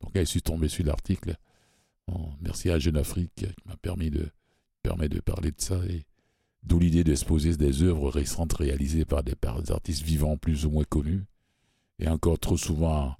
Donc 0.00 0.14
là, 0.14 0.22
je 0.22 0.28
suis 0.28 0.42
tombé 0.42 0.68
sur 0.68 0.84
l'article. 0.84 1.36
Bon, 2.06 2.32
merci 2.40 2.70
à 2.70 2.78
Jeune 2.78 2.96
Afrique 2.96 3.32
qui 3.34 3.46
m'a 3.66 3.76
permis 3.76 4.10
de, 4.10 4.30
permet 4.82 5.08
de 5.08 5.20
parler 5.20 5.50
de 5.50 5.60
ça 5.60 5.76
et 5.88 6.06
d'où 6.62 6.78
l'idée 6.78 7.04
d'exposer 7.04 7.56
des 7.56 7.82
œuvres 7.82 8.10
récentes 8.10 8.52
réalisées 8.52 9.04
par 9.04 9.22
des, 9.22 9.34
par 9.34 9.60
des 9.62 9.72
artistes 9.72 10.02
vivants 10.02 10.36
plus 10.36 10.66
ou 10.66 10.70
moins 10.70 10.84
connus 10.84 11.24
et 11.98 12.08
encore 12.08 12.38
trop 12.38 12.56
souvent 12.56 13.16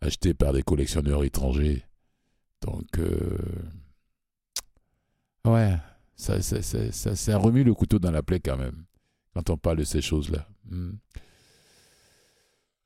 achetées 0.00 0.34
par 0.34 0.52
des 0.52 0.62
collectionneurs 0.62 1.24
étrangers. 1.24 1.84
Donc, 2.62 2.98
euh, 2.98 3.38
ouais, 5.44 5.76
ça, 6.20 6.42
ça, 6.42 6.62
ça, 6.62 7.16
ça, 7.16 7.38
remue 7.38 7.64
le 7.64 7.72
couteau 7.72 7.98
dans 7.98 8.10
la 8.10 8.22
plaie 8.22 8.40
quand 8.40 8.58
même, 8.58 8.84
quand 9.32 9.48
on 9.48 9.56
parle 9.56 9.78
de 9.78 9.84
ces 9.84 10.02
choses-là. 10.02 10.46
Hmm. 10.70 10.92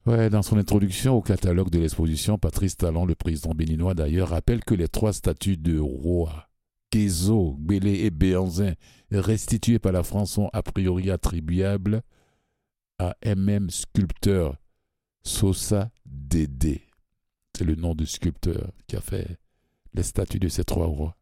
Ouais, 0.07 0.31
dans 0.31 0.43
son 0.43 0.57
introduction 0.57 1.17
au 1.17 1.21
catalogue 1.21 1.69
de 1.69 1.81
l'exposition, 1.81 2.39
Patrice 2.39 2.77
Talon, 2.77 3.05
le 3.07 3.17
président 3.17 3.53
béninois 3.53 3.95
d'ailleurs, 3.95 4.29
rappelle 4.29 4.63
que 4.63 4.75
les 4.75 4.87
trois 4.87 5.13
statues 5.13 5.57
de 5.57 5.79
roi, 5.81 6.49
Kézo, 6.91 7.57
Gbélé 7.59 8.05
et 8.05 8.11
Béanzin, 8.11 8.75
restituées 9.11 9.81
par 9.81 9.93
la 9.93 10.05
France, 10.05 10.33
sont 10.33 10.49
a 10.53 10.63
priori 10.63 11.11
attribuables 11.11 12.03
à 13.01 13.17
un 13.25 13.35
même 13.35 13.69
sculpteur, 13.69 14.59
Sosa 15.25 15.91
Dédé. 16.07 16.83
C'est 17.57 17.65
le 17.65 17.75
nom 17.75 17.97
du 17.97 18.07
sculpteur 18.07 18.71
qui 18.87 18.95
a 18.95 19.01
fait 19.01 19.39
les 19.93 20.05
statues 20.05 20.39
de 20.39 20.49
ces 20.49 20.65
trois 20.65 20.87
rois. 20.87 21.17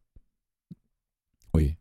Oui. 1.55 1.75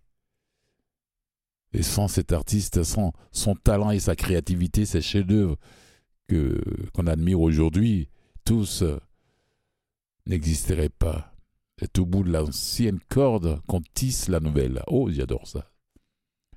Et 1.74 1.82
sans 1.82 2.08
cet 2.08 2.32
artiste, 2.32 2.82
sans 2.82 3.12
son 3.30 3.54
talent 3.54 3.90
et 3.90 4.00
sa 4.00 4.14
créativité, 4.14 4.84
ses 4.84 5.00
chefs-d'œuvre 5.00 5.56
que 6.28 6.60
qu'on 6.92 7.06
admire 7.06 7.40
aujourd'hui, 7.40 8.08
tous 8.44 8.82
euh, 8.82 8.98
n'existeraient 10.26 10.90
pas. 10.90 11.34
C'est 11.78 11.98
au 11.98 12.06
bout 12.06 12.22
de 12.22 12.30
l'ancienne 12.30 13.00
corde 13.08 13.60
qu'on 13.66 13.80
tisse 13.94 14.28
la 14.28 14.40
nouvelle. 14.40 14.82
Oh, 14.86 15.10
j'adore 15.10 15.46
ça. 15.46 15.72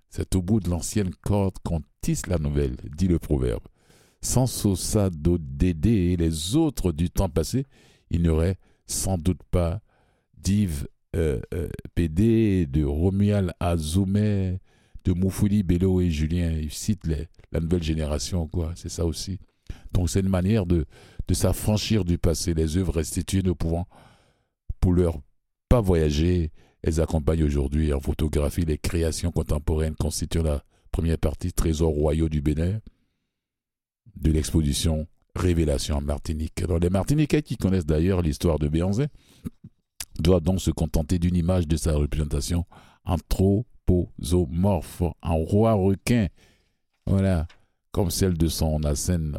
C'est 0.09 0.35
au 0.35 0.41
bout 0.41 0.59
de 0.59 0.69
l'ancienne 0.69 1.13
corde 1.21 1.57
qu'on 1.63 1.81
tisse 2.01 2.27
la 2.27 2.37
nouvelle, 2.37 2.77
dit 2.95 3.07
le 3.07 3.19
proverbe. 3.19 3.63
Sans 4.21 4.47
Sosa 4.47 5.09
Dédé 5.11 5.89
et 5.89 6.17
les 6.17 6.55
autres 6.55 6.91
du 6.91 7.09
temps 7.09 7.29
passé, 7.29 7.65
il 8.09 8.21
n'y 8.21 8.29
aurait 8.29 8.57
sans 8.87 9.17
doute 9.17 9.41
pas 9.51 9.81
d'Yves 10.37 10.87
euh, 11.15 11.41
euh, 11.53 11.69
PD, 11.95 12.65
de 12.65 12.83
Romuald 12.83 13.51
Azoumé, 13.59 14.59
de 15.05 15.13
Moufouli, 15.13 15.63
Bello 15.63 16.01
et 16.01 16.09
Julien. 16.09 16.51
Ils 16.51 16.71
citent 16.71 17.07
la 17.51 17.59
nouvelle 17.59 17.83
génération, 17.83 18.47
quoi. 18.47 18.73
C'est 18.75 18.89
ça 18.89 19.05
aussi. 19.05 19.39
Donc 19.93 20.09
c'est 20.09 20.19
une 20.19 20.29
manière 20.29 20.65
de, 20.65 20.85
de 21.27 21.33
s'affranchir 21.33 22.03
du 22.03 22.17
passé. 22.17 22.53
Les 22.53 22.77
œuvres 22.77 22.93
restituées 22.93 23.43
ne 23.43 23.53
pouvant 23.53 23.87
pour 24.79 24.93
leur 24.93 25.19
pas 25.69 25.81
voyager, 25.81 26.51
elles 26.83 27.01
accompagnent 27.01 27.43
aujourd'hui 27.43 27.93
en 27.93 27.99
photographie 27.99 28.65
les 28.65 28.77
créations 28.77 29.31
contemporaines 29.31 29.95
constituant 29.95 30.43
la 30.43 30.63
première 30.91 31.17
partie 31.17 31.53
Trésors 31.53 31.91
royaux 31.91 32.29
du 32.29 32.41
Bénin 32.41 32.79
de 34.15 34.31
l'exposition 34.31 35.07
Révélation 35.35 35.97
en 35.97 36.01
Martinique. 36.01 36.61
Alors 36.61 36.79
les 36.79 36.89
Martiniquais 36.89 37.41
qui 37.41 37.57
connaissent 37.57 37.85
d'ailleurs 37.85 38.21
l'histoire 38.21 38.59
de 38.59 38.67
Béanzin 38.67 39.07
doivent 40.19 40.43
donc 40.43 40.61
se 40.61 40.71
contenter 40.71 41.19
d'une 41.19 41.35
image 41.35 41.67
de 41.67 41.75
sa 41.75 41.93
représentation 41.93 42.65
anthropomorphe 43.87 45.03
en 45.21 45.37
roi 45.37 45.73
requin. 45.73 46.27
Voilà, 47.05 47.47
comme 47.91 48.09
celle 48.09 48.37
de 48.37 48.47
son 48.47 48.83
Assen, 48.83 49.37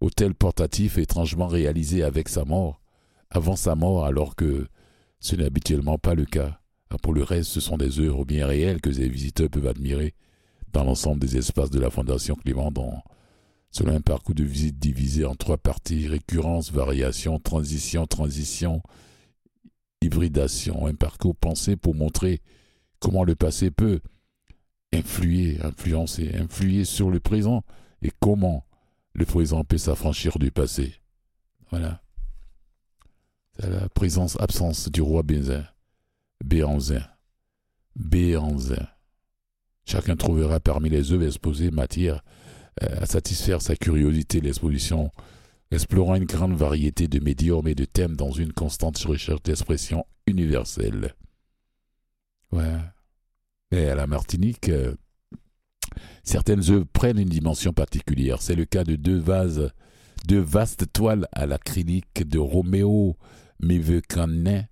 hôtel 0.00 0.34
portatif 0.34 0.98
étrangement 0.98 1.48
réalisé 1.48 2.02
avec 2.02 2.28
sa 2.28 2.44
mort, 2.44 2.80
avant 3.30 3.56
sa 3.56 3.74
mort, 3.74 4.04
alors 4.04 4.36
que 4.36 4.68
ce 5.20 5.36
n'est 5.36 5.46
habituellement 5.46 5.98
pas 5.98 6.14
le 6.14 6.24
cas. 6.24 6.60
Ah, 6.90 6.96
Pour 7.02 7.12
le 7.12 7.22
reste, 7.22 7.50
ce 7.50 7.60
sont 7.60 7.76
des 7.76 8.00
œuvres 8.00 8.24
bien 8.24 8.46
réelles 8.46 8.80
que 8.80 8.90
les 8.90 9.08
visiteurs 9.08 9.50
peuvent 9.50 9.66
admirer 9.66 10.14
dans 10.72 10.84
l'ensemble 10.84 11.20
des 11.20 11.36
espaces 11.36 11.70
de 11.70 11.80
la 11.80 11.90
Fondation 11.90 12.36
Clément, 12.36 12.70
dans, 12.70 13.02
selon 13.70 13.94
un 13.94 14.00
parcours 14.00 14.34
de 14.34 14.44
visite 14.44 14.78
divisé 14.78 15.24
en 15.24 15.34
trois 15.34 15.58
parties 15.58 16.06
récurrence, 16.06 16.70
variation, 16.70 17.38
transition, 17.40 18.06
transition, 18.06 18.82
hybridation. 20.00 20.86
Un 20.86 20.94
parcours 20.94 21.34
pensé 21.34 21.76
pour 21.76 21.94
montrer 21.94 22.40
comment 23.00 23.24
le 23.24 23.34
passé 23.34 23.70
peut 23.70 24.00
influer, 24.92 25.58
influencer, 25.62 26.34
influer 26.34 26.84
sur 26.84 27.10
le 27.10 27.20
présent 27.20 27.62
et 28.02 28.10
comment 28.20 28.64
le 29.14 29.24
présent 29.24 29.64
peut 29.64 29.78
s'affranchir 29.78 30.38
du 30.38 30.50
passé. 30.50 30.94
Voilà. 31.70 32.02
C'est 33.58 33.70
la 33.70 33.88
présence-absence 33.88 34.88
du 34.90 35.02
roi 35.02 35.22
Bézin. 35.22 35.64
Béanzin. 36.44 37.02
Béanzin. 37.96 38.86
Chacun 39.84 40.16
trouvera 40.16 40.60
parmi 40.60 40.90
les 40.90 41.12
œuvres 41.12 41.26
exposées 41.26 41.70
matière 41.70 42.22
euh, 42.82 43.00
à 43.00 43.06
satisfaire 43.06 43.60
sa 43.60 43.74
curiosité. 43.74 44.40
L'exposition 44.40 45.10
explorant 45.70 46.14
une 46.14 46.24
grande 46.24 46.54
variété 46.54 47.08
de 47.08 47.18
médiums 47.18 47.66
et 47.66 47.74
de 47.74 47.84
thèmes 47.84 48.16
dans 48.16 48.30
une 48.30 48.52
constante 48.52 48.98
recherche 48.98 49.42
d'expression 49.42 50.06
universelle. 50.26 51.14
Ouais. 52.52 52.76
Et 53.70 53.88
à 53.88 53.94
la 53.94 54.06
Martinique, 54.06 54.68
euh, 54.68 54.94
certaines 56.22 56.70
œuvres 56.70 56.86
prennent 56.92 57.18
une 57.18 57.28
dimension 57.28 57.72
particulière. 57.72 58.40
C'est 58.42 58.54
le 58.54 58.64
cas 58.64 58.84
de 58.84 58.96
deux 58.96 59.18
vases, 59.18 59.70
deux 60.26 60.40
vastes 60.40 60.92
toiles 60.92 61.28
à 61.32 61.46
l'acrylique 61.46 62.26
de 62.26 62.38
Roméo 62.38 63.16
Mevekanin, 63.60 64.64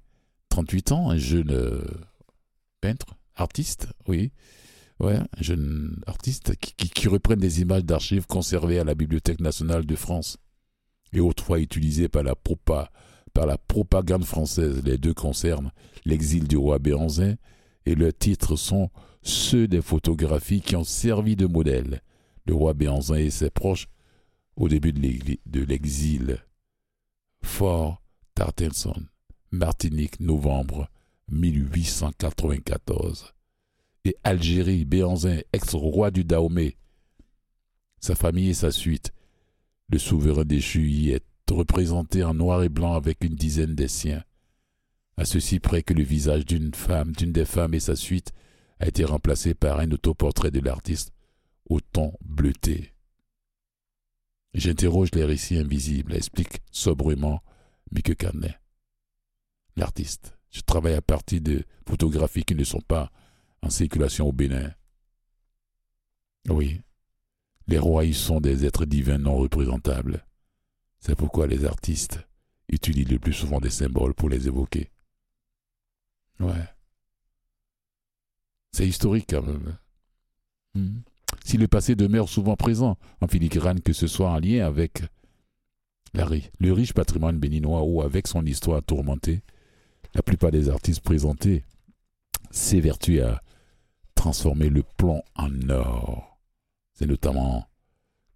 38 0.48 0.92
ans, 0.92 1.10
un 1.10 1.18
jeune 1.18 1.50
euh, 1.50 1.84
peintre, 2.80 3.06
artiste, 3.34 3.88
oui. 4.08 4.32
Ouais, 4.98 5.16
un 5.16 5.42
jeune 5.42 6.00
artiste 6.06 6.56
qui, 6.56 6.72
qui, 6.74 6.88
qui 6.88 7.06
reprennent 7.08 7.38
des 7.40 7.60
images 7.60 7.84
d'archives 7.84 8.26
conservées 8.26 8.78
à 8.78 8.84
la 8.84 8.94
Bibliothèque 8.94 9.40
nationale 9.40 9.84
de 9.84 9.94
France. 9.96 10.38
et 11.12 11.20
autrefois 11.20 11.60
utilisés 11.60 12.08
par 12.08 12.22
la, 12.22 12.32
propa- 12.32 12.88
par 13.34 13.44
la 13.44 13.58
propagande 13.58 14.24
française. 14.24 14.82
Les 14.84 14.96
deux 14.96 15.12
concernent 15.12 15.70
l'exil 16.06 16.48
du 16.48 16.56
roi 16.56 16.78
Béanzin 16.78 17.34
et 17.86 17.94
leurs 17.94 18.16
titres 18.16 18.56
sont 18.56 18.90
ceux 19.22 19.66
des 19.66 19.82
photographies 19.82 20.60
qui 20.60 20.76
ont 20.76 20.84
servi 20.84 21.36
de 21.36 21.46
modèle 21.46 22.02
le 22.46 22.54
roi 22.54 22.74
Béanzin 22.74 23.16
et 23.16 23.30
ses 23.30 23.50
proches 23.50 23.88
au 24.56 24.68
début 24.68 24.92
de 24.92 25.62
l'exil. 25.62 26.38
Fort 27.42 28.02
Tartenson, 28.34 29.06
Martinique, 29.50 30.20
novembre 30.20 30.88
1894. 31.30 33.34
Et 34.04 34.16
Algérie, 34.22 34.84
Béanzin, 34.84 35.40
ex-roi 35.52 36.10
du 36.10 36.24
Dahomey. 36.24 36.76
Sa 38.00 38.14
famille 38.14 38.50
et 38.50 38.54
sa 38.54 38.70
suite. 38.70 39.12
Le 39.88 39.98
souverain 39.98 40.44
déchu 40.44 40.88
y 40.88 41.10
est 41.10 41.24
représenté 41.50 42.24
en 42.24 42.34
noir 42.34 42.62
et 42.62 42.68
blanc 42.68 42.94
avec 42.94 43.24
une 43.24 43.34
dizaine 43.34 43.74
des 43.74 43.88
siens. 43.88 44.22
À 45.16 45.24
ceci 45.24 45.60
près 45.60 45.82
que 45.82 45.94
le 45.94 46.02
visage 46.02 46.44
d'une 46.44 46.74
femme, 46.74 47.12
d'une 47.12 47.32
des 47.32 47.46
femmes 47.46 47.74
et 47.74 47.80
sa 47.80 47.96
suite 47.96 48.32
a 48.80 48.86
été 48.86 49.04
remplacé 49.04 49.54
par 49.54 49.80
un 49.80 49.90
autoportrait 49.90 50.50
de 50.50 50.60
l'artiste 50.60 51.12
au 51.68 51.80
ton 51.80 52.12
bleuté. 52.22 52.92
J'interroge 54.52 55.10
les 55.14 55.24
récits 55.24 55.58
invisibles, 55.58 56.14
explique 56.14 56.60
sobrement 56.70 57.42
Mieke 57.92 58.16
Canet. 58.16 58.60
L'artiste. 59.76 60.36
Je 60.50 60.60
travaille 60.60 60.94
à 60.94 61.02
partir 61.02 61.40
de 61.40 61.64
photographies 61.86 62.44
qui 62.44 62.54
ne 62.54 62.64
sont 62.64 62.80
pas 62.80 63.10
en 63.62 63.68
circulation 63.68 64.28
au 64.28 64.32
Bénin. 64.32 64.72
Oui, 66.48 66.80
les 67.66 67.78
rois 67.78 68.04
y 68.04 68.14
sont 68.14 68.40
des 68.40 68.64
êtres 68.64 68.84
divins 68.84 69.18
non 69.18 69.36
représentables. 69.36 70.24
C'est 71.00 71.16
pourquoi 71.16 71.46
les 71.46 71.64
artistes 71.64 72.26
utilisent 72.68 73.10
le 73.10 73.18
plus 73.18 73.32
souvent 73.32 73.60
des 73.60 73.70
symboles 73.70 74.14
pour 74.14 74.28
les 74.28 74.46
évoquer. 74.46 74.90
Ouais. 76.40 76.64
C'est 78.72 78.86
historique 78.86 79.26
quand 79.30 79.42
même. 79.42 79.76
Hmm. 80.74 81.00
Si 81.44 81.56
le 81.56 81.68
passé 81.68 81.94
demeure 81.94 82.28
souvent 82.28 82.56
présent 82.56 82.98
en 83.20 83.28
filigrane, 83.28 83.80
que 83.80 83.92
ce 83.92 84.06
soit 84.06 84.30
en 84.30 84.38
lien 84.38 84.66
avec 84.66 85.02
la 86.12 86.26
le 86.58 86.72
riche 86.72 86.92
patrimoine 86.92 87.38
béninois 87.38 87.82
ou 87.82 88.02
avec 88.02 88.26
son 88.26 88.44
histoire 88.44 88.82
tourmentée, 88.82 89.42
la 90.14 90.22
plupart 90.22 90.50
des 90.50 90.68
artistes 90.68 91.02
présentés 91.02 91.64
s'évertuent 92.50 93.20
à 93.20 93.42
transformer 94.14 94.68
le 94.70 94.82
plomb 94.82 95.22
en 95.34 95.68
or. 95.68 96.38
C'est 96.94 97.06
notamment 97.06 97.66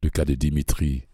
le 0.02 0.10
cas 0.10 0.24
de 0.24 0.34
Dimitri 0.34 1.04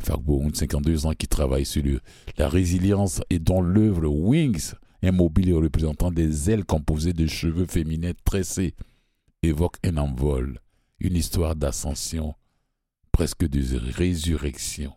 Fagboun, 0.00 0.52
52 0.54 1.06
ans, 1.06 1.12
qui 1.12 1.26
travaille 1.28 1.64
sur 1.64 1.82
le- 1.82 2.00
la 2.36 2.48
résilience 2.48 3.22
et 3.30 3.38
dont 3.38 3.60
l'œuvre 3.62 4.06
Wings, 4.08 4.74
un 5.06 5.12
mobile 5.12 5.54
représentant 5.54 6.10
des 6.10 6.50
ailes 6.50 6.64
composées 6.64 7.12
de 7.12 7.26
cheveux 7.26 7.66
féminins 7.66 8.12
tressés, 8.24 8.74
évoque 9.42 9.76
un 9.84 9.96
envol, 9.96 10.60
une 10.98 11.16
histoire 11.16 11.54
d'ascension, 11.54 12.34
presque 13.12 13.46
de 13.46 13.78
résurrection. 13.92 14.92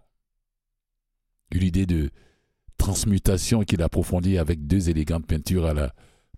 Une 1.51 1.63
idée 1.63 1.85
de 1.85 2.09
transmutation 2.77 3.63
qu'il 3.63 3.81
approfondit 3.81 4.37
avec 4.37 4.65
deux 4.65 4.89
élégantes 4.89 5.27
peintures 5.27 5.65
à 5.65 5.73
la 5.73 5.93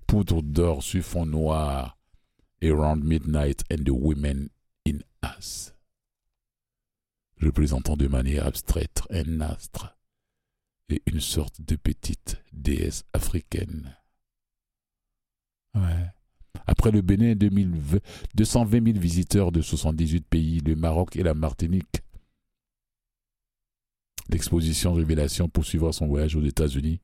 poudre 0.08 0.42
d'or 0.42 0.84
sur 0.84 1.04
fond 1.04 1.26
noir, 1.26 1.98
Around 2.64 3.04
Midnight 3.04 3.64
and 3.72 3.84
the 3.86 3.90
Women 3.90 4.50
in 4.88 5.00
Us, 5.24 5.74
représentant 7.42 7.96
de 7.96 8.08
manière 8.08 8.46
abstraite 8.46 9.02
un 9.10 9.42
astre 9.42 9.96
une 11.06 11.22
sorte 11.22 11.62
de 11.62 11.76
petite 11.76 12.42
déesse 12.52 13.04
africaine. 13.14 13.96
Après 16.68 16.92
le 16.92 17.02
Bénin, 17.02 17.36
2020, 17.36 18.00
220 18.36 18.86
000 18.86 19.00
visiteurs 19.00 19.52
de 19.52 19.62
78 19.62 20.26
pays, 20.28 20.60
le 20.60 20.76
Maroc 20.76 21.16
et 21.16 21.24
la 21.24 21.34
Martinique. 21.34 22.02
L'exposition 24.30 24.94
Révélation 24.94 25.50
poursuivra 25.50 25.92
son 25.92 26.08
voyage 26.08 26.36
aux 26.36 26.44
États-Unis, 26.44 27.02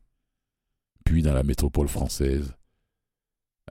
puis 1.04 1.22
dans 1.22 1.34
la 1.34 1.44
métropole 1.44 1.88
française, 1.88 2.54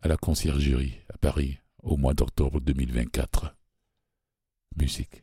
à 0.02 0.08
la 0.08 0.16
conciergerie 0.16 0.98
à 1.12 1.18
Paris, 1.18 1.58
au 1.82 1.96
mois 1.96 2.14
d'octobre 2.14 2.60
2024. 2.60 3.54
Musique. 4.76 5.22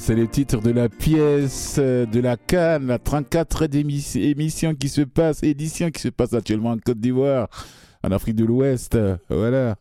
C'est 0.00 0.14
le 0.14 0.28
titre 0.28 0.60
de 0.60 0.70
la 0.70 0.88
pièce 0.88 1.76
euh, 1.78 2.06
de 2.06 2.20
la 2.20 2.36
Cannes, 2.36 2.86
la 2.86 2.98
34 2.98 3.64
émission 3.74 4.74
qui 4.74 4.88
se 4.88 5.00
passe, 5.00 5.42
édition 5.42 5.90
qui 5.90 6.00
se 6.00 6.08
passe 6.08 6.34
actuellement 6.34 6.70
en 6.70 6.78
Côte 6.78 7.00
d'Ivoire, 7.00 7.48
en 8.04 8.12
Afrique 8.12 8.36
de 8.36 8.44
l'Ouest. 8.44 8.96
Voilà. 9.28 9.76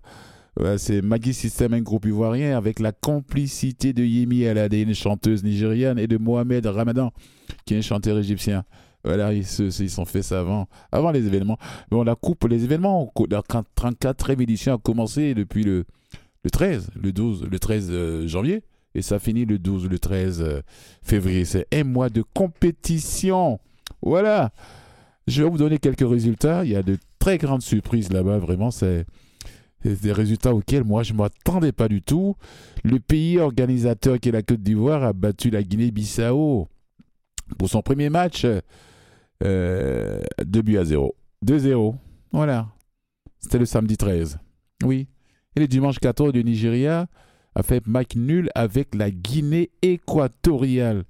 Ouais, 0.59 0.77
c'est 0.77 1.01
Maggie 1.01 1.33
System, 1.33 1.73
un 1.73 1.81
groupe 1.81 2.05
ivoirien, 2.05 2.57
avec 2.57 2.79
la 2.79 2.91
complicité 2.91 3.93
de 3.93 4.03
Yemi 4.03 4.45
Alade, 4.47 4.73
une 4.73 4.95
chanteuse 4.95 5.43
nigériane, 5.43 5.99
et 5.99 6.07
de 6.07 6.17
Mohamed 6.17 6.65
Ramadan, 6.65 7.11
qui 7.65 7.75
est 7.75 7.77
un 7.77 7.81
chanteur 7.81 8.17
égyptien. 8.17 8.63
Voilà, 9.03 9.33
ils 9.33 9.45
se 9.45 9.69
fait 10.05 10.23
ça 10.23 10.39
avant, 10.39 10.67
avant 10.91 11.11
les 11.11 11.27
événements. 11.27 11.57
Bon, 11.91 12.03
la 12.03 12.15
coupe, 12.15 12.45
les 12.45 12.63
événements, 12.63 13.11
la 13.29 13.41
34e 13.41 14.41
édition 14.41 14.73
a 14.73 14.77
commencé 14.77 15.35
depuis 15.35 15.63
le, 15.63 15.85
le 16.43 16.49
13, 16.49 16.89
le 17.01 17.11
12, 17.11 17.47
le 17.51 17.59
13 17.59 17.87
euh, 17.91 18.27
janvier, 18.27 18.63
et 18.97 19.03
ça 19.03 19.19
finit 19.19 19.45
le 19.45 19.59
12, 19.59 19.87
le 19.89 19.99
13 19.99 20.41
euh, 20.41 20.61
février. 21.03 21.45
C'est 21.45 21.67
un 21.71 21.83
mois 21.83 22.09
de 22.09 22.23
compétition. 22.33 23.59
Voilà. 24.01 24.51
Je 25.27 25.43
vais 25.43 25.49
vous 25.49 25.59
donner 25.59 25.77
quelques 25.77 26.09
résultats. 26.09 26.65
Il 26.65 26.71
y 26.71 26.75
a 26.75 26.81
de 26.81 26.97
très 27.19 27.37
grandes 27.37 27.61
surprises 27.61 28.11
là-bas. 28.11 28.39
Vraiment, 28.39 28.71
c'est 28.71 29.05
des 29.85 30.11
résultats 30.11 30.53
auxquels 30.53 30.83
moi 30.83 31.03
je 31.03 31.13
ne 31.13 31.19
m'attendais 31.19 31.71
pas 31.71 31.87
du 31.87 32.01
tout. 32.01 32.35
Le 32.83 32.99
pays 32.99 33.37
organisateur 33.37 34.19
qui 34.19 34.29
est 34.29 34.31
la 34.31 34.41
Côte 34.41 34.61
d'Ivoire 34.61 35.03
a 35.03 35.13
battu 35.13 35.51
la 35.51 35.61
Guinée-Bissau 35.61 36.67
pour 37.59 37.69
son 37.69 37.83
premier 37.83 38.09
match. 38.09 38.47
Euh, 39.43 40.21
2 40.43 40.61
buts 40.63 40.79
à 40.79 40.85
0. 40.85 41.15
2-0. 41.45 41.95
Voilà. 42.31 42.67
C'était 43.37 43.59
le 43.59 43.67
samedi 43.67 43.95
13. 43.95 44.39
Oui. 44.83 45.07
Et 45.55 45.59
le 45.59 45.67
dimanche 45.67 45.99
14, 45.99 46.33
le 46.33 46.41
Nigeria 46.41 47.05
a 47.57 47.63
fait 47.63 47.85
match 47.87 48.15
nul 48.15 48.51
avec 48.53 48.93
la 48.93 49.09
Guinée 49.09 49.71
équatoriale. 49.81 51.05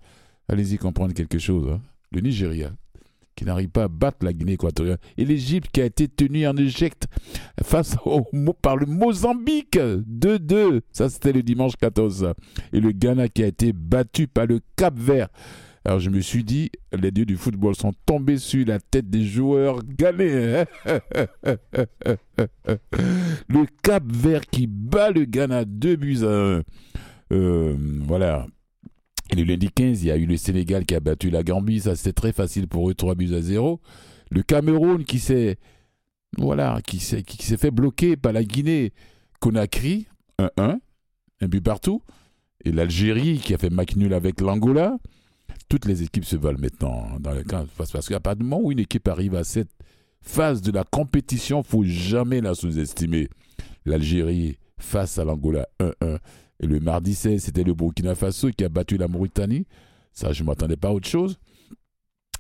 Allez-y 0.48 0.78
comprendre 0.78 1.14
quelque 1.14 1.40
chose. 1.40 1.70
hein. 1.74 1.82
Le 2.12 2.22
Nigeria 2.22 2.72
qui 3.36 3.46
n'arrive 3.46 3.70
pas 3.70 3.84
à 3.84 3.88
battre 3.88 4.26
la 4.26 4.34
Guinée 4.34 4.54
équatoriale. 4.54 4.98
Et 5.18 5.24
l'Égypte 5.24 5.70
qui 5.72 5.80
a 5.82 5.86
été 5.86 6.08
tenue 6.08 6.48
en 6.48 6.58
éjecte 6.58 7.06
face 7.62 7.96
par 8.64 8.78
le 8.78 8.88
Mozambique. 8.88 9.78
2-2. 9.78 10.82
Ça, 10.92 11.08
c'était 11.08 11.34
le 11.34 11.44
dimanche 11.44 11.76
14. 11.76 12.20
ça. 12.22 12.34
Et 12.74 12.80
le 12.80 12.92
Ghana 12.94 13.28
qui 13.28 13.44
a 13.44 13.48
été 13.48 13.74
battu 13.74 14.28
par 14.28 14.48
le 14.48 14.60
Cap 14.76 14.98
Vert. 14.98 15.28
Alors 15.88 16.02
je 16.02 16.10
me 16.10 16.20
suis 16.20 16.44
dit, 16.44 16.70
les 16.92 17.12
dieux 17.12 17.24
du 17.24 17.38
football 17.38 17.74
sont 17.74 17.94
tombés 18.06 18.40
sur 18.40 18.68
la 18.68 18.78
tête 18.78 19.10
des 19.10 19.24
joueurs 19.24 19.80
ghanéens. 19.86 20.66
le 23.48 23.66
Cap 23.82 24.04
Vert 24.06 24.42
qui 24.42 24.68
bat 24.68 25.12
le 25.12 25.24
Ghana 25.24 25.64
2 25.64 25.96
buts 25.96 26.18
à 26.24 26.58
1. 26.58 26.62
Euh, 27.32 27.78
voilà. 28.02 28.48
Et 29.32 29.38
le 29.38 29.46
lundi 29.46 29.70
15, 29.70 30.04
il 30.04 30.08
y 30.08 30.12
a 30.12 30.18
eu 30.18 30.26
le 30.26 30.36
Sénégal 30.36 30.86
qui 30.86 30.94
a 30.94 31.00
battu 31.00 31.30
la 31.30 31.42
Gambie. 31.42 31.80
Ça, 31.80 31.96
c'était 31.96 32.12
très 32.12 32.34
facile 32.34 32.68
pour 32.68 32.90
eux, 32.90 32.94
3 32.94 33.16
buts 33.16 33.34
à 33.34 33.42
0. 33.42 33.80
Le 34.30 34.44
Cameroun 34.44 35.06
qui 35.06 35.20
s'est 35.20 35.56
voilà, 36.38 36.82
qui 36.86 37.00
s'est 37.00 37.24
qui 37.24 37.46
s'est 37.46 37.56
fait 37.56 37.72
bloquer 37.72 38.18
par 38.18 38.34
la 38.34 38.44
Guinée 38.44 38.92
Conakry 39.40 40.08
1-1, 40.38 40.50
un 41.40 41.48
but 41.48 41.64
partout. 41.64 42.02
Et 42.66 42.74
l'Algérie 42.74 43.38
qui 43.38 43.54
a 43.54 43.58
fait 43.58 43.70
match 43.70 43.96
nul 43.96 44.14
avec 44.14 44.42
l'Angola. 44.42 44.98
Toutes 45.70 45.86
les 45.86 46.04
équipes 46.04 46.26
se 46.26 46.36
valent 46.36 46.60
maintenant 46.60 47.20
dans 47.20 47.32
le 47.32 47.44
camp. 47.44 47.66
Parce, 47.78 47.92
parce 47.92 48.08
qu'à 48.08 48.20
partir 48.20 48.44
du 48.44 48.50
moment 48.50 48.64
où 48.64 48.72
une 48.72 48.80
équipe 48.80 49.08
arrive 49.08 49.36
à 49.36 49.44
cette 49.44 49.72
phase 50.22 50.62
de 50.62 50.72
la 50.72 50.84
compétition, 50.84 51.64
faut 51.64 51.84
jamais 51.84 52.42
la 52.42 52.56
sous-estimer. 52.56 53.30
L'Algérie 53.86 54.58
face 54.78 55.18
à 55.18 55.26
l'Angola 55.26 55.68
1-1. 55.80 56.20
Et 56.60 56.68
le 56.68 56.80
mardi 56.80 57.14
16, 57.14 57.44
c'était 57.44 57.64
le 57.64 57.74
Burkina 57.74 58.16
Faso 58.16 58.50
qui 58.52 58.64
a 58.64 58.70
battu 58.70 58.98
la 58.98 59.08
Mauritanie. 59.08 59.66
Ça, 60.14 60.34
je 60.34 60.42
ne 60.44 60.48
m'attendais 60.48 60.78
pas 60.78 60.90
à 60.90 60.92
autre 60.92 61.08
chose. 61.08 61.38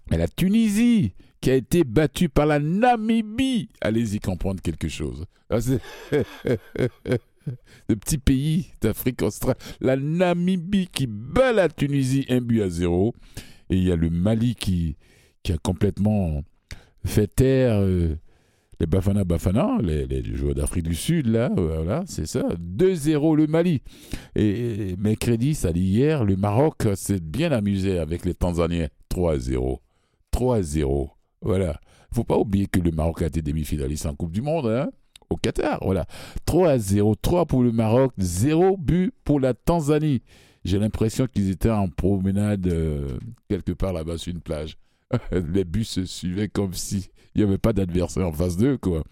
Mais 0.09 0.17
la 0.17 0.27
Tunisie 0.27 1.13
qui 1.41 1.51
a 1.51 1.55
été 1.55 1.83
battue 1.83 2.29
par 2.29 2.45
la 2.45 2.59
Namibie. 2.59 3.69
Allez-y 3.81 4.19
comprendre 4.19 4.61
quelque 4.61 4.87
chose. 4.87 5.25
Ah, 7.47 7.51
c'est- 7.55 7.89
Le 7.89 7.95
petit 7.95 8.17
pays 8.17 8.67
d'Afrique 8.81 9.21
australe. 9.21 9.55
La 9.81 9.95
Namibie 9.95 10.87
qui 10.87 11.07
bat 11.07 11.53
la 11.53 11.69
Tunisie 11.69 12.25
un 12.29 12.41
but 12.41 12.61
à 12.61 12.69
zéro. 12.69 13.13
Et 13.69 13.77
il 13.77 13.83
y 13.83 13.91
a 13.91 13.95
le 13.95 14.09
Mali 14.09 14.55
qui, 14.55 14.95
qui 15.43 15.51
a 15.51 15.57
complètement 15.57 16.43
fait 17.05 17.27
taire 17.27 17.79
euh, 17.79 18.15
les 18.79 18.85
Bafana 18.85 19.23
Bafana, 19.23 19.77
les, 19.81 20.23
joueurs 20.35 20.53
d'Afrique 20.53 20.87
du 20.87 20.95
Sud, 20.95 21.27
là, 21.27 21.49
voilà, 21.55 22.03
c'est 22.05 22.27
ça. 22.27 22.43
2-0 22.59 23.35
le 23.35 23.47
Mali. 23.47 23.81
Et, 24.35 24.95
mercredi, 24.99 25.55
ça 25.55 25.73
dit 25.73 25.81
hier, 25.81 26.23
le 26.23 26.35
Maroc 26.35 26.87
s'est 26.95 27.19
bien 27.19 27.51
amusé 27.51 27.97
avec 27.97 28.23
les 28.23 28.35
Tanzaniens. 28.35 28.87
3-0. 29.09 29.79
3-0. 30.31 31.09
Voilà. 31.41 31.79
Faut 32.13 32.23
pas 32.23 32.37
oublier 32.37 32.67
que 32.67 32.79
le 32.79 32.91
Maroc 32.91 33.23
a 33.23 33.27
été 33.27 33.41
demi-finaliste 33.41 34.05
en 34.05 34.13
Coupe 34.13 34.31
du 34.31 34.41
Monde, 34.41 34.67
hein, 34.67 34.89
au 35.29 35.35
Qatar. 35.35 35.79
Voilà. 35.81 36.05
3-0. 36.45 37.15
3 37.21 37.45
pour 37.45 37.63
le 37.63 37.71
Maroc, 37.71 38.13
0 38.17 38.77
but 38.77 39.13
pour 39.23 39.39
la 39.39 39.53
Tanzanie. 39.53 40.21
J'ai 40.63 40.79
l'impression 40.79 41.27
qu'ils 41.27 41.49
étaient 41.49 41.69
en 41.69 41.87
promenade 41.87 42.67
euh, 42.67 43.17
quelque 43.47 43.71
part 43.71 43.93
là-bas 43.93 44.17
sur 44.17 44.33
une 44.33 44.41
plage. 44.41 44.77
Les 45.31 45.63
buts 45.63 45.85
se 45.85 46.05
suivaient 46.05 46.49
comme 46.49 46.73
si 46.73 47.09
il 47.35 47.41
n'y 47.41 47.47
avait 47.47 47.57
pas 47.57 47.71
d'adversaire 47.71 48.27
en 48.27 48.31
face 48.31 48.57
d'eux, 48.57 48.77
quoi. 48.77 49.03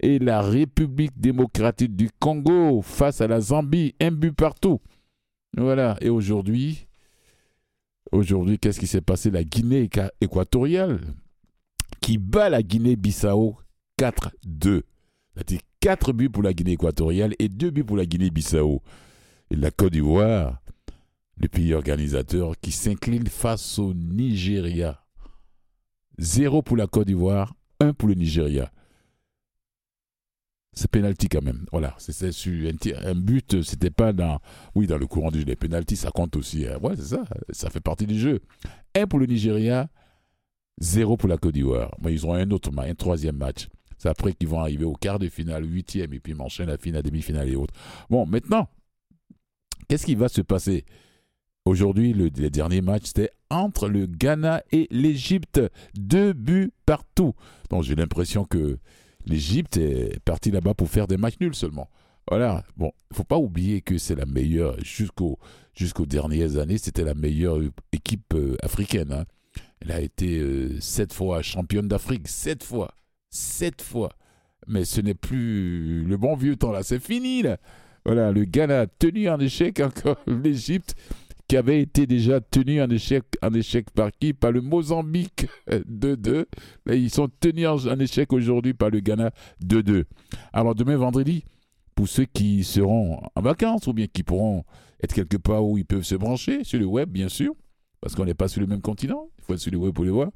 Et 0.00 0.18
la 0.18 0.40
République 0.40 1.12
démocratique 1.20 1.94
du 1.94 2.08
Congo 2.18 2.80
face 2.80 3.20
à 3.20 3.28
la 3.28 3.40
Zambie, 3.40 3.94
un 4.00 4.10
but 4.10 4.32
partout. 4.32 4.80
Voilà. 5.56 5.96
Et 6.00 6.08
aujourd'hui, 6.08 6.86
aujourd'hui, 8.10 8.58
qu'est-ce 8.58 8.80
qui 8.80 8.86
s'est 8.86 9.02
passé? 9.02 9.30
La 9.30 9.44
Guinée 9.44 9.90
équatoriale 10.20 11.00
qui 12.00 12.16
bat 12.16 12.48
la 12.48 12.62
Guinée-Bissau 12.62 13.56
4-2. 13.98 14.82
C'est-à-dire 15.34 15.60
4 15.80 16.12
buts 16.12 16.28
pour 16.28 16.42
la 16.42 16.52
Guinée 16.52 16.72
équatoriale 16.72 17.34
et 17.38 17.48
2 17.48 17.70
buts 17.70 17.84
pour 17.84 17.96
la 17.96 18.06
Guinée-Bissau. 18.06 18.82
Et 19.50 19.56
la 19.56 19.70
Côte 19.70 19.92
d'Ivoire, 19.92 20.60
le 21.36 21.48
pays 21.48 21.74
organisateur, 21.74 22.58
qui 22.60 22.72
s'incline 22.72 23.26
face 23.26 23.78
au 23.78 23.94
Nigeria. 23.94 25.02
0 26.18 26.62
pour 26.62 26.76
la 26.76 26.86
Côte 26.86 27.06
d'Ivoire, 27.06 27.54
1 27.80 27.94
pour 27.94 28.08
le 28.08 28.14
Nigeria. 28.14 28.70
C'est 30.72 30.88
penalty 30.90 31.28
quand 31.28 31.42
même. 31.42 31.66
Voilà, 31.72 31.96
c'est 31.98 32.30
sur 32.30 32.70
un, 33.04 33.14
but, 33.14 33.62
c'était 33.62 33.90
pas 33.90 34.12
dans 34.12 34.38
oui 34.74 34.86
dans 34.86 34.98
le 34.98 35.06
courant 35.06 35.30
du 35.30 35.40
jeu. 35.40 35.44
Les 35.44 35.56
penalty, 35.56 35.96
ça 35.96 36.10
compte 36.10 36.36
aussi. 36.36 36.66
hein. 36.66 36.78
Ouais, 36.80 36.94
c'est 36.96 37.16
ça, 37.16 37.24
ça 37.50 37.70
fait 37.70 37.80
partie 37.80 38.06
du 38.06 38.18
jeu. 38.18 38.40
1 38.94 39.06
pour 39.06 39.18
le 39.18 39.26
Nigeria, 39.26 39.88
0 40.78 41.16
pour 41.16 41.28
la 41.28 41.38
Côte 41.38 41.54
d'Ivoire. 41.54 41.96
Mais 42.00 42.12
ils 42.12 42.24
ont 42.26 42.34
un 42.34 42.50
autre 42.50 42.70
match, 42.70 42.88
un 42.90 42.94
troisième 42.94 43.36
match. 43.36 43.68
C'est 44.00 44.08
après 44.08 44.32
qu'ils 44.32 44.48
vont 44.48 44.60
arriver 44.60 44.84
au 44.84 44.94
quart 44.94 45.18
de 45.18 45.28
finale, 45.28 45.70
huitième, 45.70 46.14
et 46.14 46.20
puis 46.20 46.32
ils 46.32 46.40
enchaînent 46.40 46.68
la 46.68 46.78
finale, 46.78 47.02
demi-finale 47.02 47.50
et 47.50 47.54
autres. 47.54 47.74
Bon, 48.08 48.24
maintenant, 48.24 48.66
qu'est-ce 49.88 50.06
qui 50.06 50.14
va 50.14 50.28
se 50.28 50.40
passer? 50.40 50.86
Aujourd'hui, 51.66 52.14
le, 52.14 52.30
dernier 52.30 52.80
match, 52.80 53.02
c'était 53.04 53.30
entre 53.50 53.88
le 53.88 54.06
Ghana 54.06 54.62
et 54.72 54.88
l'Égypte. 54.90 55.60
Deux 55.94 56.32
buts 56.32 56.72
partout. 56.86 57.34
Donc 57.68 57.82
j'ai 57.82 57.94
l'impression 57.94 58.44
que 58.44 58.78
l'Égypte 59.26 59.76
est 59.76 60.18
partie 60.24 60.50
là-bas 60.50 60.72
pour 60.72 60.88
faire 60.88 61.06
des 61.06 61.18
matchs 61.18 61.38
nuls 61.38 61.54
seulement. 61.54 61.90
Voilà. 62.26 62.64
Bon, 62.78 62.92
il 63.10 63.16
faut 63.18 63.24
pas 63.24 63.36
oublier 63.36 63.82
que 63.82 63.98
c'est 63.98 64.14
la 64.14 64.24
meilleure, 64.24 64.80
jusqu'au, 64.82 65.38
jusqu'aux 65.74 66.06
dernières 66.06 66.56
années, 66.56 66.78
c'était 66.78 67.04
la 67.04 67.14
meilleure 67.14 67.58
équipe 67.92 68.32
euh, 68.34 68.56
africaine. 68.62 69.12
hein. 69.12 69.26
Elle 69.80 69.92
a 69.92 70.00
été 70.00 70.38
euh, 70.38 70.80
sept 70.80 71.12
fois 71.12 71.42
championne 71.42 71.88
d'Afrique, 71.88 72.28
sept 72.28 72.62
fois, 72.62 72.94
sept 73.30 73.82
fois. 73.82 74.10
Mais 74.66 74.84
ce 74.84 75.00
n'est 75.00 75.14
plus 75.14 76.04
le 76.04 76.16
bon 76.16 76.36
vieux 76.36 76.56
temps 76.56 76.72
là, 76.72 76.82
c'est 76.82 77.00
fini 77.00 77.42
là. 77.42 77.56
Voilà, 78.04 78.32
le 78.32 78.44
Ghana 78.44 78.80
a 78.80 78.86
tenu 78.86 79.28
en 79.28 79.38
échec 79.38 79.80
encore 79.80 80.16
l'Égypte, 80.26 80.94
qui 81.48 81.56
avait 81.56 81.82
été 81.82 82.06
déjà 82.06 82.40
tenu 82.40 82.80
en 82.80 82.88
échec, 82.88 83.24
en 83.42 83.52
échec 83.52 83.90
par 83.90 84.10
qui? 84.18 84.32
Par 84.32 84.52
le 84.52 84.60
Mozambique 84.60 85.46
2-2. 85.68 86.46
Là, 86.86 86.94
ils 86.94 87.10
sont 87.10 87.28
tenus 87.40 87.66
en, 87.66 87.98
échec 87.98 88.32
aujourd'hui 88.32 88.72
par 88.72 88.90
le 88.90 89.00
Ghana 89.00 89.32
2-2. 89.64 90.04
Alors 90.52 90.74
demain 90.74 90.96
vendredi, 90.96 91.44
pour 91.94 92.08
ceux 92.08 92.24
qui 92.24 92.64
seront 92.64 93.20
en 93.34 93.40
vacances 93.42 93.86
ou 93.86 93.92
bien 93.92 94.06
qui 94.06 94.22
pourront 94.22 94.64
être 95.02 95.14
quelque 95.14 95.36
part 95.36 95.64
où 95.64 95.76
ils 95.76 95.84
peuvent 95.84 96.04
se 96.04 96.14
brancher, 96.14 96.64
sur 96.64 96.78
le 96.78 96.86
web 96.86 97.10
bien 97.10 97.28
sûr, 97.28 97.52
parce 98.00 98.14
qu'on 98.14 98.24
n'est 98.24 98.34
pas 98.34 98.48
sur 98.48 98.60
le 98.60 98.66
même 98.66 98.80
continent, 98.80 99.28
il 99.38 99.44
faut 99.44 99.54
être 99.54 99.60
sur 99.60 99.72
le 99.72 99.78
web 99.78 99.92
pour 99.92 100.04
les 100.04 100.10
voir. 100.10 100.30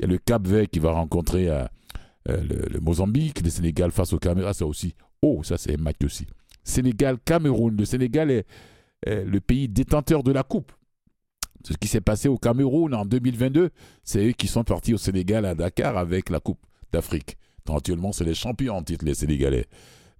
Il 0.00 0.06
y 0.06 0.08
a 0.08 0.08
le 0.08 0.18
Cap 0.18 0.46
Vert 0.46 0.68
qui 0.68 0.80
va 0.80 0.92
rencontrer 0.92 1.48
euh, 1.48 1.64
euh, 2.28 2.68
le, 2.70 2.80
Mozambique, 2.80 3.42
le 3.42 3.50
Sénégal 3.50 3.90
face 3.90 4.12
au 4.12 4.18
Cameroun. 4.18 4.52
Ça 4.52 4.66
aussi. 4.66 4.94
Oh, 5.22 5.42
ça 5.42 5.56
c'est 5.58 5.76
match 5.76 5.96
aussi. 6.04 6.26
Sénégal-Cameroun. 6.62 7.76
Le 7.76 7.84
Sénégal 7.84 8.30
est, 8.30 8.46
le 9.06 9.38
pays 9.40 9.68
détenteur 9.68 10.22
de 10.22 10.32
la 10.32 10.42
coupe. 10.42 10.72
Ce 11.66 11.74
qui 11.74 11.88
s'est 11.88 12.00
passé 12.02 12.28
au 12.28 12.36
Cameroun 12.36 12.94
en 12.94 13.06
2022, 13.06 13.70
c'est 14.02 14.26
eux 14.28 14.32
qui 14.32 14.48
sont 14.48 14.64
partis 14.64 14.92
au 14.92 14.98
Sénégal 14.98 15.46
à 15.46 15.54
Dakar 15.54 15.96
avec 15.96 16.28
la 16.28 16.40
Coupe 16.40 16.60
d'Afrique. 16.92 17.36
Actuellement, 17.68 18.12
c'est 18.12 18.24
les 18.24 18.34
champions 18.34 18.76
en 18.76 18.82
titre, 18.82 19.04
les 19.04 19.14
Sénégalais. 19.14 19.66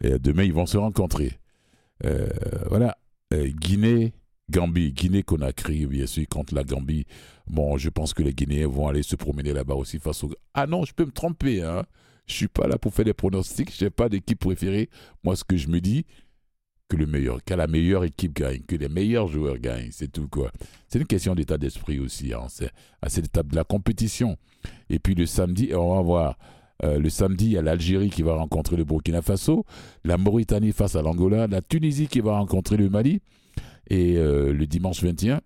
Et 0.02 0.18
demain, 0.18 0.44
ils 0.44 0.52
vont 0.52 0.66
se 0.66 0.78
rencontrer. 0.78 1.38
Euh, 2.04 2.28
voilà. 2.68 2.96
Euh, 3.32 3.48
Guinée, 3.48 4.14
Gambie. 4.50 4.92
Guinée-Conakry, 4.92 5.86
bien 5.86 6.06
sûr, 6.06 6.26
contre 6.28 6.54
la 6.54 6.64
Gambie. 6.64 7.06
Bon, 7.46 7.76
je 7.76 7.90
pense 7.90 8.14
que 8.14 8.22
les 8.22 8.32
Guinéens 8.32 8.68
vont 8.68 8.88
aller 8.88 9.02
se 9.02 9.16
promener 9.16 9.52
là-bas 9.52 9.74
aussi 9.74 9.98
face 9.98 10.24
au... 10.24 10.30
Ah 10.54 10.66
non, 10.66 10.84
je 10.84 10.94
peux 10.94 11.04
me 11.04 11.12
tromper. 11.12 11.62
Hein. 11.62 11.84
Je 12.26 12.34
suis 12.34 12.48
pas 12.48 12.66
là 12.66 12.78
pour 12.78 12.94
faire 12.94 13.04
des 13.04 13.12
pronostics. 13.12 13.76
Je 13.76 13.84
n'ai 13.84 13.90
pas 13.90 14.08
d'équipe 14.08 14.38
préférée. 14.38 14.88
Moi, 15.22 15.36
ce 15.36 15.44
que 15.44 15.56
je 15.56 15.68
me 15.68 15.80
dis, 15.80 16.06
que 16.88 16.96
le 16.96 17.06
meilleur, 17.06 17.42
que 17.44 17.54
la 17.54 17.66
meilleure 17.66 18.04
équipe 18.04 18.34
gagne, 18.34 18.60
que 18.60 18.76
les 18.76 18.88
meilleurs 18.88 19.28
joueurs 19.28 19.58
gagnent, 19.58 19.90
c'est 19.90 20.10
tout 20.10 20.28
quoi. 20.28 20.50
C'est 20.88 20.98
une 20.98 21.06
question 21.06 21.34
d'état 21.34 21.58
d'esprit 21.58 21.98
aussi, 21.98 22.32
hein. 22.34 22.46
c'est 22.48 22.70
à 23.00 23.08
cette 23.08 23.26
étape 23.26 23.48
de 23.48 23.56
la 23.56 23.64
compétition. 23.64 24.36
Et 24.90 24.98
puis 24.98 25.14
le 25.14 25.26
samedi, 25.26 25.70
on 25.74 25.94
va 25.94 26.02
voir, 26.02 26.38
euh, 26.82 26.98
le 26.98 27.08
samedi, 27.08 27.46
il 27.46 27.52
y 27.52 27.58
a 27.58 27.62
l'Algérie 27.62 28.10
qui 28.10 28.22
va 28.22 28.34
rencontrer 28.34 28.76
le 28.76 28.84
Burkina 28.84 29.22
Faso, 29.22 29.64
la 30.04 30.18
Mauritanie 30.18 30.72
face 30.72 30.96
à 30.96 31.02
l'Angola, 31.02 31.46
la 31.46 31.62
Tunisie 31.62 32.08
qui 32.08 32.20
va 32.20 32.38
rencontrer 32.38 32.76
le 32.76 32.90
Mali, 32.90 33.20
et 33.88 34.16
euh, 34.16 34.52
le 34.52 34.66
dimanche 34.66 35.02
21, 35.02 35.40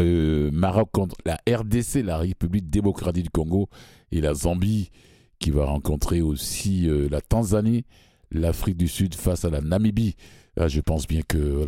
euh, 0.00 0.50
Maroc 0.52 0.90
contre 0.92 1.16
la 1.24 1.38
RDC, 1.48 2.02
la 2.04 2.18
République 2.18 2.70
démocratique 2.70 3.24
du 3.24 3.30
Congo, 3.30 3.68
et 4.12 4.20
la 4.20 4.34
Zambie 4.34 4.90
qui 5.38 5.50
va 5.50 5.66
rencontrer 5.66 6.20
aussi 6.20 6.88
euh, 6.88 7.08
la 7.10 7.20
Tanzanie, 7.20 7.84
l'Afrique 8.30 8.76
du 8.76 8.88
Sud 8.88 9.14
face 9.14 9.44
à 9.44 9.50
la 9.50 9.60
Namibie. 9.60 10.16
Ah, 10.58 10.68
je 10.68 10.80
pense 10.80 11.06
bien 11.06 11.22
que 11.26 11.66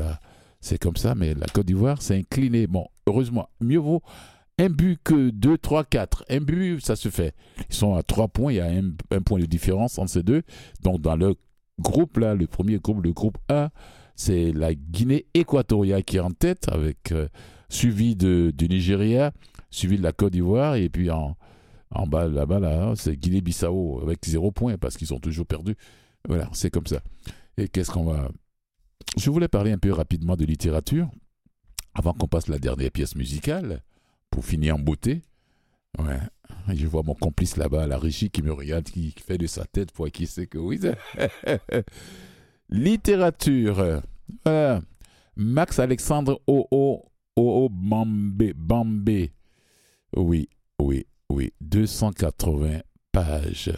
c'est 0.60 0.78
comme 0.78 0.96
ça, 0.96 1.14
mais 1.14 1.34
la 1.34 1.46
Côte 1.46 1.66
d'Ivoire 1.66 2.02
s'est 2.02 2.16
inclinée. 2.16 2.66
Bon, 2.66 2.86
heureusement, 3.06 3.48
mieux 3.60 3.78
vaut 3.78 4.02
un 4.58 4.68
but 4.68 5.00
que 5.02 5.30
2, 5.30 5.56
3, 5.56 5.84
4. 5.84 6.24
Un 6.28 6.40
but, 6.40 6.84
ça 6.84 6.96
se 6.96 7.08
fait. 7.08 7.34
Ils 7.70 7.74
sont 7.74 7.94
à 7.94 8.02
3 8.02 8.28
points, 8.28 8.52
il 8.52 8.56
y 8.56 8.60
a 8.60 8.66
un, 8.66 8.90
un 9.10 9.22
point 9.22 9.38
de 9.38 9.46
différence 9.46 9.98
entre 9.98 10.10
ces 10.10 10.22
deux. 10.22 10.42
Donc, 10.82 11.00
dans 11.00 11.16
le 11.16 11.34
groupe, 11.80 12.18
là, 12.18 12.34
le 12.34 12.46
premier 12.46 12.78
groupe, 12.78 13.02
le 13.02 13.12
groupe 13.12 13.38
A, 13.48 13.70
c'est 14.16 14.52
la 14.52 14.74
Guinée 14.74 15.26
équatoriale 15.32 16.04
qui 16.04 16.18
est 16.18 16.20
en 16.20 16.30
tête, 16.30 16.68
avec 16.68 17.12
euh, 17.12 17.28
suivi 17.70 18.16
de, 18.16 18.52
du 18.54 18.68
Nigeria, 18.68 19.32
suivi 19.70 19.96
de 19.96 20.02
la 20.02 20.12
Côte 20.12 20.32
d'Ivoire, 20.32 20.74
et 20.74 20.90
puis 20.90 21.10
en, 21.10 21.36
en 21.92 22.06
bas, 22.06 22.28
là-bas, 22.28 22.60
là, 22.60 22.92
c'est 22.96 23.16
Guinée-Bissau 23.16 24.00
avec 24.02 24.24
0 24.24 24.52
points 24.52 24.76
parce 24.76 24.96
qu'ils 24.96 25.14
ont 25.14 25.20
toujours 25.20 25.46
perdu. 25.46 25.76
Voilà, 26.28 26.48
c'est 26.52 26.70
comme 26.70 26.86
ça. 26.86 27.00
Et 27.56 27.68
qu'est-ce 27.68 27.90
qu'on 27.90 28.04
va. 28.04 28.30
Je 29.16 29.30
voulais 29.30 29.48
parler 29.48 29.72
un 29.72 29.78
peu 29.78 29.92
rapidement 29.92 30.36
de 30.36 30.44
littérature 30.44 31.08
avant 31.94 32.12
qu'on 32.12 32.28
passe 32.28 32.48
la 32.48 32.58
dernière 32.58 32.90
pièce 32.90 33.16
musicale 33.16 33.82
pour 34.30 34.44
finir 34.44 34.76
en 34.76 34.78
beauté. 34.78 35.22
Ouais. 35.98 36.20
Je 36.72 36.86
vois 36.86 37.02
mon 37.02 37.14
complice 37.14 37.56
là-bas 37.56 37.86
la 37.86 37.98
régie 37.98 38.30
qui 38.30 38.42
me 38.42 38.52
regarde, 38.52 38.84
qui, 38.84 39.14
fait 39.26 39.38
de 39.38 39.46
sa 39.46 39.64
tête 39.64 39.90
pour 39.90 40.08
qui 40.10 40.26
sait 40.26 40.46
que 40.46 40.58
oui. 40.58 40.80
littérature. 42.68 44.02
Max 45.36 45.78
Alexandre 45.78 46.40
O.O. 46.46 47.09
O.O. 47.40 47.68
Bambé. 47.70 48.52
Bambé. 48.54 49.32
Oui, 50.16 50.48
oui, 50.78 51.06
oui. 51.30 51.52
280 51.60 52.80
pages. 53.12 53.72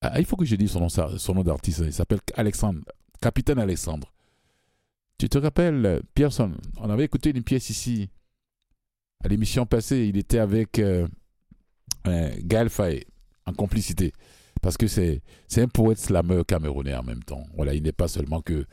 Ah, 0.00 0.18
il 0.18 0.24
faut 0.24 0.36
que 0.36 0.44
je 0.44 0.56
dise 0.56 0.70
son 0.70 0.80
nom, 0.80 0.88
son 0.88 1.34
nom 1.34 1.42
d'artiste. 1.42 1.82
Il 1.84 1.92
s'appelle 1.92 2.20
Alexandre, 2.34 2.80
Capitaine 3.20 3.58
Alexandre. 3.58 4.12
Tu 5.18 5.28
te 5.28 5.36
rappelles, 5.38 6.00
Pierson, 6.14 6.52
on 6.76 6.88
avait 6.88 7.04
écouté 7.04 7.30
une 7.30 7.42
pièce 7.42 7.70
ici, 7.70 8.08
à 9.22 9.28
l'émission 9.28 9.66
passée. 9.66 10.06
Il 10.06 10.16
était 10.16 10.38
avec 10.38 10.78
euh, 10.78 11.08
euh, 12.06 12.98
en 13.46 13.52
complicité. 13.52 14.12
Parce 14.62 14.76
que 14.76 14.86
c'est 14.86 15.22
c'est 15.46 15.62
un 15.62 15.68
poète 15.68 15.98
slameur 15.98 16.46
camerounais 16.46 16.94
en 16.94 17.02
même 17.02 17.22
temps. 17.22 17.44
Voilà, 17.54 17.74
il 17.74 17.82
n'est 17.82 17.92
pas 17.92 18.08
seulement 18.08 18.40
que 18.40 18.64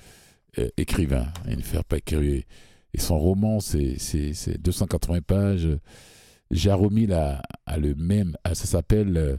euh, 0.60 0.70
écrivain. 0.78 1.28
Il 1.48 1.58
ne 1.58 1.64
fait 1.64 1.84
pas 1.84 1.98
écrire. 1.98 2.44
Et 2.96 3.00
son 3.02 3.20
roman, 3.20 3.60
c'est 3.60 4.00
c'est- 4.00 4.34
c'est 4.34 4.58
280 4.58 5.22
pages. 5.22 5.68
Jaromil 6.50 7.12
a, 7.12 7.42
a 7.66 7.78
le 7.78 7.94
même. 7.96 8.38
Ça 8.46 8.56
s'appelle 8.66 9.18
euh, 9.18 9.38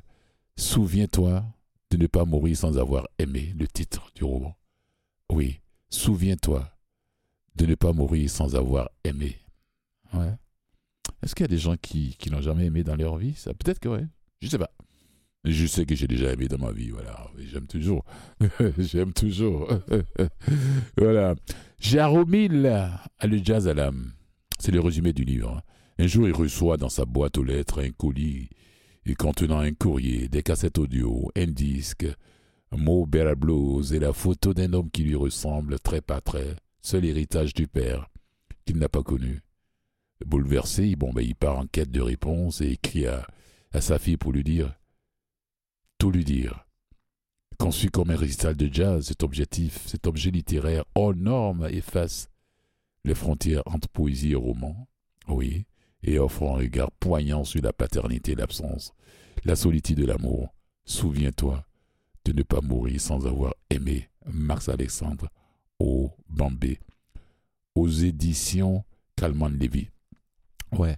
Souviens-toi 0.59 1.43
de 1.91 1.97
ne 1.97 2.07
pas 2.07 2.25
mourir 2.27 2.57
sans 2.57 2.77
avoir 2.79 3.09
aimé, 3.19 3.55
le 3.59 3.67
titre 3.67 4.11
du 4.15 4.25
roman. 4.25 4.55
Oui, 5.31 5.61
souviens-toi 5.91 6.71
de 7.57 7.67
ne 7.67 7.75
pas 7.75 7.93
mourir 7.93 8.29
sans 8.29 8.55
avoir 8.57 8.91
aimé. 9.05 9.37
Ouais. 10.13 10.33
Est-ce 11.23 11.35
qu'il 11.35 11.45
y 11.45 11.49
a 11.49 11.49
des 11.49 11.59
gens 11.59 11.77
qui, 11.77 12.17
qui 12.19 12.31
n'ont 12.31 12.41
jamais 12.43 12.67
aimé 12.67 12.83
dans 12.85 12.97
leur 12.97 13.17
vie? 13.17 13.35
Peut-être 13.59 13.79
que 13.79 13.89
ouais. 13.89 14.07
Je 14.43 14.49
sais 14.49 14.59
pas. 14.59 14.71
Je 15.45 15.67
sais 15.67 15.87
que 15.87 15.95
j'ai 15.95 16.09
déjà 16.09 16.33
aimé 16.33 16.49
dans 16.49 16.59
ma 16.59 16.73
vie, 16.73 16.91
voilà. 16.91 17.31
J'aime 17.39 17.67
toujours. 17.67 18.05
J'aime 18.79 19.13
toujours. 19.13 19.69
voilà. 20.99 21.35
Jaromil 21.79 22.67
a 22.67 23.27
le 23.27 23.39
jazz 23.39 23.69
à 23.69 23.75
l'âme. 23.75 24.13
C'est 24.59 24.73
le 24.73 24.81
résumé 24.81 25.13
du 25.13 25.25
livre. 25.25 25.63
Un 25.99 26.07
jour, 26.07 26.27
il 26.29 26.35
reçoit 26.35 26.77
dans 26.77 26.89
sa 26.89 27.05
boîte 27.05 27.39
aux 27.39 27.45
lettres 27.45 27.83
un 27.83 27.91
colis 27.91 28.49
et 29.05 29.15
contenant 29.15 29.59
un 29.59 29.73
courrier, 29.73 30.29
des 30.29 30.43
cassettes 30.43 30.79
audio, 30.79 31.31
un 31.37 31.47
disque, 31.47 32.07
un 32.73 32.77
mot 32.77 33.07
Bella 33.07 33.35
Blues 33.35 33.93
et 33.93 33.99
la 33.99 34.13
photo 34.13 34.53
d'un 34.53 34.73
homme 34.73 34.91
qui 34.91 35.05
lui 35.05 35.15
ressemble 35.15 35.79
trait 35.79 36.01
par 36.01 36.23
trait, 36.23 36.57
seul 36.83 37.05
héritage 37.05 37.55
du 37.55 37.69
père, 37.69 38.09
qu'il 38.65 38.79
n'a 38.79 38.89
pas 38.89 39.03
connu. 39.03 39.43
Bouleversé, 40.25 40.89
il 40.89 41.35
part 41.37 41.59
en 41.59 41.67
quête 41.67 41.91
de 41.91 42.01
réponse 42.01 42.61
et 42.61 42.73
écrit 42.73 43.07
à 43.07 43.27
sa 43.81 43.99
fille 43.99 44.17
pour 44.17 44.33
lui 44.33 44.43
dire 44.43 44.75
tout 45.99 46.11
lui 46.11 46.25
dire. 46.25 46.66
Conçu 47.59 47.91
comme 47.91 48.11
un 48.11 48.17
récital 48.17 48.55
de 48.55 48.73
jazz, 48.73 49.07
cet 49.07 49.23
objectif, 49.23 49.87
cet 49.87 50.07
objet 50.07 50.31
littéraire 50.31 50.85
hors 50.95 51.15
norme 51.15 51.67
efface 51.71 52.29
les 53.05 53.15
frontières 53.15 53.63
entre 53.67 53.89
poésie 53.89 54.33
et 54.33 54.37
roman, 54.37 54.87
oui, 55.29 55.67
et 56.03 56.19
offre 56.19 56.43
un 56.45 56.57
regard 56.57 56.91
poignant 56.93 57.45
sur 57.45 57.63
la 57.63 57.73
paternité 57.73 58.33
et 58.33 58.37
l'absence, 58.37 58.93
la 59.45 59.57
solitude 59.57 59.99
de 59.99 60.07
l'amour. 60.07 60.53
Souviens-toi 60.85 61.65
de 62.25 62.33
ne 62.33 62.43
pas 62.43 62.61
mourir 62.61 63.01
sans 63.01 63.27
avoir 63.27 63.55
aimé 63.71 64.11
Max 64.27 64.69
Alexandre 64.69 65.29
au 65.79 66.11
Bambé, 66.29 66.79
aux 67.75 67.89
éditions 67.89 68.85
Calman 69.17 69.49
Lévy. 69.49 69.89
Ouais, 70.73 70.97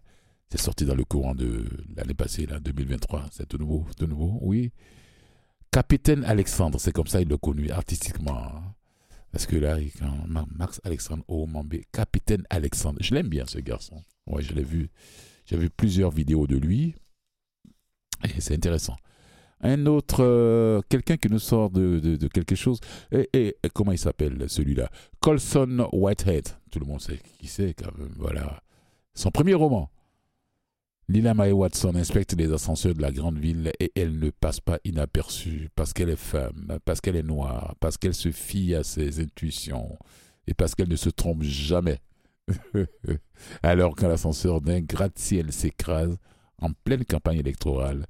c'est 0.51 0.61
sorti 0.61 0.85
dans 0.85 0.95
le 0.95 1.05
courant 1.05 1.35
de 1.35 1.67
l'année 1.95 2.15
passée, 2.15 2.47
là, 2.47 2.59
2023. 2.59 3.27
C'est 3.31 3.47
tout 3.47 3.59
nouveau, 3.59 3.87
tout 3.97 4.07
nouveau, 4.07 4.39
oui. 4.41 4.73
Capitaine 5.71 6.25
Alexandre, 6.25 6.81
c'est 6.81 6.93
comme 6.93 7.07
ça 7.07 7.21
il 7.21 7.29
l'a 7.29 7.37
connu 7.37 7.71
artistiquement. 7.71 8.37
hein. 8.39 8.75
Parce 9.31 9.47
que 9.47 9.57
là, 9.57 9.77
quand 9.99 10.27
Ma- 10.27 10.47
Max 10.57 10.81
Alexandre 10.85 11.23
Omambé, 11.29 11.85
Capitaine 11.93 12.45
Alexandre, 12.49 12.99
je 13.03 13.15
l'aime 13.15 13.29
bien 13.29 13.45
ce 13.47 13.59
garçon. 13.59 14.03
Ouais, 14.27 14.43
je 14.43 14.55
l'ai 14.55 14.63
vu. 14.65 14.89
J'ai 15.45 15.57
vu 15.59 15.69
plusieurs 15.69 16.11
vidéos 16.11 16.47
de 16.47 16.57
lui. 16.57 16.95
Et 18.25 18.41
c'est 18.41 18.55
intéressant. 18.55 18.97
Un 19.61 19.87
autre, 19.87 20.23
euh, 20.25 20.81
quelqu'un 20.89 21.17
qui 21.17 21.29
nous 21.29 21.39
sort 21.39 21.69
de, 21.71 21.99
de- 22.01 22.29
quelque 22.29 22.55
chose. 22.55 22.81
Et- 23.13 23.29
et 23.35 23.57
comment 23.75 23.93
il 23.93 23.99
s'appelle 23.99 24.45
celui-là? 24.49 24.89
Colson 25.21 25.89
Whitehead. 25.93 26.49
Tout 26.71 26.79
le 26.81 26.87
monde 26.87 27.01
sait 27.01 27.19
qui 27.39 27.47
c'est 27.49 27.75
quand 27.75 27.97
même. 27.99 28.15
Voilà. 28.17 28.63
Son 29.15 29.31
premier 29.31 29.55
roman. 29.55 29.91
Lila 31.11 31.33
Mae 31.33 31.53
Watson 31.53 31.95
inspecte 31.95 32.35
les 32.35 32.53
ascenseurs 32.53 32.95
de 32.95 33.01
la 33.01 33.11
grande 33.11 33.39
ville 33.39 33.73
et 33.81 33.91
elle 33.97 34.19
ne 34.19 34.29
passe 34.31 34.61
pas 34.61 34.79
inaperçue 34.85 35.71
parce 35.75 35.95
qu'elle 35.95 36.11
est 36.11 36.17
femme, 36.17 36.79
parce 36.85 37.01
qu'elle 37.01 37.17
est 37.17 37.23
noire, 37.23 37.75
parce 37.81 37.97
qu'elle 37.97 38.15
se 38.15 38.31
fie 38.31 38.75
à 38.75 38.85
ses 38.85 39.21
intuitions 39.21 39.99
et 40.47 40.53
parce 40.55 40.75
qu'elle 40.75 40.91
ne 40.91 40.97
se 40.97 41.09
trompe 41.09 41.43
jamais. 41.43 41.99
Alors 43.63 43.97
qu'un 43.97 44.11
ascenseur 44.11 44.61
d'un 44.61 44.81
gratte-ciel 44.81 45.51
s'écrase 45.53 46.17
en 46.61 46.73
pleine 46.73 47.05
campagne 47.05 47.39
électorale, 47.39 48.05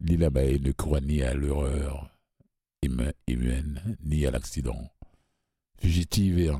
Lila 0.00 0.30
Bae 0.30 0.60
ne 0.60 0.70
croit 0.70 1.00
ni 1.00 1.22
à 1.22 1.34
l'horreur 1.34 2.08
humain- 2.84 3.12
humaine, 3.26 3.96
ni 4.04 4.26
à 4.26 4.30
l'accident. 4.30 4.90
Fugitive 5.80 6.38
et 6.38 6.50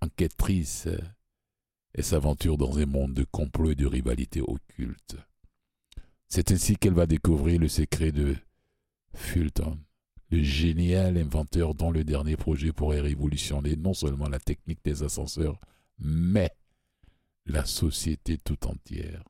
enquêtrice, 0.00 0.88
elle 1.96 2.04
s'aventure 2.04 2.58
dans 2.58 2.78
un 2.78 2.84
monde 2.84 3.14
de 3.14 3.24
complots 3.24 3.70
et 3.70 3.74
de 3.74 3.86
rivalités 3.86 4.42
occultes. 4.42 5.16
C'est 6.28 6.52
ainsi 6.52 6.76
qu'elle 6.76 6.92
va 6.92 7.06
découvrir 7.06 7.58
le 7.58 7.68
secret 7.68 8.12
de 8.12 8.36
Fulton, 9.14 9.78
le 10.30 10.42
génial 10.42 11.16
inventeur 11.16 11.74
dont 11.74 11.90
le 11.90 12.04
dernier 12.04 12.36
projet 12.36 12.70
pourrait 12.70 13.00
révolutionner 13.00 13.76
non 13.76 13.94
seulement 13.94 14.28
la 14.28 14.38
technique 14.38 14.84
des 14.84 15.02
ascenseurs, 15.04 15.58
mais 15.98 16.50
la 17.46 17.64
société 17.64 18.36
tout 18.36 18.66
entière. 18.66 19.24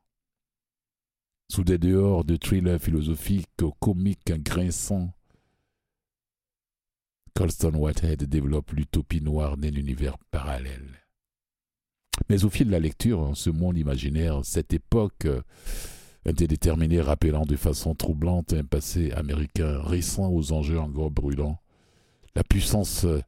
Sous 1.49 1.63
des 1.63 1.77
dehors 1.77 2.25
de 2.25 2.35
thrillers 2.35 2.81
philosophiques 2.81 3.47
comiques 3.79 4.33
grinçants, 4.43 5.13
Colston 7.33 7.75
Whitehead 7.75 8.25
développe 8.25 8.71
l'utopie 8.71 9.21
noire 9.21 9.55
d'un 9.55 9.73
univers 9.73 10.17
parallèle. 10.31 11.06
Mais 12.29 12.43
au 12.43 12.49
fil 12.49 12.67
de 12.67 12.71
la 12.71 12.79
lecture, 12.79 13.31
ce 13.35 13.49
monde 13.49 13.77
imaginaire, 13.77 14.41
cette 14.43 14.73
époque 14.73 15.25
euh, 15.25 15.41
indéterminée 16.25 17.01
rappelant 17.01 17.45
de 17.45 17.55
façon 17.55 17.95
troublante 17.95 18.53
un 18.53 18.63
passé 18.63 19.11
américain 19.11 19.81
récent 19.81 20.29
aux 20.29 20.51
enjeux 20.51 20.79
encore 20.79 21.11
brûlants, 21.11 21.59
la 22.35 22.43
puissance 22.43 23.05
euh, 23.05 23.21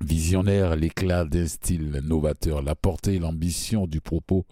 visionnaire, 0.00 0.76
l'éclat 0.76 1.24
d'un 1.24 1.46
style 1.46 1.90
novateur, 2.02 2.62
la 2.62 2.74
portée 2.74 3.14
et 3.14 3.18
l'ambition 3.18 3.86
du 3.86 4.00
propos 4.00 4.46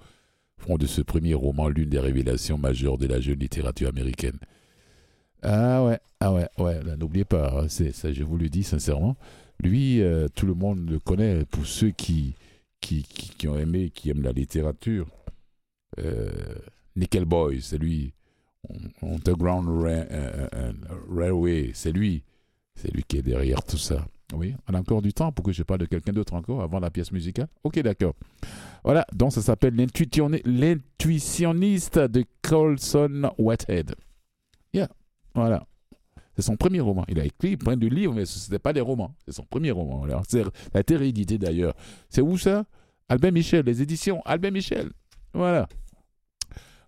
font 0.58 0.76
de 0.76 0.86
ce 0.86 1.02
premier 1.02 1.34
roman 1.34 1.68
l'une 1.68 1.88
des 1.88 1.98
révélations 1.98 2.58
majeures 2.58 2.98
de 2.98 3.06
la 3.06 3.20
jeune 3.20 3.38
littérature 3.38 3.88
américaine. 3.88 4.38
Ah 5.42 5.84
ouais, 5.84 5.98
ah 6.20 6.32
ouais, 6.32 6.46
ouais, 6.58 6.80
n'oubliez 6.96 7.24
pas, 7.24 7.62
hein, 7.62 7.68
ça, 7.68 8.12
je 8.12 8.22
vous 8.22 8.38
le 8.38 8.48
dis 8.48 8.62
sincèrement. 8.62 9.16
Lui, 9.58 10.00
euh, 10.00 10.28
tout 10.34 10.46
le 10.46 10.54
monde 10.54 10.88
le 10.88 11.00
connaît. 11.00 11.44
Pour 11.46 11.66
ceux 11.66 11.90
qui, 11.90 12.34
qui, 12.82 13.48
ont 13.48 13.58
aimé, 13.58 13.90
qui 13.90 14.10
aiment 14.10 14.22
la 14.22 14.32
littérature, 14.32 15.06
euh, 15.98 16.30
Nickel 16.96 17.24
Boy, 17.24 17.60
c'est 17.62 17.78
lui. 17.78 18.12
Underground 19.02 19.68
Ra- 19.68 19.88
euh, 19.88 20.48
euh, 20.54 20.72
Railway, 21.10 21.70
c'est 21.74 21.92
lui. 21.92 22.22
C'est 22.74 22.92
lui 22.94 23.02
qui 23.02 23.18
est 23.18 23.22
derrière 23.22 23.62
tout 23.64 23.76
ça. 23.78 24.06
Oui, 24.34 24.54
on 24.68 24.74
a 24.74 24.80
encore 24.80 25.02
du 25.02 25.12
temps 25.12 25.30
pour 25.32 25.44
que 25.44 25.52
je 25.52 25.62
parle 25.62 25.80
de 25.80 25.86
quelqu'un 25.86 26.12
d'autre 26.12 26.32
encore 26.34 26.62
avant 26.62 26.80
la 26.80 26.90
pièce 26.90 27.12
musicale? 27.12 27.48
Ok, 27.64 27.78
d'accord. 27.80 28.14
Voilà, 28.84 29.06
donc 29.12 29.32
ça 29.32 29.42
s'appelle 29.42 29.74
L'intuitionni- 29.74 30.40
L'intuitionniste 30.46 31.98
de 31.98 32.24
Colson 32.40 33.30
Whitehead. 33.36 33.94
Yeah, 34.72 34.88
voilà. 35.34 35.66
C'est 36.36 36.42
son 36.42 36.56
premier 36.56 36.80
roman. 36.80 37.04
Il 37.08 37.20
a 37.20 37.24
écrit 37.24 37.56
plein 37.56 37.76
de 37.76 37.86
livres, 37.86 38.14
mais 38.14 38.24
ce 38.24 38.38
n'était 38.48 38.58
pas 38.58 38.72
des 38.72 38.80
romans. 38.80 39.14
C'est 39.26 39.32
son 39.32 39.44
premier 39.44 39.70
roman. 39.70 40.02
Alors, 40.04 40.22
c'est- 40.28 40.42
ça 40.44 40.50
a 40.74 40.80
été 40.80 41.38
d'ailleurs. 41.38 41.74
C'est 42.08 42.22
où 42.22 42.38
ça? 42.38 42.64
Albin 43.08 43.30
Michel, 43.30 43.66
les 43.66 43.82
éditions 43.82 44.22
Albin 44.24 44.50
Michel. 44.50 44.90
Voilà. 45.34 45.68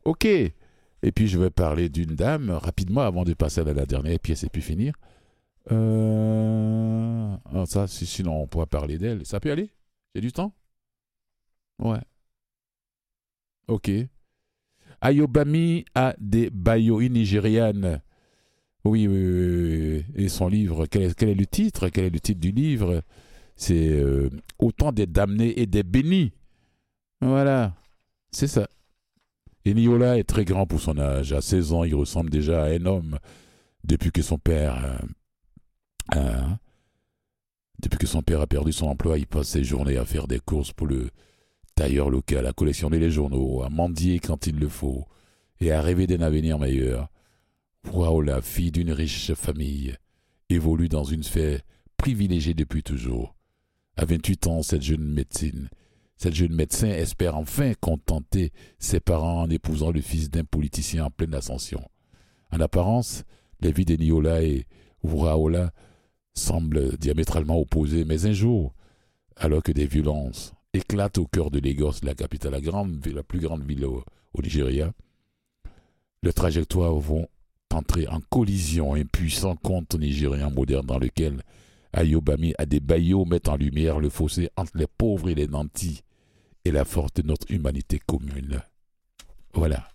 Ok. 0.05 0.25
Et 0.27 1.13
puis 1.15 1.29
je 1.29 1.39
vais 1.39 1.51
parler 1.51 1.91
d'une 1.91 2.15
dame 2.15 2.51
rapidement 2.51 3.03
avant 3.03 3.25
de 3.25 3.35
passer 3.35 3.61
à 3.61 3.65
la 3.65 3.85
dernière 3.87 4.19
pièce 4.19 4.43
et 4.45 4.49
puis 4.49 4.63
finir. 4.63 4.95
Euh... 5.73 7.37
ah, 7.55 7.65
ça, 7.67 7.87
si- 7.87 8.07
sinon 8.07 8.43
on 8.43 8.47
pourra 8.47 8.67
parler 8.67 8.97
d'elle. 8.99 9.27
Ça 9.27 9.41
peut 9.41 9.51
aller? 9.51 9.71
J'ai 10.15 10.21
du 10.23 10.33
temps? 10.33 10.55
Ouais. 11.79 12.01
Ok. 13.69 13.91
Ayobami 15.01 15.85
Adebayo, 15.95 17.01
une 17.01 17.15
Nigériane. 17.15 18.01
Oui, 18.85 19.07
oui, 19.07 19.17
oui. 19.17 20.05
Et 20.15 20.29
son 20.29 20.49
livre, 20.49 20.87
quel 20.87 21.03
est, 21.03 21.35
le 21.35 21.47
titre? 21.47 21.89
Quel 21.89 22.05
est 22.05 22.11
le 22.11 22.21
titre 22.21 22.41
du 22.41 22.53
livre? 22.53 23.03
C'est 23.57 23.89
euh, 23.89 24.31
Autant 24.59 24.93
des 24.93 25.07
damnés 25.07 25.59
et 25.61 25.67
des 25.67 25.83
bénis. 25.83 26.33
Voilà, 27.21 27.75
c'est 28.31 28.49
ça. 28.49 28.69
Et 29.65 29.73
Niola 29.73 30.19
est 30.19 30.25
très 30.25 30.45
grand 30.45 30.67
pour 30.67 30.81
son 30.81 30.99
âge. 30.99 31.33
À 31.33 31.41
16 31.41 31.73
ans, 31.73 31.85
il 31.85 31.95
ressemble 31.95 32.29
déjà 32.29 32.65
à 32.65 32.69
un 32.69 32.85
homme 32.85 33.19
depuis 33.85 34.11
que 34.11 34.23
son 34.23 34.39
père... 34.39 35.01
depuis 37.81 37.99
que 37.99 38.07
son 38.07 38.23
père 38.23 38.41
a 38.41 38.47
perdu 38.47 38.73
son 38.73 38.89
emploi, 38.89 39.19
il 39.19 39.27
passe 39.27 39.49
ses 39.49 39.65
journées 39.65 39.97
à 39.97 40.05
faire 40.05 40.27
des 40.27 40.41
courses 40.41 40.73
pour 40.73 40.87
le 40.87 41.11
tailleur 41.75 42.11
local, 42.11 42.47
à 42.47 42.53
collectionner 42.53 42.99
les 42.99 43.11
journaux, 43.11 43.63
à 43.63 43.71
mendier 43.71 44.19
quand 44.19 44.47
il 44.47 44.59
le 44.59 44.69
faut, 44.69 45.07
et 45.61 45.73
à 45.73 45.81
rêver 45.81 46.07
d'un 46.07 46.21
avenir 46.21 46.59
meilleur. 46.59 47.09
Waola, 47.93 48.41
fille 48.43 48.73
d'une 48.73 48.93
riche 48.93 49.33
famille, 49.35 49.97
évolue 50.49 50.89
dans 50.89 51.05
une 51.05 51.23
sphère 51.23 51.61
privilégiée 51.97 52.55
depuis 52.55 52.83
toujours. 52.83 53.35
À 53.97 54.05
28 54.05 54.47
ans, 54.49 54.63
cette 54.63 54.83
jeune 54.83 55.05
médecine, 55.05 55.69
cette 56.17 56.35
jeune 56.35 56.55
médecin 56.55 56.89
espère 56.89 57.37
enfin 57.37 57.75
contenter 57.81 58.53
ses 58.79 59.01
parents 59.01 59.43
en 59.43 59.51
épousant 59.51 59.91
le 59.91 60.01
fils 60.01 60.31
d'un 60.31 60.45
politicien 60.45 61.05
en 61.07 61.11
pleine 61.11 61.35
ascension. 61.35 61.83
En 62.51 62.61
apparence, 62.61 63.25
les 63.61 63.73
vies 63.73 63.85
de 63.85 63.97
Niola 63.97 64.43
et 64.43 64.67
Uraola 65.03 65.73
semblent 66.35 66.97
diamétralement 66.99 67.59
opposées, 67.61 68.05
mais 68.05 68.27
un 68.27 68.33
jour, 68.33 68.75
alors 69.37 69.63
que 69.63 69.73
des 69.73 69.87
violences 69.87 70.55
éclatent 70.73 71.19
au 71.19 71.27
cœur 71.27 71.51
de 71.51 71.61
Lagos, 71.61 72.01
la 72.03 72.15
capitale, 72.15 72.53
la, 72.53 72.61
grande, 72.61 73.05
la 73.07 73.23
plus 73.23 73.41
grande 73.41 73.65
ville 73.65 73.85
au, 73.85 74.03
Nigeria, 74.43 74.93
leurs 76.23 76.35
trajectoires 76.35 76.95
vont 76.95 77.29
entrer 77.75 78.09
en 78.09 78.21
collision 78.21 78.95
un 78.95 79.05
puissant 79.05 79.57
conte 79.57 79.95
nigérien 79.95 80.51
moderne 80.51 80.87
dans 80.87 80.99
lequel 80.99 81.43
Ayobami 81.93 82.55
Adebayo 82.59 83.25
met 83.25 83.49
en 83.49 83.57
lumière 83.57 84.01
le 84.01 84.11
fossé 84.11 84.51
entre 84.57 84.77
les 84.77 84.87
pauvres 84.87 85.29
et 85.29 85.35
les 85.35 85.47
nantis 85.47 86.03
et 86.65 86.71
la 86.71 86.85
force 86.85 87.13
de 87.15 87.23
notre 87.23 87.51
humanité 87.51 88.01
commune. 88.05 88.61
Voilà, 89.53 89.89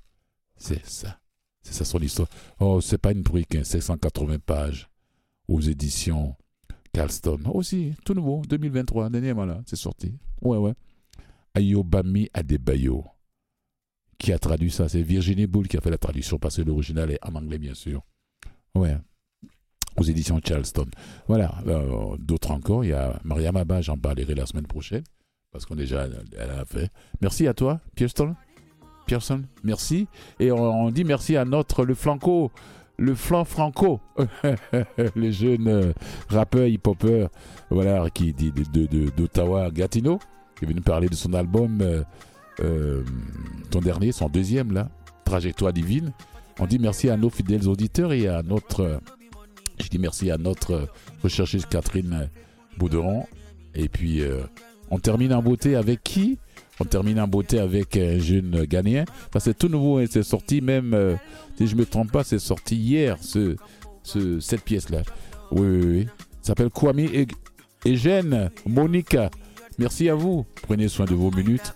c'est 0.56 0.86
ça. 0.86 1.20
C'est 1.62 1.74
ça 1.74 1.86
son 1.86 2.00
histoire. 2.00 2.30
Oh, 2.60 2.80
c'est 2.80 2.98
pas 2.98 3.12
une 3.12 3.22
brique, 3.22 3.56
hein, 3.56 3.64
680 3.64 4.40
pages 4.40 4.90
aux 5.48 5.60
éditions 5.60 6.36
Carlston. 6.94 7.40
Aussi, 7.54 7.96
tout 8.06 8.14
nouveau, 8.14 8.42
2023, 8.48 9.10
dernièrement 9.10 9.46
là, 9.46 9.62
c'est 9.66 9.76
sorti. 9.76 10.14
Ouais, 10.42 10.58
ouais. 10.58 10.74
Ayobami 11.54 12.30
Adebayo. 12.34 13.06
Qui 14.20 14.32
a 14.34 14.38
traduit 14.40 14.70
ça 14.70 14.88
C'est 14.90 15.02
Virginie 15.02 15.48
Boule 15.48 15.68
qui 15.68 15.78
a 15.78 15.82
fait 15.82 15.90
la 15.90 15.98
traduction 15.98 16.38
parce 16.38 16.58
que 16.58 16.62
l'original 16.62 17.10
est 17.12 17.20
en 17.26 17.34
anglais, 17.36 17.58
bien 17.58 17.74
sûr. 17.74 18.02
Ouais. 18.76 18.96
Aux 19.98 20.04
éditions 20.04 20.40
Charleston. 20.46 20.86
Voilà. 21.28 21.56
euh, 21.68 22.16
D'autres 22.20 22.52
encore. 22.52 22.84
Il 22.86 22.90
y 22.90 22.94
a 22.94 23.20
Mariam 23.24 23.56
Abba, 23.56 23.82
j'en 23.82 23.98
parlerai 23.98 24.36
la 24.36 24.46
semaine 24.46 24.68
prochaine. 24.68 25.04
Parce 25.52 25.66
qu'on 25.66 25.76
déjà, 25.76 26.06
elle 26.38 26.52
a 26.52 26.64
fait. 26.66 26.90
Merci 27.22 27.48
à 27.48 27.54
toi, 27.56 27.80
Pierston. 27.96 28.36
Pearson, 29.08 29.42
merci. 29.64 30.08
Et 30.40 30.52
on, 30.52 30.58
on 30.86 30.92
dit 30.92 31.04
merci 31.04 31.36
à 31.36 31.44
notre, 31.44 31.84
le 31.84 31.96
flanco, 31.96 32.52
le 32.98 33.16
flanc 33.16 33.44
franco, 33.44 34.00
le 35.16 35.32
jeune 35.32 35.68
euh, 35.68 35.94
rappeur 36.28 36.68
hip-hopper, 36.68 37.26
voilà, 37.72 38.08
qui 38.12 38.34
dit 38.34 38.52
de- 38.52 38.64
de- 38.66 38.86
de- 38.86 39.10
d'Ottawa, 39.10 39.72
Gatineau, 39.72 40.20
qui 40.56 40.66
est 40.66 40.68
venu 40.68 40.82
parler 40.82 41.10
de 41.10 41.16
son 41.16 41.34
album, 41.34 41.80
euh, 41.82 42.04
euh, 42.62 43.04
ton 43.72 43.80
dernier, 43.80 44.12
son 44.12 44.30
deuxième, 44.30 44.72
là, 44.74 44.90
Trajectoire 45.26 45.74
divine. 45.74 46.12
On 46.60 46.66
dit 46.66 46.80
merci 46.80 47.10
à 47.10 47.18
nos 47.18 47.30
fidèles 47.30 47.68
auditeurs 47.68 48.12
et 48.14 48.28
à 48.28 48.42
notre, 48.42 49.00
je 49.80 49.88
dis 49.90 50.00
merci 50.00 50.32
à 50.32 50.38
notre 50.38 50.88
recherchiste 51.24 51.68
Catherine 51.70 52.30
Bouderon. 52.78 53.26
Et 53.76 53.88
puis, 53.90 54.22
euh, 54.22 54.42
on 54.90 54.98
termine 55.00 55.34
en 55.34 55.42
beauté 55.44 55.76
avec 55.76 56.04
qui? 56.04 56.40
On 56.80 56.86
termine 56.86 57.20
en 57.20 57.28
beauté 57.28 57.60
avec 57.60 57.96
un 57.98 58.18
jeune 58.20 58.64
Ghanéen. 58.66 59.06
Ça, 59.34 59.40
c'est 59.40 59.58
tout 59.58 59.68
nouveau, 59.68 59.98
hein, 60.00 60.06
c'est 60.10 60.24
sorti 60.24 60.62
même, 60.62 60.94
euh, 60.94 61.16
si 61.58 61.68
je 61.68 61.76
ne 61.76 61.82
me 61.82 61.86
trompe 61.86 62.12
pas, 62.12 62.24
c'est 62.24 62.40
sorti 62.40 62.76
hier, 62.76 63.18
ce, 63.22 63.56
ce- 64.02 64.40
cette 64.40 64.62
pièce-là. 64.64 65.04
Oui, 65.52 65.68
oui, 65.68 65.86
oui. 65.86 66.06
Ça 66.42 66.48
s'appelle 66.48 66.70
Kwame 66.70 67.00
et, 67.00 67.28
et 67.86 67.96
Jeanne, 67.96 68.50
Monica. 68.66 69.30
Merci 69.78 70.10
à 70.10 70.16
vous. 70.16 70.46
Prenez 70.64 70.88
soin 70.88 71.06
de 71.06 71.14
vos 71.14 71.32
minutes. 71.32 71.74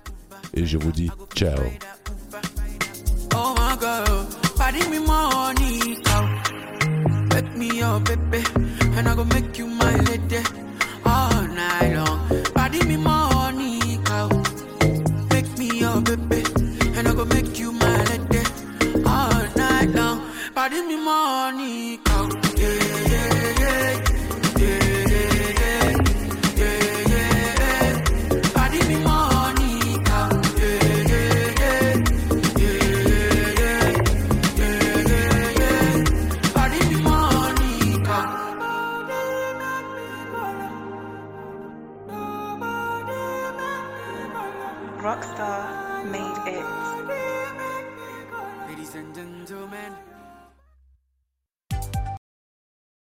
Et 0.55 0.65
je 0.65 0.77
vous 0.77 0.91
dis 0.91 1.09
ciao. 1.35 1.57
Oh 3.35 3.55
me 4.89 4.99
money, 4.99 5.97
baby, 8.05 8.43
and 8.95 9.07
I 9.07 9.15
go 9.15 9.23
make 9.25 9.57
you 9.57 9.67
my 9.67 9.95
lady 9.97 10.43
all 11.05 11.41
night 11.47 11.95
long. 11.95 12.19
Me. 13.57 13.79
Wake 15.31 15.57
me 15.57 15.83
up, 15.83 16.03
baby, 16.03 16.43
and 16.95 17.07
I 17.07 17.13
go 17.13 17.25
make 17.25 17.57
you 17.59 17.71
my 17.71 18.03
lady 18.05 18.43
all 19.05 19.47
night 19.55 19.89
long. 19.95 20.21
Me. 21.57 22.12